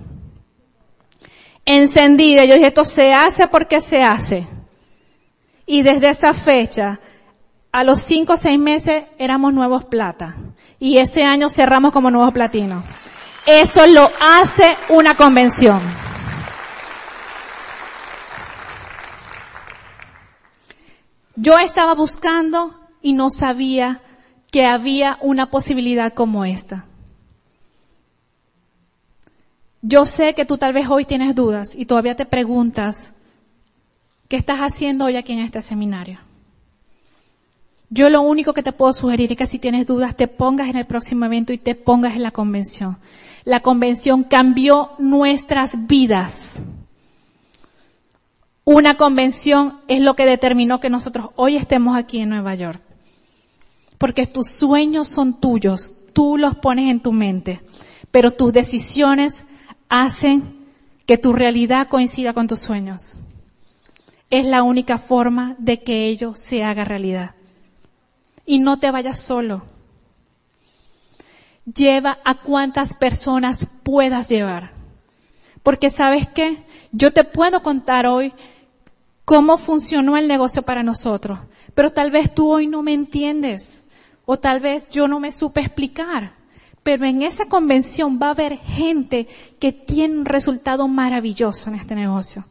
Encendida. 1.71 2.45
Yo 2.45 2.55
dije, 2.55 2.65
esto 2.65 2.83
se 2.83 3.13
hace 3.13 3.47
porque 3.47 3.79
se 3.79 4.01
hace. 4.01 4.47
Y 5.67 5.83
desde 5.83 6.09
esa 6.09 6.33
fecha, 6.33 6.99
a 7.71 7.83
los 7.83 8.01
cinco 8.01 8.33
o 8.33 8.37
seis 8.37 8.57
meses 8.57 9.03
éramos 9.19 9.53
nuevos 9.53 9.85
plata. 9.85 10.35
Y 10.79 10.97
ese 10.97 11.23
año 11.23 11.47
cerramos 11.47 11.91
como 11.91 12.09
nuevos 12.09 12.33
platinos. 12.33 12.83
Eso 13.45 13.85
lo 13.85 14.09
hace 14.19 14.75
una 14.89 15.13
convención. 15.13 15.79
Yo 21.35 21.59
estaba 21.59 21.93
buscando 21.93 22.73
y 23.03 23.13
no 23.13 23.29
sabía 23.29 24.01
que 24.49 24.65
había 24.65 25.19
una 25.21 25.51
posibilidad 25.51 26.15
como 26.15 26.45
esta. 26.45 26.88
Yo 29.81 30.05
sé 30.05 30.33
que 30.33 30.45
tú 30.45 30.57
tal 30.57 30.73
vez 30.73 30.87
hoy 30.89 31.05
tienes 31.05 31.35
dudas 31.35 31.73
y 31.75 31.85
todavía 31.85 32.15
te 32.15 32.25
preguntas, 32.25 33.13
¿qué 34.27 34.35
estás 34.35 34.59
haciendo 34.59 35.05
hoy 35.05 35.15
aquí 35.15 35.31
en 35.31 35.39
este 35.39 35.61
seminario? 35.61 36.19
Yo 37.89 38.09
lo 38.09 38.21
único 38.21 38.53
que 38.53 38.61
te 38.61 38.73
puedo 38.73 38.93
sugerir 38.93 39.31
es 39.31 39.37
que 39.37 39.45
si 39.45 39.57
tienes 39.57 39.87
dudas 39.87 40.15
te 40.15 40.27
pongas 40.27 40.67
en 40.67 40.75
el 40.75 40.85
próximo 40.85 41.25
evento 41.25 41.53
y 41.53 41.57
te 41.57 41.75
pongas 41.75 42.15
en 42.15 42.23
la 42.23 42.31
convención. 42.31 42.97
La 43.45 43.61
convención 43.61 44.23
cambió 44.23 44.91
nuestras 44.99 45.87
vidas. 45.87 46.59
Una 48.65 48.97
convención 48.97 49.79
es 49.87 50.01
lo 50.01 50.15
que 50.15 50.25
determinó 50.25 50.79
que 50.79 50.91
nosotros 50.91 51.29
hoy 51.35 51.55
estemos 51.55 51.97
aquí 51.97 52.19
en 52.19 52.29
Nueva 52.29 52.53
York. 52.53 52.81
Porque 53.97 54.27
tus 54.27 54.51
sueños 54.51 55.07
son 55.07 55.39
tuyos, 55.39 56.05
tú 56.13 56.37
los 56.37 56.55
pones 56.55 56.91
en 56.91 56.99
tu 56.99 57.11
mente, 57.11 57.61
pero 58.11 58.31
tus 58.31 58.53
decisiones 58.53 59.45
hacen 59.89 60.67
que 61.05 61.17
tu 61.17 61.33
realidad 61.33 61.87
coincida 61.87 62.33
con 62.33 62.47
tus 62.47 62.59
sueños. 62.59 63.19
Es 64.29 64.45
la 64.45 64.61
única 64.61 64.99
forma 64.99 65.55
de 65.57 65.81
que 65.81 66.05
ello 66.05 66.35
se 66.35 66.63
haga 66.63 66.85
realidad. 66.85 67.31
Y 68.45 68.59
no 68.59 68.77
te 68.77 68.91
vayas 68.91 69.19
solo. 69.19 69.63
Lleva 71.65 72.19
a 72.23 72.35
cuantas 72.35 72.93
personas 72.93 73.67
puedas 73.83 74.29
llevar. 74.29 74.71
Porque 75.63 75.89
sabes 75.89 76.27
qué? 76.27 76.63
Yo 76.91 77.11
te 77.11 77.23
puedo 77.23 77.61
contar 77.61 78.05
hoy 78.05 78.33
cómo 79.25 79.57
funcionó 79.57 80.15
el 80.15 80.27
negocio 80.27 80.61
para 80.61 80.83
nosotros. 80.83 81.39
Pero 81.73 81.91
tal 81.91 82.11
vez 82.11 82.33
tú 82.33 82.51
hoy 82.51 82.67
no 82.67 82.81
me 82.83 82.93
entiendes 82.93 83.83
o 84.25 84.37
tal 84.37 84.59
vez 84.59 84.89
yo 84.89 85.07
no 85.07 85.19
me 85.19 85.31
supe 85.31 85.61
explicar. 85.61 86.38
Pero 86.89 87.05
en 87.05 87.21
esa 87.21 87.45
convención 87.45 88.17
va 88.19 88.29
a 88.29 88.31
haber 88.31 88.57
gente 88.57 89.27
que 89.59 89.71
tiene 89.71 90.17
un 90.17 90.25
resultado 90.25 90.87
maravilloso 90.87 91.69
en 91.69 91.75
este 91.75 91.93
negocio, 91.93 92.43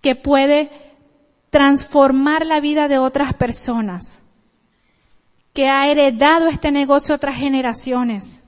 que 0.00 0.16
puede 0.16 0.70
transformar 1.50 2.46
la 2.46 2.58
vida 2.60 2.88
de 2.88 2.96
otras 2.96 3.34
personas, 3.34 4.22
que 5.52 5.68
ha 5.68 5.90
heredado 5.90 6.48
este 6.48 6.72
negocio 6.72 7.12
a 7.12 7.16
otras 7.16 7.36
generaciones 7.36 8.44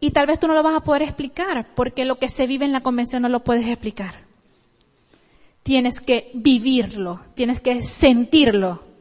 Y 0.00 0.10
tal 0.10 0.26
vez 0.26 0.40
tú 0.40 0.48
no 0.48 0.54
lo 0.54 0.64
vas 0.64 0.74
a 0.74 0.80
poder 0.80 1.02
explicar, 1.02 1.64
porque 1.76 2.04
lo 2.04 2.18
que 2.18 2.28
se 2.28 2.48
vive 2.48 2.64
en 2.64 2.72
la 2.72 2.82
convención 2.82 3.22
no 3.22 3.28
lo 3.28 3.44
puedes 3.44 3.68
explicar. 3.68 4.16
Tienes 5.62 6.00
que 6.00 6.32
vivirlo, 6.34 7.20
tienes 7.36 7.60
que 7.60 7.84
sentirlo. 7.84 8.93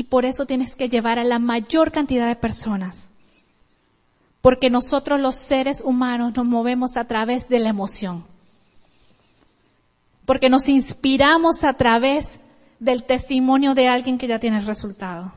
Y 0.00 0.04
por 0.04 0.24
eso 0.24 0.46
tienes 0.46 0.76
que 0.76 0.88
llevar 0.88 1.18
a 1.18 1.24
la 1.24 1.38
mayor 1.38 1.92
cantidad 1.92 2.26
de 2.26 2.34
personas. 2.34 3.10
Porque 4.40 4.70
nosotros 4.70 5.20
los 5.20 5.34
seres 5.34 5.82
humanos 5.84 6.32
nos 6.34 6.46
movemos 6.46 6.96
a 6.96 7.04
través 7.04 7.50
de 7.50 7.58
la 7.58 7.68
emoción. 7.68 8.24
Porque 10.24 10.48
nos 10.48 10.70
inspiramos 10.70 11.64
a 11.64 11.74
través 11.74 12.40
del 12.78 13.02
testimonio 13.02 13.74
de 13.74 13.88
alguien 13.88 14.16
que 14.16 14.26
ya 14.26 14.38
tiene 14.38 14.60
el 14.60 14.64
resultado 14.64 15.34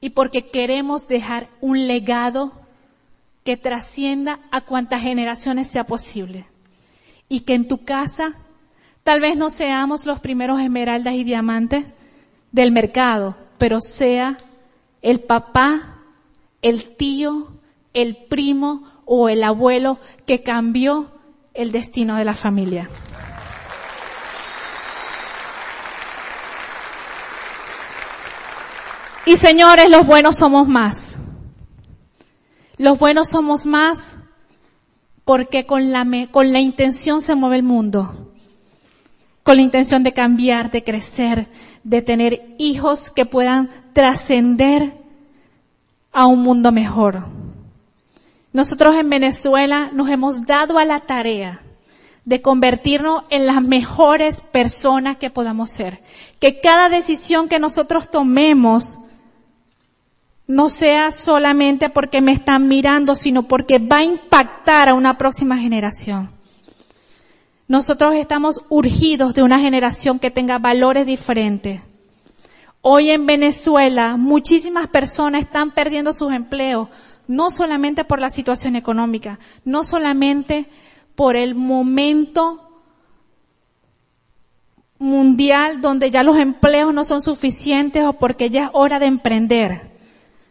y 0.00 0.10
porque 0.10 0.48
queremos 0.48 1.08
dejar 1.08 1.48
un 1.60 1.86
legado 1.86 2.52
que 3.44 3.58
trascienda 3.58 4.38
a 4.50 4.62
cuantas 4.62 5.02
generaciones 5.02 5.68
sea 5.68 5.84
posible. 5.84 6.46
Y 7.28 7.40
que 7.40 7.52
en 7.52 7.68
tu 7.68 7.84
casa 7.84 8.32
tal 9.02 9.20
vez 9.20 9.36
no 9.36 9.50
seamos 9.50 10.06
los 10.06 10.20
primeros 10.20 10.58
esmeraldas 10.58 11.12
y 11.12 11.24
diamantes 11.24 11.84
del 12.58 12.72
mercado, 12.72 13.36
pero 13.56 13.80
sea 13.80 14.36
el 15.00 15.20
papá, 15.20 16.00
el 16.60 16.96
tío, 16.96 17.46
el 17.94 18.16
primo 18.16 18.82
o 19.04 19.28
el 19.28 19.44
abuelo 19.44 19.98
que 20.26 20.42
cambió 20.42 21.08
el 21.54 21.70
destino 21.70 22.16
de 22.16 22.24
la 22.24 22.34
familia. 22.34 22.90
Y 29.24 29.36
señores, 29.36 29.88
los 29.88 30.04
buenos 30.04 30.36
somos 30.36 30.66
más. 30.66 31.18
Los 32.76 32.98
buenos 32.98 33.28
somos 33.28 33.66
más 33.66 34.16
porque 35.24 35.64
con 35.64 35.92
la, 35.92 36.04
con 36.32 36.52
la 36.52 36.58
intención 36.58 37.20
se 37.20 37.36
mueve 37.36 37.56
el 37.56 37.62
mundo. 37.62 38.32
Con 39.44 39.56
la 39.56 39.62
intención 39.62 40.02
de 40.02 40.12
cambiar, 40.12 40.70
de 40.70 40.82
crecer, 40.82 41.46
de 41.88 42.02
tener 42.02 42.54
hijos 42.58 43.10
que 43.10 43.24
puedan 43.24 43.70
trascender 43.94 44.92
a 46.12 46.26
un 46.26 46.40
mundo 46.40 46.70
mejor. 46.70 47.24
Nosotros 48.52 48.94
en 48.96 49.08
Venezuela 49.08 49.88
nos 49.94 50.10
hemos 50.10 50.44
dado 50.44 50.78
a 50.78 50.84
la 50.84 51.00
tarea 51.00 51.62
de 52.26 52.42
convertirnos 52.42 53.24
en 53.30 53.46
las 53.46 53.62
mejores 53.62 54.42
personas 54.42 55.16
que 55.16 55.30
podamos 55.30 55.70
ser. 55.70 56.02
Que 56.40 56.60
cada 56.60 56.90
decisión 56.90 57.48
que 57.48 57.58
nosotros 57.58 58.10
tomemos 58.10 58.98
no 60.46 60.68
sea 60.68 61.10
solamente 61.10 61.88
porque 61.88 62.20
me 62.20 62.32
están 62.32 62.68
mirando, 62.68 63.14
sino 63.14 63.44
porque 63.44 63.78
va 63.78 63.98
a 63.98 64.04
impactar 64.04 64.90
a 64.90 64.94
una 64.94 65.16
próxima 65.16 65.56
generación. 65.56 66.28
Nosotros 67.68 68.14
estamos 68.14 68.62
urgidos 68.70 69.34
de 69.34 69.42
una 69.42 69.60
generación 69.60 70.18
que 70.18 70.30
tenga 70.30 70.58
valores 70.58 71.06
diferentes. 71.06 71.80
Hoy 72.80 73.10
en 73.10 73.26
Venezuela 73.26 74.16
muchísimas 74.16 74.88
personas 74.88 75.42
están 75.42 75.70
perdiendo 75.70 76.12
sus 76.12 76.32
empleos, 76.32 76.88
no 77.26 77.50
solamente 77.50 78.04
por 78.04 78.20
la 78.20 78.30
situación 78.30 78.74
económica, 78.74 79.38
no 79.64 79.84
solamente 79.84 80.66
por 81.14 81.36
el 81.36 81.54
momento 81.54 82.64
mundial 84.98 85.80
donde 85.80 86.10
ya 86.10 86.22
los 86.22 86.38
empleos 86.38 86.92
no 86.92 87.04
son 87.04 87.22
suficientes 87.22 88.02
o 88.04 88.14
porque 88.14 88.50
ya 88.50 88.64
es 88.64 88.70
hora 88.72 88.98
de 88.98 89.06
emprender 89.06 89.88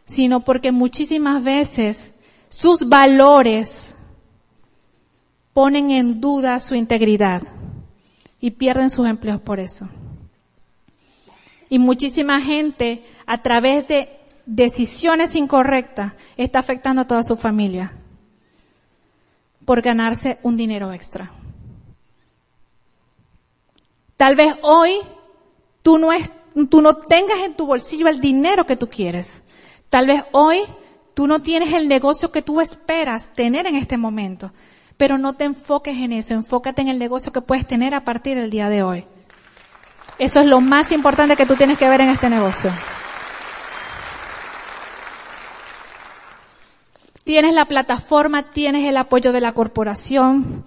sino 0.07 0.39
porque 0.39 0.71
muchísimas 0.71 1.43
veces 1.43 2.13
sus 2.49 2.87
valores 2.87 3.96
ponen 5.57 5.89
en 5.89 6.21
duda 6.21 6.59
su 6.59 6.75
integridad 6.75 7.41
y 8.39 8.51
pierden 8.51 8.91
sus 8.91 9.07
empleos 9.07 9.41
por 9.41 9.59
eso. 9.59 9.89
Y 11.67 11.79
muchísima 11.79 12.39
gente 12.39 13.03
a 13.25 13.41
través 13.41 13.87
de 13.87 14.19
decisiones 14.45 15.33
incorrectas 15.33 16.13
está 16.37 16.59
afectando 16.59 17.01
a 17.01 17.07
toda 17.07 17.23
su 17.23 17.35
familia. 17.37 17.91
por 19.65 19.81
ganarse 19.81 20.37
un 20.43 20.57
dinero 20.57 20.93
extra. 20.93 21.31
Tal 24.15 24.35
vez 24.35 24.53
hoy 24.61 24.91
tú 25.81 25.97
no, 25.97 26.97
tengas 27.09 27.39
en 27.47 27.55
tu 27.55 27.65
bolsillo 27.65 28.07
el 28.07 28.21
dinero 28.21 28.67
que 28.67 28.75
tú 28.75 28.87
quieres. 28.87 29.41
Tal 29.89 30.05
vez 30.05 30.23
hoy 30.33 30.59
tú 31.15 31.25
no 31.25 31.41
tienes 31.41 31.73
el 31.73 31.87
negocio 31.87 32.31
que 32.31 32.43
tú 32.43 32.61
esperas 32.61 33.29
tener 33.33 33.65
en 33.65 33.75
este 33.75 33.97
momento. 33.97 34.51
Pero 34.97 35.17
no 35.17 35.33
te 35.33 35.45
enfoques 35.45 35.95
en 35.97 36.11
eso, 36.11 36.33
enfócate 36.33 36.81
en 36.81 36.87
el 36.87 36.99
negocio 36.99 37.31
que 37.31 37.41
puedes 37.41 37.67
tener 37.67 37.93
a 37.93 38.01
partir 38.01 38.35
del 38.35 38.49
día 38.49 38.69
de 38.69 38.83
hoy. 38.83 39.05
Eso 40.19 40.39
es 40.39 40.47
lo 40.47 40.59
más 40.61 40.91
importante 40.91 41.35
que 41.35 41.45
tú 41.45 41.55
tienes 41.55 41.77
que 41.77 41.87
ver 41.87 42.01
en 42.01 42.09
este 42.09 42.29
negocio. 42.29 42.71
Tienes 47.23 47.53
la 47.53 47.65
plataforma, 47.65 48.41
tienes 48.41 48.87
el 48.87 48.97
apoyo 48.97 49.31
de 49.33 49.41
la 49.41 49.51
corporación, 49.51 50.63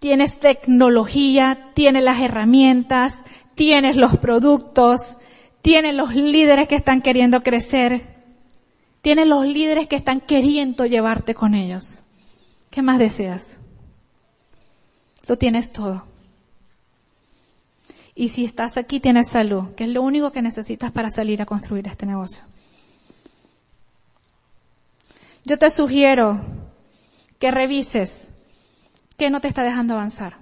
tienes 0.00 0.40
tecnología, 0.40 1.58
tienes 1.74 2.02
las 2.02 2.20
herramientas, 2.20 3.22
tienes 3.54 3.96
los 3.96 4.16
productos, 4.16 5.18
tienes 5.62 5.94
los 5.94 6.14
líderes 6.14 6.66
que 6.66 6.74
están 6.74 7.02
queriendo 7.02 7.42
crecer, 7.42 8.00
tienes 9.02 9.26
los 9.26 9.44
líderes 9.46 9.86
que 9.86 9.96
están 9.96 10.20
queriendo 10.20 10.86
llevarte 10.86 11.34
con 11.34 11.54
ellos. 11.54 12.04
¿Qué 12.70 12.82
más 12.82 12.98
deseas? 12.98 13.58
Lo 15.26 15.36
tienes 15.36 15.72
todo. 15.72 16.04
Y 18.14 18.28
si 18.28 18.44
estás 18.44 18.76
aquí, 18.76 19.00
tienes 19.00 19.28
salud, 19.28 19.74
que 19.74 19.84
es 19.84 19.90
lo 19.90 20.02
único 20.02 20.30
que 20.30 20.42
necesitas 20.42 20.92
para 20.92 21.10
salir 21.10 21.42
a 21.42 21.46
construir 21.46 21.86
este 21.86 22.06
negocio. 22.06 22.44
Yo 25.44 25.58
te 25.58 25.70
sugiero 25.70 26.40
que 27.38 27.50
revises 27.50 28.30
qué 29.16 29.30
no 29.30 29.40
te 29.40 29.48
está 29.48 29.64
dejando 29.64 29.94
avanzar. 29.94 30.36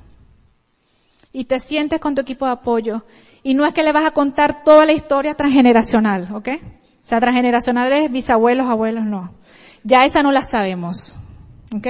Y 1.32 1.44
te 1.44 1.60
sientes 1.60 2.00
con 2.00 2.14
tu 2.14 2.22
equipo 2.22 2.46
de 2.46 2.52
apoyo. 2.52 3.04
Y 3.42 3.54
no 3.54 3.64
es 3.64 3.72
que 3.72 3.82
le 3.82 3.92
vas 3.92 4.06
a 4.06 4.10
contar 4.10 4.64
toda 4.64 4.84
la 4.84 4.92
historia 4.92 5.34
transgeneracional, 5.34 6.34
¿ok? 6.34 6.48
O 6.48 7.06
sea, 7.08 7.20
transgeneracional 7.20 7.92
es 7.92 8.10
bisabuelos, 8.10 8.66
abuelos, 8.66 9.04
no. 9.04 9.32
Ya 9.84 10.04
esa 10.04 10.22
no 10.22 10.32
la 10.32 10.42
sabemos, 10.42 11.16
¿ok? 11.74 11.86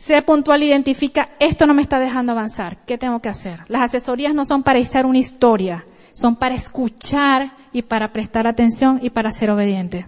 Sé 0.00 0.22
puntual, 0.22 0.62
identifica, 0.62 1.28
esto 1.38 1.66
no 1.66 1.74
me 1.74 1.82
está 1.82 1.98
dejando 1.98 2.32
avanzar, 2.32 2.78
¿qué 2.86 2.96
tengo 2.96 3.20
que 3.20 3.28
hacer? 3.28 3.60
Las 3.68 3.82
asesorías 3.82 4.34
no 4.34 4.46
son 4.46 4.62
para 4.62 4.78
echar 4.78 5.04
una 5.04 5.18
historia, 5.18 5.84
son 6.12 6.36
para 6.36 6.54
escuchar 6.54 7.52
y 7.70 7.82
para 7.82 8.10
prestar 8.10 8.46
atención 8.46 8.98
y 9.02 9.10
para 9.10 9.30
ser 9.30 9.50
obediente. 9.50 10.06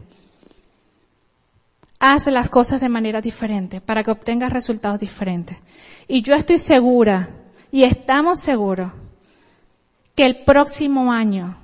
Haz 2.01 2.27
las 2.29 2.49
cosas 2.49 2.81
de 2.81 2.89
manera 2.89 3.21
diferente 3.21 3.83
para 3.83 4.03
que 4.03 4.11
obtengas 4.11 4.51
resultados 4.51 4.99
diferentes. 4.99 5.59
Y 6.09 6.23
yo 6.23 6.35
estoy 6.35 6.59
segura, 6.59 7.29
y 7.71 7.85
estamos 7.85 8.41
seguros, 8.41 8.93
que 10.15 10.25
el 10.25 10.43
próximo 10.45 11.13
año 11.13 11.59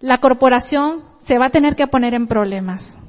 la 0.00 0.16
corporación 0.16 1.02
se 1.18 1.36
va 1.36 1.46
a 1.46 1.50
tener 1.50 1.76
que 1.76 1.86
poner 1.86 2.14
en 2.14 2.26
problemas 2.26 3.00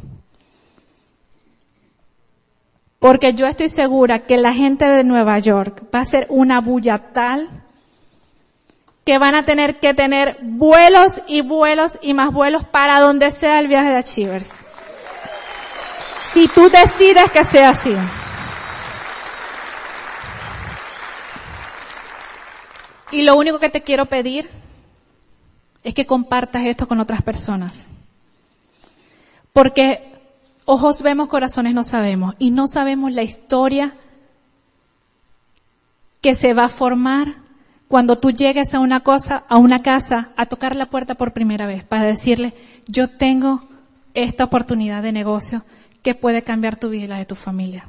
Porque 3.02 3.34
yo 3.34 3.48
estoy 3.48 3.68
segura 3.68 4.20
que 4.28 4.38
la 4.38 4.54
gente 4.54 4.86
de 4.86 5.04
Nueva 5.04 5.40
York 5.40 5.86
va 5.94 6.02
a 6.02 6.06
ser 6.06 6.28
una 6.30 6.62
bulla 6.62 7.00
tal 7.00 7.50
que 9.04 9.18
van 9.18 9.34
a 9.34 9.44
tener 9.44 9.80
que 9.80 9.96
tener 9.96 10.38
vuelos 10.44 11.24
y 11.28 11.42
vuelos 11.42 11.98
y 12.04 12.14
más 12.14 12.32
vuelos 12.32 12.64
para 12.64 13.00
donde 13.00 13.32
sea 13.32 13.60
el 13.60 13.68
viaje 13.68 13.90
de 13.90 13.96
Achievers. 13.96 14.68
Si 16.32 16.48
tú 16.48 16.70
decides 16.70 17.32
que 17.32 17.44
sea 17.44 17.70
así. 17.70 17.96
Y 23.12 23.24
lo 23.24 23.36
único 23.36 23.58
que 23.58 23.70
te 23.70 23.82
quiero 23.82 24.06
pedir 24.06 24.48
es 25.84 25.96
que 25.96 26.06
compartas 26.06 26.66
esto 26.66 26.88
con 26.88 27.00
otras 27.00 27.24
personas. 27.24 27.88
Porque 29.54 30.11
Ojos 30.66 31.02
vemos, 31.02 31.28
corazones 31.28 31.74
no 31.74 31.84
sabemos. 31.84 32.36
Y 32.40 32.52
no 32.52 32.68
sabemos 32.68 33.12
la 33.14 33.24
historia 33.24 33.94
que 36.22 36.36
se 36.36 36.54
va 36.54 36.66
a 36.66 36.70
formar 36.70 37.36
cuando 37.88 38.18
tú 38.18 38.32
llegues 38.32 38.74
a 38.74 38.80
una 38.80 39.02
cosa, 39.02 39.44
a 39.50 39.58
una 39.58 39.82
casa, 39.82 40.30
a 40.38 40.46
tocar 40.46 40.76
la 40.76 40.86
puerta 40.86 41.16
por 41.16 41.34
primera 41.34 41.66
vez, 41.66 41.84
para 41.84 42.06
decirle, 42.06 42.54
yo 42.88 43.10
tengo 43.10 43.64
esta 44.14 44.46
oportunidad 44.46 45.04
de 45.04 45.12
negocio 45.12 45.62
que 46.02 46.16
puede 46.16 46.42
cambiar 46.42 46.78
tu 46.78 46.90
vida 46.90 47.04
y 47.04 47.08
la 47.08 47.18
de 47.18 47.26
tu 47.26 47.36
familia. 47.36 47.86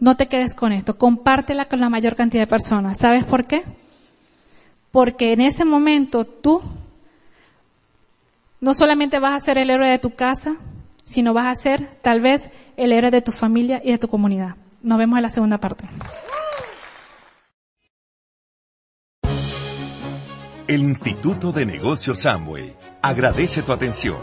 No 0.00 0.16
te 0.16 0.26
quedes 0.26 0.54
con 0.54 0.72
esto, 0.72 0.98
compártela 0.98 1.66
con 1.66 1.80
la 1.80 1.88
mayor 1.88 2.16
cantidad 2.16 2.42
de 2.42 2.48
personas. 2.48 2.98
¿Sabes 2.98 3.24
por 3.24 3.46
qué? 3.46 3.62
Porque 4.90 5.32
en 5.32 5.40
ese 5.40 5.64
momento 5.64 6.24
tú 6.24 6.60
no 8.60 8.74
solamente 8.74 9.18
vas 9.18 9.34
a 9.34 9.44
ser 9.44 9.58
el 9.58 9.70
héroe 9.70 9.88
de 9.88 9.98
tu 9.98 10.10
casa, 10.14 10.56
sino 11.04 11.32
vas 11.32 11.46
a 11.46 11.54
ser 11.54 11.86
tal 12.02 12.20
vez 12.20 12.50
el 12.76 12.92
héroe 12.92 13.10
de 13.10 13.22
tu 13.22 13.30
familia 13.30 13.80
y 13.84 13.92
de 13.92 13.98
tu 13.98 14.08
comunidad. 14.08 14.56
Nos 14.82 14.98
vemos 14.98 15.16
en 15.18 15.22
la 15.22 15.28
segunda 15.28 15.58
parte. 15.58 15.84
El 20.66 20.80
Instituto 20.80 21.52
de 21.52 21.66
Negocios 21.66 22.20
Samway 22.20 22.74
agradece 23.02 23.62
tu 23.62 23.72
atención. 23.72 24.16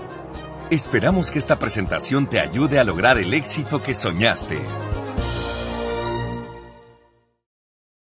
Esperamos 0.71 1.29
que 1.29 1.37
esta 1.37 1.59
presentación 1.59 2.27
te 2.27 2.39
ayude 2.39 2.79
a 2.79 2.83
lograr 2.83 3.19
el 3.19 3.33
éxito 3.33 3.83
que 3.83 3.93
soñaste. 3.93 4.57